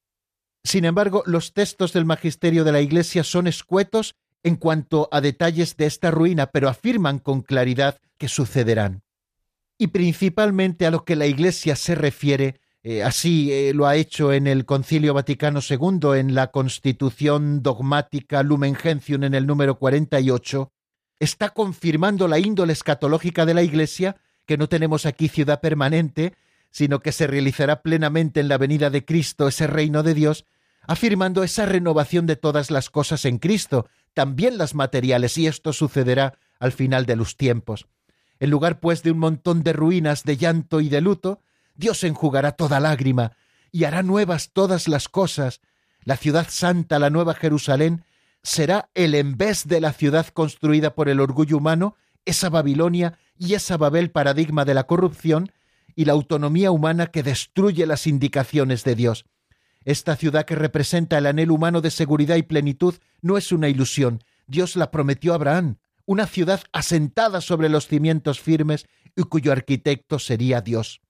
Sin 0.65 0.85
embargo, 0.85 1.23
los 1.27 1.53
textos 1.53 1.93
del 1.93 2.05
magisterio 2.05 2.65
de 2.65 2.73
la 2.73 2.81
Iglesia 2.81 3.25
son 3.25 3.47
escuetos 3.47 4.17
en 4.43 4.57
cuanto 4.57 5.09
a 5.13 5.21
detalles 5.21 5.77
de 5.77 5.87
esta 5.87 6.11
ruina, 6.11 6.47
pero 6.47 6.69
afirman 6.69 7.19
con 7.19 7.43
claridad 7.43 7.99
que 8.19 8.29
sucederán. 8.29 9.03
Y 9.79 9.89
principalmente 9.89 10.87
a 10.87 10.91
lo 10.91 11.05
que 11.05 11.17
la 11.17 11.27
Iglesia 11.27 11.77
se 11.77 11.95
refiere 11.95 12.61
eh, 12.83 13.03
así 13.03 13.53
eh, 13.53 13.73
lo 13.75 13.87
ha 13.87 13.97
hecho 13.97 14.33
en 14.33 14.47
el 14.47 14.65
Concilio 14.65 15.13
Vaticano 15.13 15.61
II, 15.69 16.19
en 16.19 16.35
la 16.35 16.51
Constitución 16.53 17.63
Dogmática 17.63 18.43
Lumen 18.43 18.77
Gentium 18.77 19.25
en 19.25 19.35
el 19.35 19.47
número 19.47 19.79
48, 19.79 20.73
está 21.19 21.51
confirmando 21.51 22.29
la 22.29 22.39
índole 22.39 22.73
escatológica 22.73 23.45
de 23.45 23.55
la 23.55 23.63
Iglesia, 23.63 24.17
que 24.47 24.57
no 24.57 24.69
tenemos 24.69 25.07
aquí 25.07 25.29
ciudad 25.29 25.61
permanente, 25.61 26.35
sino 26.71 27.01
que 27.01 27.13
se 27.13 27.27
realizará 27.27 27.83
plenamente 27.83 28.41
en 28.41 28.49
la 28.49 28.59
venida 28.59 28.91
de 28.91 29.05
Cristo 29.05 29.49
ese 29.49 29.67
reino 29.67 30.03
de 30.03 30.15
Dios, 30.15 30.45
afirmando 30.87 31.43
esa 31.43 31.67
renovación 31.67 32.27
de 32.27 32.37
todas 32.37 32.71
las 32.71 32.91
cosas 32.91 33.25
en 33.25 33.39
Cristo, 33.39 33.89
también 34.15 34.59
las 34.59 34.75
materiales, 34.75 35.37
y 35.39 35.47
esto 35.47 35.73
sucederá 35.73 36.39
al 36.59 36.73
final 36.73 37.07
de 37.07 37.17
los 37.17 37.37
tiempos. 37.37 37.87
En 38.41 38.51
lugar, 38.51 38.81
pues, 38.81 39.03
de 39.03 39.11
un 39.11 39.19
montón 39.19 39.63
de 39.63 39.73
ruinas, 39.73 40.25
de 40.25 40.37
llanto 40.37 40.81
y 40.81 40.89
de 40.89 41.01
luto, 41.01 41.41
Dios 41.75 42.05
enjugará 42.05 42.53
toda 42.53 42.81
lágrima 42.81 43.33
y 43.71 43.85
hará 43.85 44.03
nuevas 44.03 44.51
todas 44.53 44.89
las 44.89 45.09
cosas. 45.09 45.61
La 46.05 46.17
ciudad 46.17 46.47
santa, 46.49 46.99
la 46.99 47.11
nueva 47.11 47.35
Jerusalén, 47.35 48.05
será 48.43 48.89
el 48.95 49.15
en 49.15 49.37
vez 49.37 49.67
de 49.67 49.81
la 49.81 49.93
ciudad 49.93 50.27
construida 50.29 50.95
por 50.95 51.09
el 51.09 51.21
orgullo 51.21 51.57
humano, 51.59 51.97
esa 52.25 52.49
Babilonia 52.49 53.19
y 53.37 53.55
esa 53.55 53.77
Babel 53.77 54.11
paradigma 54.11 54.65
de 54.65 54.75
la 54.75 54.85
corrupción 54.85 55.53
y 55.99 56.05
la 56.05 56.13
autonomía 56.13 56.71
humana 56.71 57.09
que 57.09 57.25
destruye 57.25 57.85
las 57.85 58.07
indicaciones 58.07 58.85
de 58.85 58.95
Dios. 58.95 59.25
Esta 59.85 60.15
ciudad 60.15 60.45
que 60.45 60.55
representa 60.55 61.19
el 61.19 61.27
anhelo 61.27 61.55
humano 61.55 61.81
de 61.81 61.91
seguridad 61.91 62.37
y 62.37 62.45
plenitud 62.45 62.95
no 63.21 63.37
es 63.37 63.51
una 63.51 63.69
ilusión. 63.69 64.23
Dios 64.47 64.77
la 64.77 64.93
prometió 64.93 65.33
a 65.33 65.35
Abraham, 65.35 65.79
una 66.07 66.29
ciudad 66.29 66.63
asentada 66.71 67.41
sobre 67.41 67.69
los 67.69 67.89
cimientos 67.89 68.39
firmes 68.39 68.87
y 69.17 69.25
cuyo 69.25 69.51
arquitecto 69.51 70.21
sería 70.21 70.61
Dios. 70.61 71.01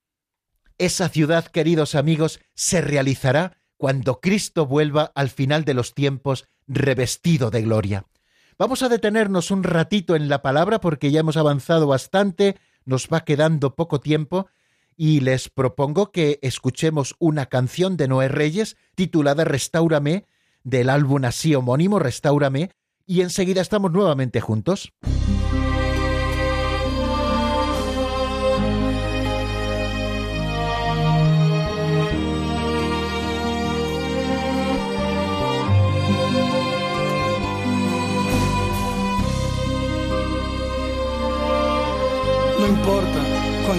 Esa 0.78 1.10
ciudad, 1.10 1.44
queridos 1.44 1.94
amigos, 1.94 2.40
se 2.54 2.80
realizará 2.80 3.58
cuando 3.76 4.22
Cristo 4.22 4.64
vuelva 4.64 5.12
al 5.14 5.28
final 5.28 5.66
de 5.66 5.74
los 5.74 5.94
tiempos 5.94 6.48
revestido 6.66 7.50
de 7.50 7.60
gloria. 7.60 8.06
Vamos 8.58 8.82
a 8.82 8.88
detenernos 8.88 9.50
un 9.50 9.64
ratito 9.64 10.16
en 10.16 10.30
la 10.30 10.40
palabra 10.40 10.80
porque 10.80 11.10
ya 11.10 11.20
hemos 11.20 11.36
avanzado 11.36 11.86
bastante, 11.86 12.56
nos 12.86 13.08
va 13.12 13.26
quedando 13.26 13.76
poco 13.76 14.00
tiempo 14.00 14.48
y 14.98 15.20
les 15.20 15.48
propongo 15.48 16.10
que 16.10 16.40
escuchemos 16.42 17.14
una 17.20 17.46
canción 17.46 17.96
de 17.96 18.08
Noé 18.08 18.28
Reyes 18.28 18.76
titulada 18.96 19.44
Restaurame 19.44 20.26
del 20.64 20.90
álbum 20.90 21.24
así 21.24 21.54
homónimo 21.54 22.00
Restaurame 22.00 22.72
y 23.06 23.22
enseguida 23.22 23.62
estamos 23.62 23.92
nuevamente 23.92 24.40
juntos. 24.40 24.92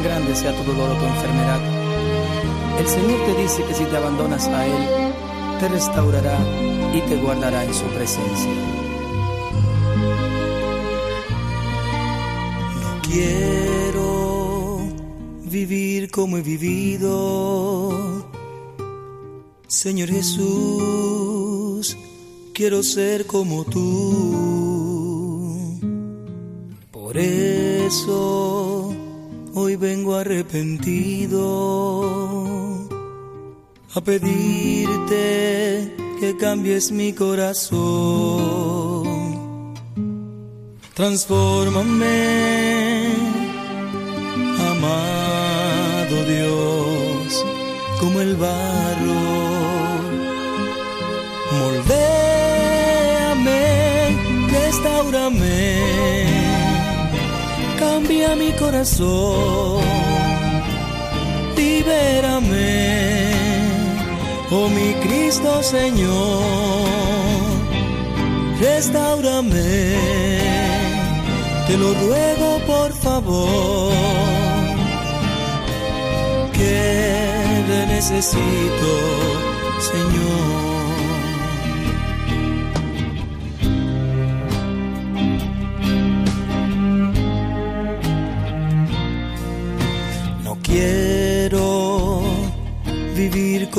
Grande 0.02 0.36
sea 0.36 0.56
tu 0.56 0.64
dolor 0.64 0.90
o 0.92 0.96
tu 0.96 1.06
enfermedad. 1.06 1.60
El 2.80 2.88
Señor 2.88 3.20
te 3.26 3.42
dice 3.42 3.64
que 3.64 3.74
si 3.74 3.84
te 3.86 3.98
abandonas 3.98 4.48
a 4.48 4.66
Él, 4.66 5.14
te 5.60 5.68
restaurará 5.68 6.38
y 6.94 7.02
te 7.02 7.18
guardará 7.18 7.66
en 7.66 7.74
su 7.74 7.86
presencia. 7.86 8.54
No 12.82 13.02
quiero 13.02 14.80
vivir 15.44 16.10
como 16.10 16.38
he 16.38 16.42
vivido. 16.42 18.26
Señor 19.68 20.10
Jesús, 20.10 21.98
quiero 22.54 22.82
ser 22.82 23.26
como 23.26 23.66
tú. 23.66 24.60
Por 26.92 27.18
eso 27.18 28.94
hoy 29.60 29.76
vengo 29.76 30.16
arrepentido 30.16 31.46
a 33.94 34.02
pedirte 34.02 35.94
que 36.20 36.36
cambies 36.38 36.92
mi 36.92 37.14
corazón. 37.14 37.78
Transfórmame, 40.94 43.14
amado 44.72 46.26
Dios, 46.26 47.46
como 48.00 48.22
el 48.22 48.36
barro. 48.36 49.20
Moldéame, 51.60 53.64
restaurame 54.52 56.39
cambia 57.80 58.36
mi 58.36 58.52
corazón, 58.54 59.82
libérame, 61.56 63.32
oh 64.52 64.68
mi 64.70 64.94
Cristo 65.04 65.64
Señor, 65.64 66.84
restaurame, 68.60 69.96
te 71.68 71.78
lo 71.78 71.94
ruego 71.94 72.60
por 72.68 72.92
favor, 72.94 73.94
que 76.54 77.64
te 77.68 77.88
necesito, 77.88 78.92
Señor. 79.92 80.79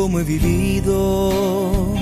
Como 0.01 0.19
he 0.19 0.25
vivido. 0.25 1.95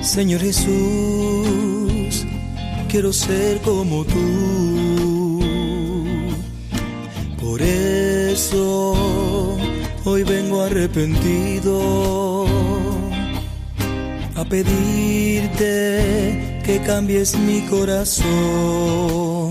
Señor 0.00 0.40
Jesús, 0.40 2.24
quiero 2.88 3.12
ser 3.12 3.60
como 3.62 4.04
tú. 4.04 5.40
Por 7.40 7.60
eso 7.60 8.94
hoy 10.04 10.22
vengo 10.22 10.62
arrepentido 10.62 12.46
a 14.36 14.44
pedirte 14.44 15.80
que 16.64 16.80
cambies 16.86 17.36
mi 17.36 17.62
corazón. 17.62 19.50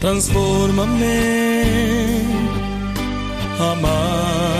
Transfórmame 0.00 1.64
amado 3.58 4.59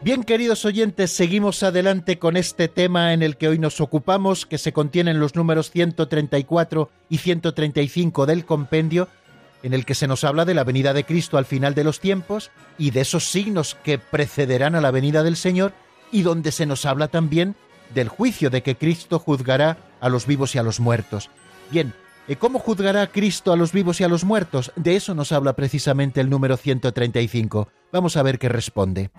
Bien, 0.00 0.22
queridos 0.22 0.64
oyentes, 0.64 1.10
seguimos 1.10 1.64
adelante 1.64 2.20
con 2.20 2.36
este 2.36 2.68
tema 2.68 3.12
en 3.12 3.22
el 3.22 3.36
que 3.36 3.48
hoy 3.48 3.58
nos 3.58 3.80
ocupamos, 3.80 4.46
que 4.46 4.56
se 4.56 4.72
contiene 4.72 5.10
en 5.10 5.18
los 5.18 5.34
números 5.34 5.72
134 5.72 6.88
y 7.10 7.18
135 7.18 8.24
del 8.24 8.44
compendio, 8.44 9.08
en 9.64 9.74
el 9.74 9.84
que 9.84 9.96
se 9.96 10.06
nos 10.06 10.22
habla 10.22 10.44
de 10.44 10.54
la 10.54 10.62
venida 10.62 10.94
de 10.94 11.02
Cristo 11.02 11.36
al 11.36 11.46
final 11.46 11.74
de 11.74 11.82
los 11.82 11.98
tiempos 11.98 12.52
y 12.78 12.92
de 12.92 13.00
esos 13.00 13.24
signos 13.28 13.76
que 13.82 13.98
precederán 13.98 14.76
a 14.76 14.80
la 14.80 14.92
venida 14.92 15.24
del 15.24 15.36
Señor, 15.36 15.72
y 16.12 16.22
donde 16.22 16.52
se 16.52 16.64
nos 16.64 16.86
habla 16.86 17.08
también 17.08 17.56
del 17.92 18.08
juicio 18.08 18.50
de 18.50 18.62
que 18.62 18.76
Cristo 18.76 19.18
juzgará 19.18 19.78
a 20.00 20.08
los 20.08 20.26
vivos 20.26 20.54
y 20.54 20.58
a 20.58 20.62
los 20.62 20.78
muertos. 20.78 21.28
Bien, 21.72 21.92
¿cómo 22.38 22.60
juzgará 22.60 23.08
Cristo 23.08 23.52
a 23.52 23.56
los 23.56 23.72
vivos 23.72 24.00
y 24.00 24.04
a 24.04 24.08
los 24.08 24.22
muertos? 24.22 24.70
De 24.76 24.94
eso 24.94 25.14
nos 25.14 25.32
habla 25.32 25.54
precisamente 25.54 26.20
el 26.20 26.30
número 26.30 26.56
135. 26.56 27.68
Vamos 27.92 28.16
a 28.16 28.22
ver 28.22 28.38
qué 28.38 28.48
responde. 28.48 29.10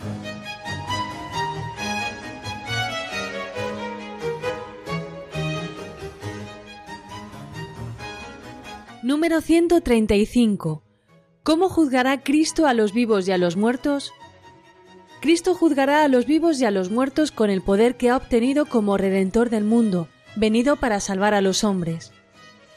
Número 9.19 9.41
135. 9.41 10.81
¿Cómo 11.43 11.67
juzgará 11.67 12.23
Cristo 12.23 12.67
a 12.67 12.73
los 12.73 12.93
vivos 12.93 13.27
y 13.27 13.33
a 13.33 13.37
los 13.37 13.57
muertos? 13.57 14.13
Cristo 15.19 15.55
juzgará 15.55 16.05
a 16.05 16.07
los 16.07 16.25
vivos 16.25 16.61
y 16.61 16.63
a 16.63 16.71
los 16.71 16.89
muertos 16.89 17.33
con 17.33 17.49
el 17.49 17.61
poder 17.61 17.97
que 17.97 18.09
ha 18.09 18.15
obtenido 18.15 18.65
como 18.65 18.95
Redentor 18.95 19.49
del 19.49 19.65
mundo, 19.65 20.07
venido 20.37 20.77
para 20.77 21.01
salvar 21.01 21.33
a 21.33 21.41
los 21.41 21.65
hombres. 21.65 22.13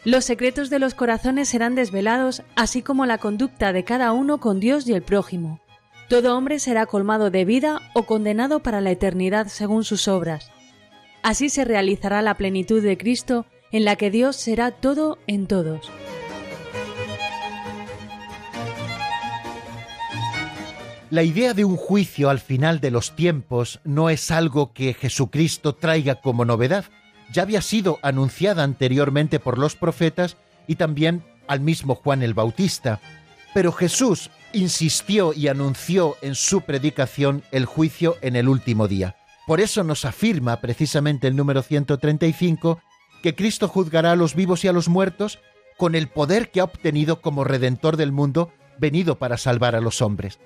Los 0.04 0.24
secretos 0.24 0.68
de 0.68 0.80
los 0.80 0.94
corazones 0.94 1.48
serán 1.48 1.76
desvelados, 1.76 2.42
así 2.56 2.82
como 2.82 3.06
la 3.06 3.18
conducta 3.18 3.72
de 3.72 3.84
cada 3.84 4.10
uno 4.10 4.40
con 4.40 4.58
Dios 4.58 4.88
y 4.88 4.94
el 4.94 5.02
prójimo. 5.02 5.60
Todo 6.08 6.36
hombre 6.36 6.58
será 6.58 6.86
colmado 6.86 7.30
de 7.30 7.44
vida 7.44 7.78
o 7.94 8.02
condenado 8.02 8.64
para 8.64 8.80
la 8.80 8.90
eternidad 8.90 9.46
según 9.46 9.84
sus 9.84 10.08
obras. 10.08 10.50
Así 11.22 11.50
se 11.50 11.64
realizará 11.64 12.20
la 12.20 12.34
plenitud 12.34 12.82
de 12.82 12.98
Cristo, 12.98 13.46
en 13.70 13.84
la 13.84 13.94
que 13.94 14.10
Dios 14.10 14.34
será 14.34 14.72
todo 14.72 15.18
en 15.28 15.46
todos. 15.46 15.88
La 21.12 21.24
idea 21.24 21.52
de 21.52 21.66
un 21.66 21.76
juicio 21.76 22.30
al 22.30 22.40
final 22.40 22.80
de 22.80 22.90
los 22.90 23.14
tiempos 23.14 23.80
no 23.84 24.08
es 24.08 24.30
algo 24.30 24.72
que 24.72 24.94
Jesucristo 24.94 25.74
traiga 25.74 26.22
como 26.22 26.46
novedad. 26.46 26.86
Ya 27.34 27.42
había 27.42 27.60
sido 27.60 27.98
anunciada 28.00 28.64
anteriormente 28.64 29.38
por 29.38 29.58
los 29.58 29.76
profetas 29.76 30.38
y 30.66 30.76
también 30.76 31.22
al 31.48 31.60
mismo 31.60 31.96
Juan 31.96 32.22
el 32.22 32.32
Bautista. 32.32 32.98
Pero 33.52 33.72
Jesús 33.72 34.30
insistió 34.54 35.34
y 35.34 35.48
anunció 35.48 36.16
en 36.22 36.34
su 36.34 36.62
predicación 36.62 37.42
el 37.52 37.66
juicio 37.66 38.16
en 38.22 38.34
el 38.34 38.48
último 38.48 38.88
día. 38.88 39.14
Por 39.46 39.60
eso 39.60 39.84
nos 39.84 40.06
afirma 40.06 40.62
precisamente 40.62 41.28
el 41.28 41.36
número 41.36 41.60
135 41.60 42.80
que 43.22 43.34
Cristo 43.34 43.68
juzgará 43.68 44.12
a 44.12 44.16
los 44.16 44.34
vivos 44.34 44.64
y 44.64 44.68
a 44.68 44.72
los 44.72 44.88
muertos 44.88 45.40
con 45.76 45.94
el 45.94 46.08
poder 46.08 46.50
que 46.50 46.60
ha 46.60 46.64
obtenido 46.64 47.20
como 47.20 47.44
redentor 47.44 47.98
del 47.98 48.12
mundo, 48.12 48.50
venido 48.78 49.18
para 49.18 49.36
salvar 49.36 49.76
a 49.76 49.82
los 49.82 50.00
hombres. 50.00 50.38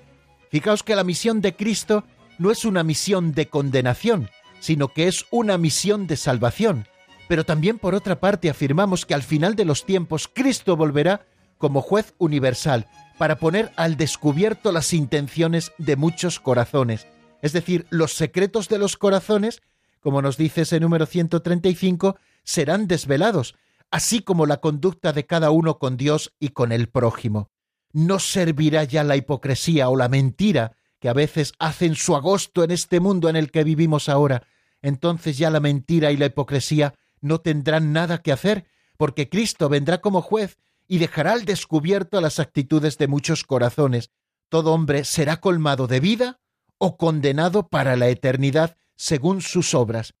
Fijaos 0.49 0.83
que 0.83 0.95
la 0.95 1.03
misión 1.03 1.41
de 1.41 1.55
Cristo 1.55 2.03
no 2.37 2.51
es 2.51 2.65
una 2.65 2.83
misión 2.83 3.33
de 3.33 3.47
condenación, 3.47 4.29
sino 4.59 4.89
que 4.89 5.07
es 5.07 5.25
una 5.31 5.57
misión 5.57 6.07
de 6.07 6.17
salvación. 6.17 6.87
Pero 7.27 7.43
también 7.43 7.79
por 7.79 7.95
otra 7.95 8.19
parte 8.19 8.49
afirmamos 8.49 9.05
que 9.05 9.13
al 9.13 9.23
final 9.23 9.55
de 9.55 9.65
los 9.65 9.85
tiempos 9.85 10.29
Cristo 10.33 10.77
volverá 10.77 11.25
como 11.57 11.81
juez 11.81 12.13
universal 12.17 12.87
para 13.17 13.37
poner 13.37 13.71
al 13.75 13.97
descubierto 13.97 14.71
las 14.71 14.93
intenciones 14.93 15.73
de 15.77 15.95
muchos 15.95 16.39
corazones, 16.39 17.07
es 17.41 17.51
decir, 17.51 17.87
los 17.89 18.13
secretos 18.13 18.69
de 18.69 18.77
los 18.77 18.95
corazones, 18.95 19.61
como 20.01 20.21
nos 20.21 20.37
dice 20.37 20.61
ese 20.61 20.79
número 20.79 21.07
135, 21.07 22.17
serán 22.43 22.87
desvelados, 22.87 23.55
así 23.89 24.21
como 24.21 24.45
la 24.45 24.57
conducta 24.57 25.13
de 25.13 25.25
cada 25.25 25.49
uno 25.49 25.79
con 25.79 25.97
Dios 25.97 26.33
y 26.39 26.49
con 26.49 26.71
el 26.71 26.89
prójimo 26.89 27.49
no 27.97 28.19
servirá 28.19 28.83
ya 28.83 29.03
la 29.03 29.15
hipocresía 29.15 29.89
o 29.89 29.95
la 29.95 30.07
mentira 30.07 30.73
que 30.99 31.09
a 31.09 31.13
veces 31.13 31.53
hacen 31.57 31.95
su 31.95 32.15
agosto 32.15 32.63
en 32.63 32.69
este 32.69 32.99
mundo 32.99 33.27
en 33.27 33.35
el 33.35 33.49
que 33.49 33.63
vivimos 33.63 34.07
ahora. 34.07 34.43
Entonces 34.83 35.39
ya 35.39 35.49
la 35.49 35.59
mentira 35.59 36.11
y 36.11 36.17
la 36.17 36.27
hipocresía 36.27 36.93
no 37.21 37.41
tendrán 37.41 37.93
nada 37.93 38.19
que 38.19 38.31
hacer, 38.31 38.65
porque 38.97 39.29
Cristo 39.29 39.67
vendrá 39.67 39.99
como 39.99 40.21
juez 40.21 40.59
y 40.87 40.99
dejará 40.99 41.31
al 41.31 41.45
descubierto 41.45 42.21
las 42.21 42.39
actitudes 42.39 42.99
de 42.99 43.07
muchos 43.07 43.43
corazones. 43.43 44.11
Todo 44.47 44.73
hombre 44.73 45.03
será 45.03 45.37
colmado 45.37 45.87
de 45.87 45.99
vida 45.99 46.39
o 46.77 46.97
condenado 46.97 47.67
para 47.67 47.95
la 47.95 48.09
eternidad 48.09 48.77
según 48.95 49.41
sus 49.41 49.73
obras. 49.73 50.13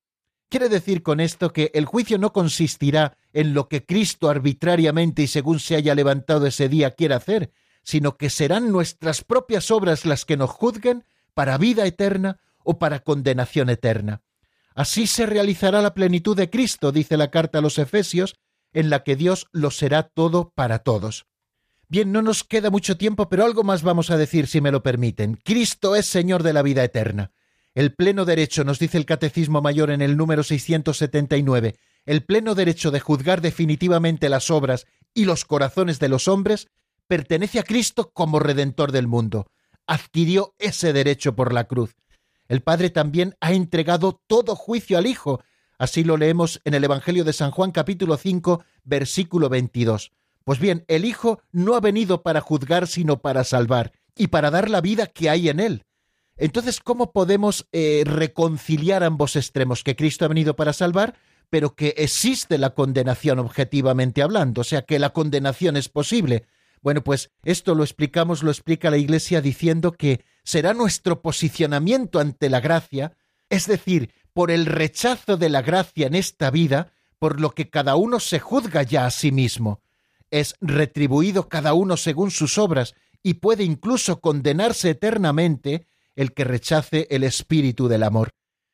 Quiere 0.49 0.67
decir 0.69 1.03
con 1.03 1.19
esto 1.19 1.53
que 1.53 1.69
el 1.75 1.85
juicio 1.85 2.17
no 2.17 2.33
consistirá 2.33 3.17
en 3.33 3.53
lo 3.53 3.67
que 3.67 3.85
Cristo 3.85 4.29
arbitrariamente 4.29 5.21
y 5.21 5.27
según 5.27 5.59
se 5.59 5.75
haya 5.75 5.93
levantado 5.93 6.47
ese 6.47 6.69
día 6.69 6.89
quiera 6.89 7.17
hacer, 7.17 7.51
sino 7.87 8.17
que 8.17 8.29
serán 8.29 8.73
nuestras 8.73 9.23
propias 9.23 9.71
obras 9.71 10.05
las 10.05 10.25
que 10.25 10.35
nos 10.35 10.49
juzguen 10.49 11.05
para 11.33 11.57
vida 11.57 11.85
eterna 11.85 12.37
o 12.65 12.79
para 12.79 12.99
condenación 12.99 13.69
eterna. 13.69 14.23
Así 14.75 15.07
se 15.07 15.25
realizará 15.25 15.81
la 15.81 15.93
plenitud 15.93 16.35
de 16.35 16.49
Cristo, 16.49 16.91
dice 16.91 17.15
la 17.15 17.31
carta 17.31 17.59
a 17.59 17.61
los 17.61 17.77
Efesios, 17.79 18.35
en 18.73 18.89
la 18.89 19.05
que 19.05 19.15
Dios 19.15 19.47
lo 19.53 19.71
será 19.71 20.03
todo 20.03 20.51
para 20.53 20.79
todos. 20.79 21.27
Bien, 21.87 22.11
no 22.11 22.21
nos 22.21 22.43
queda 22.43 22.69
mucho 22.69 22.97
tiempo, 22.97 23.29
pero 23.29 23.45
algo 23.45 23.63
más 23.63 23.83
vamos 23.83 24.11
a 24.11 24.17
decir 24.17 24.47
si 24.47 24.59
me 24.59 24.71
lo 24.73 24.83
permiten. 24.83 25.39
Cristo 25.41 25.95
es 25.95 26.07
Señor 26.07 26.43
de 26.43 26.51
la 26.51 26.63
vida 26.63 26.83
eterna. 26.83 27.31
El 27.73 27.93
pleno 27.93 28.25
derecho, 28.25 28.65
nos 28.65 28.79
dice 28.79 28.97
el 28.97 29.05
Catecismo 29.05 29.61
Mayor 29.61 29.91
en 29.91 30.01
el 30.01 30.17
número 30.17 30.43
679, 30.43 31.77
el 32.05 32.25
pleno 32.25 32.53
derecho 32.53 32.91
de 32.91 32.99
juzgar 32.99 33.39
definitivamente 33.39 34.27
las 34.27 34.51
obras 34.51 34.87
y 35.13 35.23
los 35.23 35.45
corazones 35.45 35.99
de 35.99 36.09
los 36.09 36.27
hombres 36.27 36.67
pertenece 37.07 37.59
a 37.59 37.63
Cristo 37.63 38.11
como 38.13 38.39
Redentor 38.39 38.91
del 38.91 39.07
mundo. 39.07 39.47
Adquirió 39.85 40.53
ese 40.59 40.93
derecho 40.93 41.35
por 41.35 41.53
la 41.53 41.65
cruz. 41.65 41.95
El 42.47 42.61
Padre 42.61 42.89
también 42.89 43.35
ha 43.41 43.53
entregado 43.53 44.21
todo 44.27 44.55
juicio 44.55 44.97
al 44.97 45.07
Hijo. 45.07 45.41
Así 45.77 46.03
lo 46.03 46.17
leemos 46.17 46.61
en 46.65 46.73
el 46.73 46.83
Evangelio 46.83 47.23
de 47.23 47.33
San 47.33 47.51
Juan 47.51 47.71
capítulo 47.71 48.17
5, 48.17 48.63
versículo 48.83 49.49
22. 49.49 50.11
Pues 50.43 50.59
bien, 50.59 50.85
el 50.87 51.05
Hijo 51.05 51.41
no 51.51 51.75
ha 51.75 51.81
venido 51.81 52.23
para 52.23 52.41
juzgar, 52.41 52.87
sino 52.87 53.21
para 53.21 53.43
salvar, 53.43 53.91
y 54.15 54.27
para 54.27 54.49
dar 54.49 54.69
la 54.69 54.81
vida 54.81 55.07
que 55.07 55.29
hay 55.29 55.49
en 55.49 55.59
él. 55.59 55.85
Entonces, 56.37 56.79
¿cómo 56.79 57.11
podemos 57.11 57.67
eh, 57.71 58.03
reconciliar 58.05 59.03
ambos 59.03 59.35
extremos? 59.35 59.83
Que 59.83 59.95
Cristo 59.95 60.25
ha 60.25 60.29
venido 60.29 60.55
para 60.55 60.71
salvar, 60.71 61.15
pero 61.49 61.75
que 61.75 61.95
existe 61.97 62.57
la 62.57 62.71
condenación 62.71 63.39
objetivamente 63.39 64.21
hablando, 64.21 64.61
o 64.61 64.63
sea, 64.63 64.83
que 64.83 64.99
la 64.99 65.11
condenación 65.11 65.77
es 65.77 65.89
posible. 65.89 66.45
Bueno, 66.81 67.03
pues 67.03 67.31
esto 67.43 67.75
lo 67.75 67.83
explicamos, 67.83 68.43
lo 68.43 68.51
explica 68.51 68.89
la 68.89 68.97
Iglesia 68.97 69.41
diciendo 69.41 69.91
que 69.91 70.23
será 70.43 70.73
nuestro 70.73 71.21
posicionamiento 71.21 72.19
ante 72.19 72.49
la 72.49 72.59
gracia, 72.59 73.17
es 73.49 73.67
decir, 73.67 74.13
por 74.33 74.51
el 74.51 74.65
rechazo 74.65 75.37
de 75.37 75.49
la 75.49 75.61
gracia 75.61 76.07
en 76.07 76.15
esta 76.15 76.51
vida, 76.51 76.93
por 77.19 77.41
lo 77.41 77.51
que 77.51 77.69
cada 77.69 77.95
uno 77.95 78.19
se 78.19 78.39
juzga 78.39 78.83
ya 78.83 79.05
a 79.05 79.11
sí 79.11 79.31
mismo. 79.31 79.81
Es 80.29 80.55
retribuido 80.61 81.49
cada 81.49 81.73
uno 81.73 81.97
según 81.97 82.31
sus 82.31 82.57
obras 82.57 82.93
y 83.23 83.35
puede 83.35 83.63
incluso 83.63 84.19
condenarse 84.19 84.91
eternamente 84.91 85.87
el 86.15 86.33
que 86.33 86.43
rechace 86.43 87.07
el 87.09 87.23
espíritu 87.23 87.87
del 87.87 88.03
amor. 88.03 88.29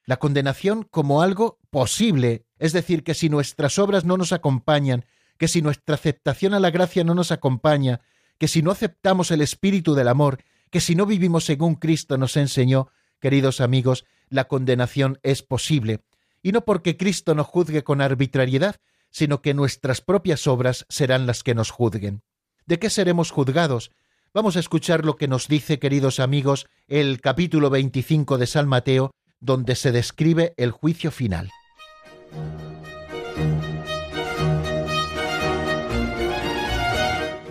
La 0.05 0.17
condenación 0.17 0.83
como 0.83 1.21
algo 1.21 1.59
posible, 1.69 2.45
es 2.59 2.73
decir, 2.73 3.03
que 3.03 3.13
si 3.13 3.29
nuestras 3.29 3.79
obras 3.79 4.03
no 4.03 4.17
nos 4.17 4.33
acompañan, 4.33 5.05
que 5.37 5.47
si 5.47 5.61
nuestra 5.61 5.95
aceptación 5.95 6.53
a 6.53 6.59
la 6.59 6.71
gracia 6.71 7.03
no 7.03 7.15
nos 7.15 7.31
acompaña, 7.31 8.01
que 8.37 8.47
si 8.47 8.61
no 8.61 8.71
aceptamos 8.71 9.31
el 9.31 9.41
espíritu 9.41 9.93
del 9.93 10.07
amor, 10.07 10.43
que 10.69 10.81
si 10.81 10.95
no 10.95 11.05
vivimos 11.05 11.45
según 11.45 11.75
Cristo 11.75 12.17
nos 12.17 12.35
enseñó, 12.37 12.89
queridos 13.19 13.61
amigos, 13.61 14.05
la 14.29 14.47
condenación 14.47 15.19
es 15.23 15.43
posible, 15.43 16.01
y 16.41 16.51
no 16.51 16.65
porque 16.65 16.97
Cristo 16.97 17.35
nos 17.35 17.47
juzgue 17.47 17.83
con 17.83 18.01
arbitrariedad, 18.01 18.77
sino 19.11 19.41
que 19.41 19.53
nuestras 19.53 20.01
propias 20.01 20.47
obras 20.47 20.85
serán 20.89 21.25
las 21.27 21.43
que 21.43 21.55
nos 21.55 21.69
juzguen. 21.69 22.23
¿De 22.65 22.79
qué 22.79 22.89
seremos 22.89 23.31
juzgados? 23.31 23.91
Vamos 24.33 24.55
a 24.55 24.59
escuchar 24.59 25.05
lo 25.05 25.15
que 25.15 25.27
nos 25.27 25.47
dice, 25.47 25.77
queridos 25.77 26.19
amigos, 26.19 26.65
el 26.87 27.21
capítulo 27.21 27.69
25 27.69 28.39
de 28.39 28.47
San 28.47 28.67
Mateo, 28.67 29.11
donde 29.39 29.75
se 29.75 29.91
describe 29.91 30.53
el 30.57 30.71
juicio 30.71 31.11
final. 31.11 31.51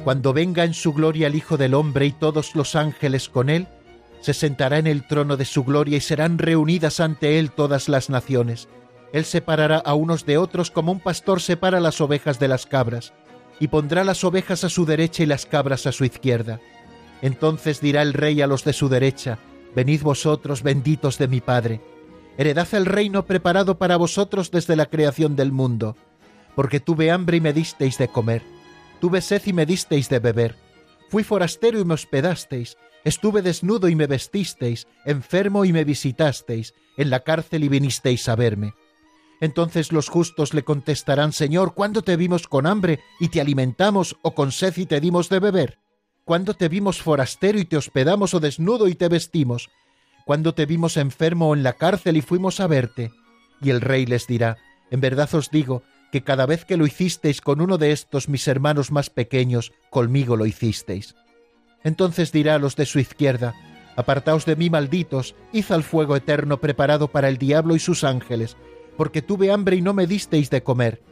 Cuando 0.04 0.32
venga 0.32 0.64
en 0.64 0.74
su 0.74 0.92
gloria 0.92 1.28
el 1.28 1.36
Hijo 1.36 1.56
del 1.56 1.74
Hombre 1.74 2.06
y 2.06 2.12
todos 2.12 2.56
los 2.56 2.74
ángeles 2.74 3.28
con 3.28 3.48
él, 3.48 3.68
se 4.20 4.34
sentará 4.34 4.78
en 4.78 4.86
el 4.86 5.06
trono 5.06 5.36
de 5.36 5.44
su 5.44 5.64
gloria 5.64 5.96
y 5.96 6.00
serán 6.00 6.38
reunidas 6.38 6.98
ante 6.98 7.38
él 7.38 7.52
todas 7.52 7.88
las 7.88 8.10
naciones. 8.10 8.68
Él 9.12 9.24
separará 9.24 9.78
a 9.78 9.94
unos 9.94 10.26
de 10.26 10.38
otros 10.38 10.70
como 10.70 10.90
un 10.90 11.00
pastor 11.00 11.40
separa 11.40 11.78
las 11.78 12.00
ovejas 12.00 12.40
de 12.40 12.48
las 12.48 12.66
cabras, 12.66 13.12
y 13.60 13.68
pondrá 13.68 14.02
las 14.02 14.24
ovejas 14.24 14.64
a 14.64 14.68
su 14.68 14.86
derecha 14.86 15.22
y 15.22 15.26
las 15.26 15.46
cabras 15.46 15.86
a 15.86 15.92
su 15.92 16.04
izquierda. 16.04 16.60
Entonces 17.20 17.80
dirá 17.80 18.02
el 18.02 18.12
rey 18.12 18.40
a 18.42 18.48
los 18.48 18.64
de 18.64 18.72
su 18.72 18.88
derecha, 18.88 19.38
Venid 19.74 20.02
vosotros, 20.02 20.62
benditos 20.62 21.16
de 21.16 21.28
mi 21.28 21.40
Padre, 21.40 21.80
heredad 22.36 22.68
el 22.72 22.84
reino 22.84 23.24
preparado 23.24 23.78
para 23.78 23.96
vosotros 23.96 24.50
desde 24.50 24.76
la 24.76 24.86
creación 24.86 25.34
del 25.34 25.50
mundo, 25.50 25.96
porque 26.54 26.78
tuve 26.78 27.10
hambre 27.10 27.38
y 27.38 27.40
me 27.40 27.54
disteis 27.54 27.96
de 27.96 28.08
comer, 28.08 28.42
tuve 29.02 29.20
sed 29.20 29.42
y 29.46 29.52
me 29.52 29.66
disteis 29.66 30.08
de 30.08 30.20
beber, 30.20 30.54
fui 31.08 31.24
forastero 31.24 31.80
y 31.80 31.84
me 31.84 31.94
hospedasteis, 31.94 32.76
estuve 33.02 33.42
desnudo 33.42 33.88
y 33.88 33.96
me 33.96 34.06
vestisteis, 34.06 34.86
enfermo 35.04 35.64
y 35.64 35.72
me 35.72 35.82
visitasteis, 35.82 36.72
en 36.96 37.10
la 37.10 37.24
cárcel 37.24 37.64
y 37.64 37.68
vinisteis 37.68 38.28
a 38.28 38.36
verme. 38.36 38.74
Entonces 39.40 39.90
los 39.90 40.08
justos 40.08 40.54
le 40.54 40.62
contestarán, 40.62 41.32
Señor, 41.32 41.74
¿cuándo 41.74 42.02
te 42.02 42.14
vimos 42.14 42.46
con 42.46 42.64
hambre 42.64 43.00
y 43.18 43.30
te 43.30 43.40
alimentamos, 43.40 44.18
o 44.22 44.36
con 44.36 44.52
sed 44.52 44.76
y 44.76 44.86
te 44.86 45.00
dimos 45.00 45.28
de 45.28 45.40
beber? 45.40 45.78
¿Cuándo 46.24 46.54
te 46.54 46.68
vimos 46.68 47.02
forastero 47.02 47.58
y 47.58 47.64
te 47.64 47.76
hospedamos, 47.76 48.34
o 48.34 48.38
desnudo 48.38 48.86
y 48.86 48.94
te 48.94 49.08
vestimos? 49.08 49.68
¿Cuándo 50.24 50.54
te 50.54 50.64
vimos 50.64 50.96
enfermo 50.96 51.48
o 51.48 51.56
en 51.56 51.64
la 51.64 51.72
cárcel 51.72 52.16
y 52.16 52.22
fuimos 52.22 52.60
a 52.60 52.68
verte? 52.68 53.10
Y 53.60 53.70
el 53.70 53.80
rey 53.80 54.06
les 54.06 54.28
dirá, 54.28 54.58
En 54.92 55.00
verdad 55.00 55.28
os 55.34 55.50
digo, 55.50 55.82
que 56.12 56.22
cada 56.22 56.46
vez 56.46 56.64
que 56.64 56.76
lo 56.76 56.86
hicisteis 56.86 57.40
con 57.40 57.60
uno 57.60 57.78
de 57.78 57.90
estos 57.90 58.28
mis 58.28 58.46
hermanos 58.46 58.92
más 58.92 59.10
pequeños, 59.10 59.72
conmigo 59.90 60.36
lo 60.36 60.46
hicisteis. 60.46 61.16
Entonces 61.82 62.30
dirá 62.30 62.54
a 62.54 62.58
los 62.58 62.76
de 62.76 62.86
su 62.86 63.00
izquierda, 63.00 63.54
Apartaos 63.96 64.46
de 64.46 64.56
mí, 64.56 64.70
malditos, 64.70 65.34
id 65.52 65.70
al 65.70 65.82
fuego 65.82 66.16
eterno 66.16 66.60
preparado 66.60 67.08
para 67.08 67.28
el 67.28 67.36
diablo 67.36 67.76
y 67.76 67.78
sus 67.78 68.04
ángeles, 68.04 68.56
porque 68.96 69.20
tuve 69.20 69.50
hambre 69.50 69.76
y 69.76 69.82
no 69.82 69.92
me 69.92 70.06
disteis 70.06 70.48
de 70.48 70.62
comer, 70.62 71.02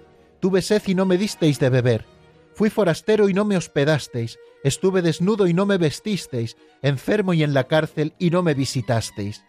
tuve 0.41 0.63
sed 0.63 0.83
y 0.87 0.95
no 0.95 1.05
me 1.05 1.19
disteis 1.19 1.59
de 1.59 1.69
beber, 1.69 2.07
fui 2.55 2.71
forastero 2.71 3.29
y 3.29 3.35
no 3.35 3.45
me 3.45 3.57
hospedasteis, 3.57 4.39
estuve 4.65 5.03
desnudo 5.03 5.47
y 5.47 5.53
no 5.53 5.67
me 5.67 5.77
vestisteis, 5.77 6.57
enfermo 6.81 7.35
y 7.35 7.43
en 7.43 7.53
la 7.53 7.65
cárcel 7.65 8.15
y 8.19 8.31
no 8.31 8.43
me 8.43 8.55
visitasteis. 8.55 9.45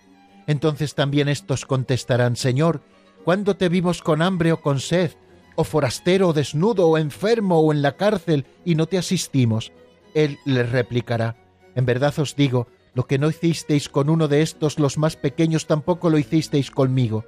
Entonces 0.48 0.96
también 0.96 1.30
estos 1.30 1.66
contestarán, 1.66 2.36
Señor, 2.36 2.82
¿cuándo 3.24 3.56
te 3.56 3.70
vimos 3.70 4.02
con 4.02 4.22
hambre 4.22 4.52
o 4.52 4.62
con 4.62 4.82
sed, 4.82 5.12
o 5.56 5.64
forastero 5.64 6.34
desnudo 6.34 6.88
o 6.88 6.98
enfermo 6.98 7.60
o 7.60 7.72
en 7.72 7.82
la 7.82 7.98
cárcel 7.98 8.46
y 8.66 8.76
no 8.76 8.86
te 8.86 8.98
asistimos? 8.98 9.72
Él 10.14 10.38
les 10.46 10.70
replicará, 10.70 11.36
En 11.76 11.86
verdad 11.86 12.18
os 12.20 12.36
digo, 12.36 12.68
lo 12.94 13.08
que 13.08 13.18
no 13.18 13.30
hicisteis 13.30 13.88
con 13.88 14.10
uno 14.10 14.28
de 14.28 14.42
estos 14.42 14.78
los 14.78 14.98
más 14.98 15.16
pequeños 15.16 15.68
tampoco 15.68 16.10
lo 16.10 16.18
hicisteis 16.18 16.70
conmigo 16.72 17.26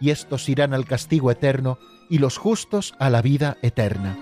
y 0.00 0.10
estos 0.10 0.48
irán 0.48 0.72
al 0.72 0.86
castigo 0.86 1.30
eterno 1.30 1.78
y 2.08 2.18
los 2.18 2.38
justos 2.38 2.94
a 2.98 3.10
la 3.10 3.22
vida 3.22 3.58
eterna. 3.62 4.18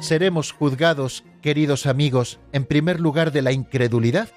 Seremos 0.00 0.52
juzgados, 0.52 1.24
queridos 1.40 1.86
amigos, 1.86 2.38
en 2.52 2.64
primer 2.64 3.00
lugar 3.00 3.32
de 3.32 3.42
la 3.42 3.52
incredulidad, 3.52 4.28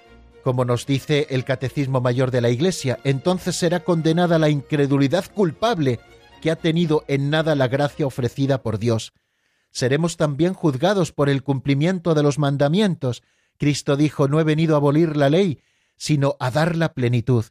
como 0.45 0.63
nos 0.63 0.85
dice 0.85 1.25
el 1.31 1.43
Catecismo 1.43 2.01
Mayor 2.01 2.29
de 2.29 2.39
la 2.39 2.51
Iglesia, 2.51 2.99
entonces 3.03 3.55
será 3.55 3.79
condenada 3.79 4.37
la 4.37 4.47
incredulidad 4.47 5.25
culpable 5.33 5.99
que 6.39 6.51
ha 6.51 6.55
tenido 6.55 7.03
en 7.07 7.31
nada 7.31 7.55
la 7.55 7.67
gracia 7.67 8.05
ofrecida 8.05 8.61
por 8.61 8.77
Dios. 8.77 9.13
Seremos 9.71 10.17
también 10.17 10.53
juzgados 10.53 11.11
por 11.11 11.29
el 11.29 11.41
cumplimiento 11.41 12.13
de 12.13 12.21
los 12.21 12.37
mandamientos, 12.37 13.23
Cristo 13.57 13.95
dijo, 13.95 14.27
no 14.27 14.39
he 14.39 14.43
venido 14.43 14.75
a 14.75 14.77
abolir 14.77 15.17
la 15.17 15.31
ley, 15.31 15.63
sino 15.97 16.35
a 16.39 16.51
dar 16.51 16.75
la 16.75 16.93
plenitud. 16.93 17.45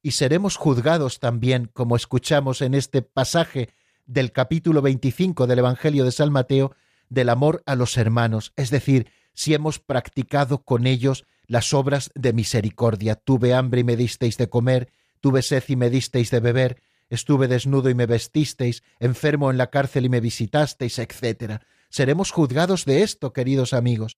Y 0.00 0.12
seremos 0.12 0.54
juzgados 0.54 1.18
también, 1.18 1.68
como 1.72 1.96
escuchamos 1.96 2.62
en 2.62 2.74
este 2.74 3.02
pasaje 3.02 3.70
del 4.06 4.30
capítulo 4.30 4.82
25 4.82 5.48
del 5.48 5.58
Evangelio 5.58 6.04
de 6.04 6.12
San 6.12 6.30
Mateo, 6.30 6.76
del 7.08 7.28
amor 7.28 7.64
a 7.66 7.74
los 7.74 7.96
hermanos, 7.96 8.52
es 8.54 8.70
decir, 8.70 9.10
si 9.34 9.52
hemos 9.52 9.80
practicado 9.80 10.62
con 10.62 10.86
ellos 10.86 11.24
las 11.50 11.74
obras 11.74 12.10
de 12.14 12.32
misericordia. 12.32 13.16
Tuve 13.16 13.52
hambre 13.52 13.80
y 13.80 13.84
me 13.84 13.96
disteis 13.96 14.38
de 14.38 14.48
comer, 14.48 14.88
tuve 15.20 15.42
sed 15.42 15.64
y 15.68 15.76
me 15.76 15.90
disteis 15.90 16.30
de 16.30 16.40
beber, 16.40 16.80
estuve 17.08 17.48
desnudo 17.48 17.90
y 17.90 17.94
me 17.94 18.06
vestisteis, 18.06 18.82
enfermo 19.00 19.50
en 19.50 19.58
la 19.58 19.68
cárcel 19.68 20.06
y 20.06 20.08
me 20.08 20.20
visitasteis, 20.20 20.98
etc. 20.98 21.60
Seremos 21.90 22.30
juzgados 22.30 22.84
de 22.84 23.02
esto, 23.02 23.32
queridos 23.32 23.74
amigos 23.74 24.16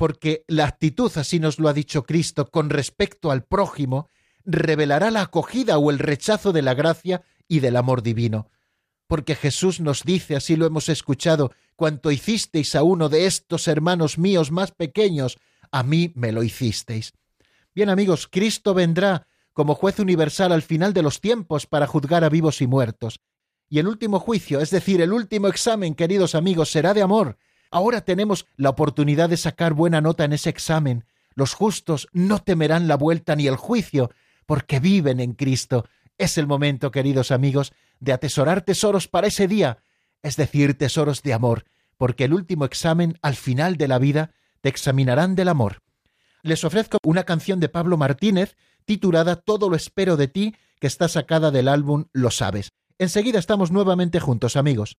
porque 0.00 0.46
la 0.48 0.64
actitud, 0.64 1.12
así 1.16 1.40
nos 1.40 1.58
lo 1.58 1.68
ha 1.68 1.74
dicho 1.74 2.04
Cristo, 2.04 2.50
con 2.50 2.70
respecto 2.70 3.30
al 3.30 3.44
prójimo, 3.44 4.08
revelará 4.46 5.10
la 5.10 5.20
acogida 5.20 5.76
o 5.76 5.90
el 5.90 5.98
rechazo 5.98 6.54
de 6.54 6.62
la 6.62 6.72
gracia 6.72 7.20
y 7.46 7.60
del 7.60 7.76
amor 7.76 8.02
divino. 8.02 8.48
Porque 9.08 9.34
Jesús 9.34 9.78
nos 9.78 10.02
dice, 10.02 10.36
así 10.36 10.56
lo 10.56 10.64
hemos 10.64 10.88
escuchado, 10.88 11.52
cuanto 11.76 12.10
hicisteis 12.10 12.76
a 12.76 12.82
uno 12.82 13.10
de 13.10 13.26
estos 13.26 13.68
hermanos 13.68 14.16
míos 14.16 14.50
más 14.50 14.72
pequeños, 14.72 15.36
a 15.70 15.82
mí 15.82 16.12
me 16.14 16.32
lo 16.32 16.42
hicisteis. 16.42 17.12
Bien 17.74 17.88
amigos, 17.88 18.28
Cristo 18.30 18.74
vendrá 18.74 19.26
como 19.52 19.74
juez 19.74 19.98
universal 19.98 20.52
al 20.52 20.62
final 20.62 20.92
de 20.92 21.02
los 21.02 21.20
tiempos 21.20 21.66
para 21.66 21.86
juzgar 21.86 22.24
a 22.24 22.28
vivos 22.28 22.60
y 22.60 22.66
muertos. 22.66 23.20
Y 23.68 23.78
el 23.78 23.86
último 23.86 24.18
juicio, 24.18 24.60
es 24.60 24.70
decir, 24.70 25.00
el 25.00 25.12
último 25.12 25.48
examen, 25.48 25.94
queridos 25.94 26.34
amigos, 26.34 26.70
será 26.70 26.94
de 26.94 27.02
amor, 27.02 27.38
Ahora 27.70 28.00
tenemos 28.00 28.46
la 28.56 28.70
oportunidad 28.70 29.28
de 29.28 29.36
sacar 29.36 29.74
buena 29.74 30.00
nota 30.00 30.24
en 30.24 30.32
ese 30.32 30.50
examen. 30.50 31.04
Los 31.34 31.54
justos 31.54 32.08
no 32.12 32.40
temerán 32.40 32.88
la 32.88 32.96
vuelta 32.96 33.36
ni 33.36 33.46
el 33.46 33.56
juicio, 33.56 34.10
porque 34.44 34.80
viven 34.80 35.20
en 35.20 35.34
Cristo. 35.34 35.86
Es 36.18 36.36
el 36.36 36.48
momento, 36.48 36.90
queridos 36.90 37.30
amigos, 37.30 37.72
de 38.00 38.12
atesorar 38.12 38.62
tesoros 38.62 39.06
para 39.06 39.28
ese 39.28 39.46
día, 39.46 39.78
es 40.22 40.36
decir, 40.36 40.76
tesoros 40.76 41.22
de 41.22 41.32
amor, 41.32 41.64
porque 41.96 42.24
el 42.24 42.34
último 42.34 42.64
examen 42.64 43.18
al 43.22 43.36
final 43.36 43.76
de 43.76 43.88
la 43.88 43.98
vida 43.98 44.32
te 44.60 44.68
examinarán 44.68 45.34
del 45.34 45.48
amor. 45.48 45.78
Les 46.42 46.64
ofrezco 46.64 46.98
una 47.04 47.24
canción 47.24 47.60
de 47.60 47.68
Pablo 47.68 47.96
Martínez 47.96 48.56
titulada 48.84 49.36
Todo 49.36 49.68
lo 49.68 49.76
espero 49.76 50.16
de 50.16 50.28
ti, 50.28 50.56
que 50.80 50.86
está 50.86 51.08
sacada 51.08 51.50
del 51.50 51.68
álbum 51.68 52.06
Lo 52.12 52.30
sabes. 52.30 52.72
Enseguida 52.98 53.38
estamos 53.38 53.70
nuevamente 53.70 54.20
juntos, 54.20 54.56
amigos. 54.56 54.96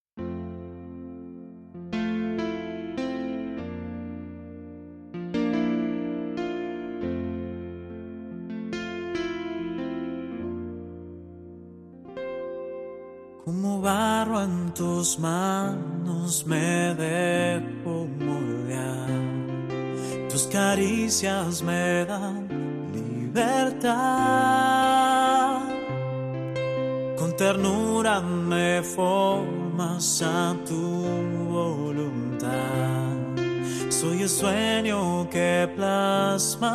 barro 13.81 14.43
en 14.43 14.73
tus 14.73 15.19
manos 15.19 16.45
me 16.45 16.93
dejo 16.95 18.07
moldear. 18.19 19.20
Tus 20.41 20.49
caricias 20.49 21.61
me 21.61 22.03
dan 22.03 22.47
libertad. 22.91 23.91
Con 27.15 27.37
ternura 27.37 28.21
me 28.21 28.81
formas 28.81 30.23
a 30.23 30.55
tu 30.65 31.03
voluntad. 31.47 32.49
Soy 33.89 34.23
el 34.23 34.29
sueño 34.29 35.29
que 35.29 35.69
plasmarás. 35.75 36.65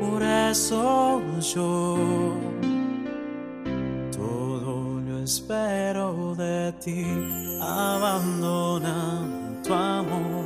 Por 0.00 0.24
eso 0.24 1.22
yo 1.54 2.29
espero 5.30 6.34
de 6.34 6.72
ti, 6.84 7.06
abandona 7.62 8.98
tu 9.62 9.72
amor, 9.72 10.44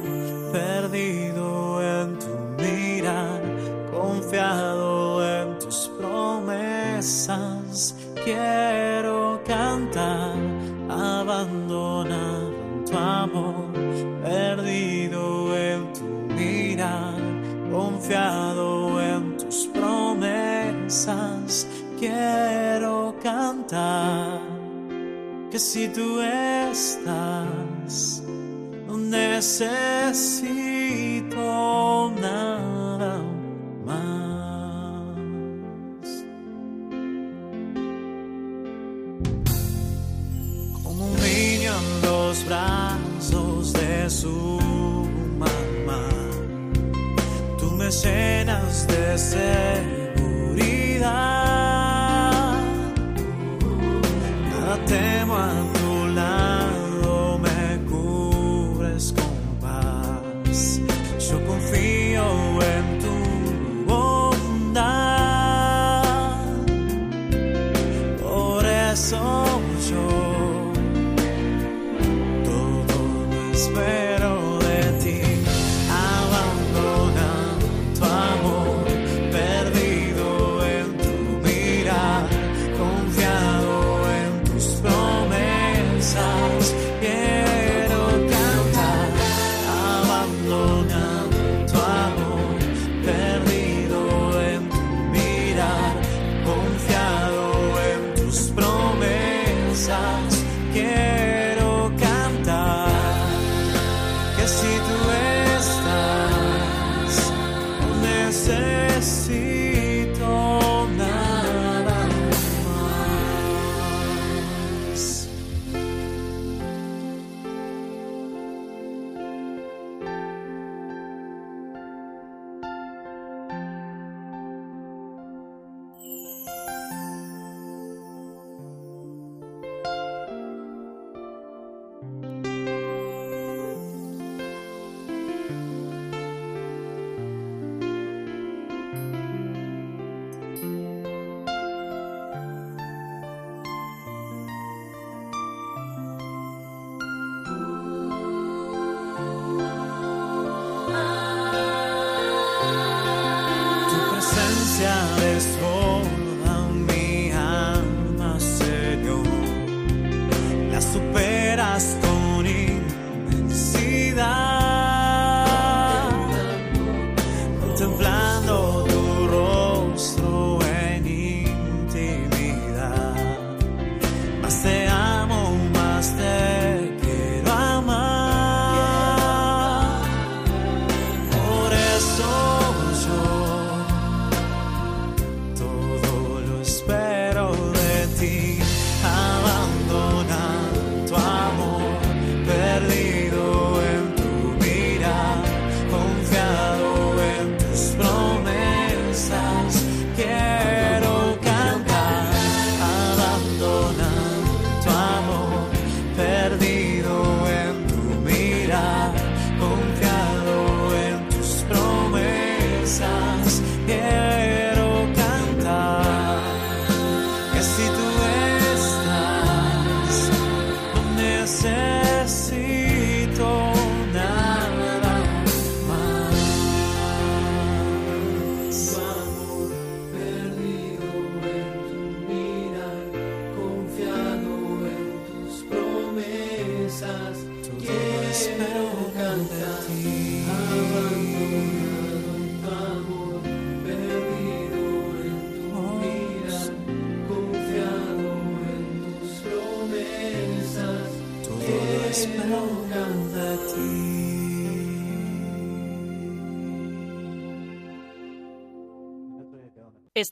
perdido 0.53 1.81
en 1.81 2.19
tu 2.19 2.29
mirar, 2.63 3.41
confiado 3.91 5.25
en 5.25 5.59
tus 5.59 5.91
promesas, 5.99 7.95
quiero 8.27 9.41
cantar, 9.47 10.37
abandona 10.91 12.25
tu 12.85 12.95
amor, 12.95 13.73
perdido 14.23 15.57
en 15.57 15.81
tu 15.95 16.05
mirar, 16.35 17.23
confiado 17.73 19.01
en 19.01 19.39
tus 19.39 19.67
promesas, 19.73 21.67
quiero 21.99 23.15
cantar 23.23 24.44
que 25.55 25.61
si 25.61 25.87
tú 25.87 26.21
estás, 26.21 28.25
no 28.89 28.97
necesito 28.97 29.71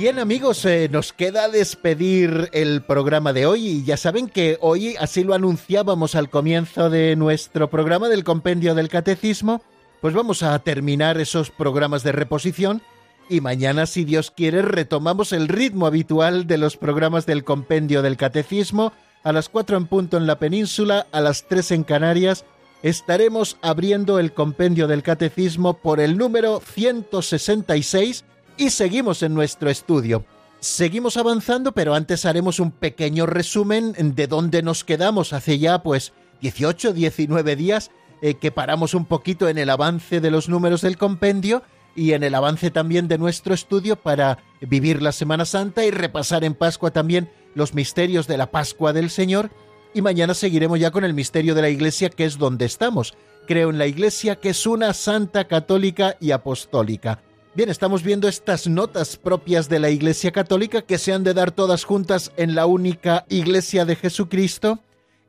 Bien 0.00 0.18
amigos, 0.18 0.64
eh, 0.64 0.88
nos 0.90 1.12
queda 1.12 1.50
despedir 1.50 2.48
el 2.54 2.80
programa 2.80 3.34
de 3.34 3.44
hoy 3.44 3.66
y 3.66 3.84
ya 3.84 3.98
saben 3.98 4.30
que 4.30 4.56
hoy, 4.62 4.96
así 4.98 5.24
lo 5.24 5.34
anunciábamos 5.34 6.14
al 6.14 6.30
comienzo 6.30 6.88
de 6.88 7.16
nuestro 7.16 7.68
programa 7.68 8.08
del 8.08 8.24
Compendio 8.24 8.74
del 8.74 8.88
Catecismo, 8.88 9.60
pues 10.00 10.14
vamos 10.14 10.42
a 10.42 10.58
terminar 10.60 11.20
esos 11.20 11.50
programas 11.50 12.02
de 12.02 12.12
reposición 12.12 12.80
y 13.28 13.42
mañana, 13.42 13.84
si 13.84 14.06
Dios 14.06 14.30
quiere, 14.30 14.62
retomamos 14.62 15.34
el 15.34 15.48
ritmo 15.48 15.86
habitual 15.86 16.46
de 16.46 16.56
los 16.56 16.78
programas 16.78 17.26
del 17.26 17.44
Compendio 17.44 18.00
del 18.00 18.16
Catecismo 18.16 18.94
a 19.22 19.34
las 19.34 19.50
4 19.50 19.76
en 19.76 19.86
punto 19.86 20.16
en 20.16 20.26
la 20.26 20.38
península, 20.38 21.08
a 21.12 21.20
las 21.20 21.46
3 21.46 21.72
en 21.72 21.84
Canarias. 21.84 22.46
Estaremos 22.82 23.58
abriendo 23.60 24.18
el 24.18 24.32
Compendio 24.32 24.88
del 24.88 25.02
Catecismo 25.02 25.74
por 25.74 26.00
el 26.00 26.16
número 26.16 26.62
166 26.64 28.24
y 28.60 28.68
seguimos 28.68 29.22
en 29.22 29.32
nuestro 29.32 29.70
estudio. 29.70 30.26
Seguimos 30.60 31.16
avanzando, 31.16 31.72
pero 31.72 31.94
antes 31.94 32.26
haremos 32.26 32.60
un 32.60 32.72
pequeño 32.72 33.24
resumen 33.24 33.94
de 33.96 34.26
dónde 34.26 34.62
nos 34.62 34.84
quedamos 34.84 35.32
hace 35.32 35.58
ya 35.58 35.82
pues 35.82 36.12
18, 36.42 36.92
19 36.92 37.56
días 37.56 37.90
eh, 38.20 38.34
que 38.34 38.52
paramos 38.52 38.92
un 38.92 39.06
poquito 39.06 39.48
en 39.48 39.56
el 39.56 39.70
avance 39.70 40.20
de 40.20 40.30
los 40.30 40.50
números 40.50 40.82
del 40.82 40.98
compendio 40.98 41.62
y 41.96 42.12
en 42.12 42.22
el 42.22 42.34
avance 42.34 42.70
también 42.70 43.08
de 43.08 43.16
nuestro 43.16 43.54
estudio 43.54 43.96
para 43.96 44.36
vivir 44.60 45.00
la 45.00 45.12
Semana 45.12 45.46
Santa 45.46 45.86
y 45.86 45.90
repasar 45.90 46.44
en 46.44 46.52
Pascua 46.52 46.90
también 46.90 47.30
los 47.54 47.72
misterios 47.72 48.26
de 48.26 48.36
la 48.36 48.50
Pascua 48.50 48.92
del 48.92 49.08
Señor. 49.08 49.50
Y 49.94 50.02
mañana 50.02 50.34
seguiremos 50.34 50.78
ya 50.78 50.90
con 50.90 51.04
el 51.04 51.14
misterio 51.14 51.54
de 51.54 51.62
la 51.62 51.70
Iglesia, 51.70 52.10
que 52.10 52.26
es 52.26 52.36
donde 52.36 52.66
estamos, 52.66 53.14
creo 53.46 53.70
en 53.70 53.78
la 53.78 53.86
Iglesia, 53.86 54.36
que 54.36 54.50
es 54.50 54.66
una 54.66 54.92
santa 54.92 55.44
católica 55.48 56.18
y 56.20 56.32
apostólica. 56.32 57.22
Bien, 57.52 57.68
estamos 57.68 58.04
viendo 58.04 58.28
estas 58.28 58.68
notas 58.68 59.16
propias 59.16 59.68
de 59.68 59.80
la 59.80 59.90
Iglesia 59.90 60.30
Católica 60.30 60.82
que 60.82 60.98
se 60.98 61.12
han 61.12 61.24
de 61.24 61.34
dar 61.34 61.50
todas 61.50 61.82
juntas 61.82 62.30
en 62.36 62.54
la 62.54 62.66
única 62.66 63.26
Iglesia 63.28 63.84
de 63.84 63.96
Jesucristo. 63.96 64.78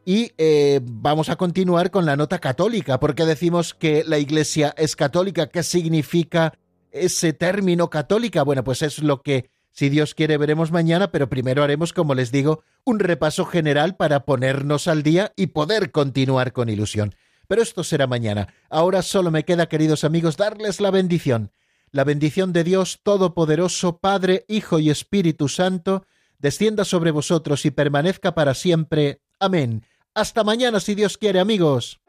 Y 0.05 0.31
eh, 0.37 0.81
vamos 0.83 1.29
a 1.29 1.35
continuar 1.35 1.89
con 1.89 2.05
la 2.05 2.15
nota 2.15 2.37
católica, 2.37 2.99
porque 2.99 3.25
decimos 3.25 3.73
que 3.73 4.03
la 4.05 4.19
Iglesia 4.19 4.71
es 4.77 4.95
católica. 4.95 5.47
¿Qué 5.47 5.63
significa 5.63 6.53
ese 6.91 7.33
término 7.33 7.89
católica? 7.89 8.43
Bueno, 8.43 8.63
pues 8.63 8.83
es 8.83 8.99
lo 8.99 9.23
que, 9.23 9.49
si 9.71 9.89
Dios 9.89 10.13
quiere, 10.13 10.37
veremos 10.37 10.71
mañana, 10.71 11.11
pero 11.11 11.27
primero 11.27 11.63
haremos, 11.63 11.91
como 11.91 12.13
les 12.13 12.31
digo, 12.31 12.63
un 12.83 12.99
repaso 12.99 13.45
general 13.45 13.95
para 13.95 14.25
ponernos 14.25 14.87
al 14.87 15.01
día 15.01 15.33
y 15.35 15.47
poder 15.47 15.89
continuar 15.89 16.53
con 16.53 16.69
ilusión. 16.69 17.15
Pero 17.47 17.63
esto 17.63 17.83
será 17.83 18.05
mañana. 18.05 18.53
Ahora 18.69 19.01
solo 19.01 19.31
me 19.31 19.43
queda, 19.43 19.67
queridos 19.67 20.03
amigos, 20.03 20.37
darles 20.37 20.79
la 20.81 20.91
bendición 20.91 21.51
la 21.91 22.03
bendición 22.03 22.53
de 22.53 22.63
Dios 22.63 22.99
Todopoderoso, 23.03 23.97
Padre, 23.97 24.45
Hijo 24.47 24.79
y 24.79 24.89
Espíritu 24.89 25.49
Santo, 25.49 26.05
descienda 26.39 26.85
sobre 26.85 27.11
vosotros 27.11 27.65
y 27.65 27.71
permanezca 27.71 28.33
para 28.33 28.53
siempre. 28.53 29.21
Amén. 29.39 29.85
Hasta 30.13 30.43
mañana, 30.43 30.79
si 30.79 30.95
Dios 30.95 31.17
quiere, 31.17 31.39
amigos. 31.39 31.99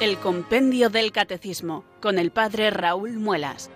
El 0.00 0.16
Compendio 0.16 0.88
del 0.88 1.12
Catecismo 1.12 1.84
con 2.00 2.18
el 2.18 2.30
Padre 2.30 2.70
Raúl 2.70 3.18
Muelas. 3.18 3.70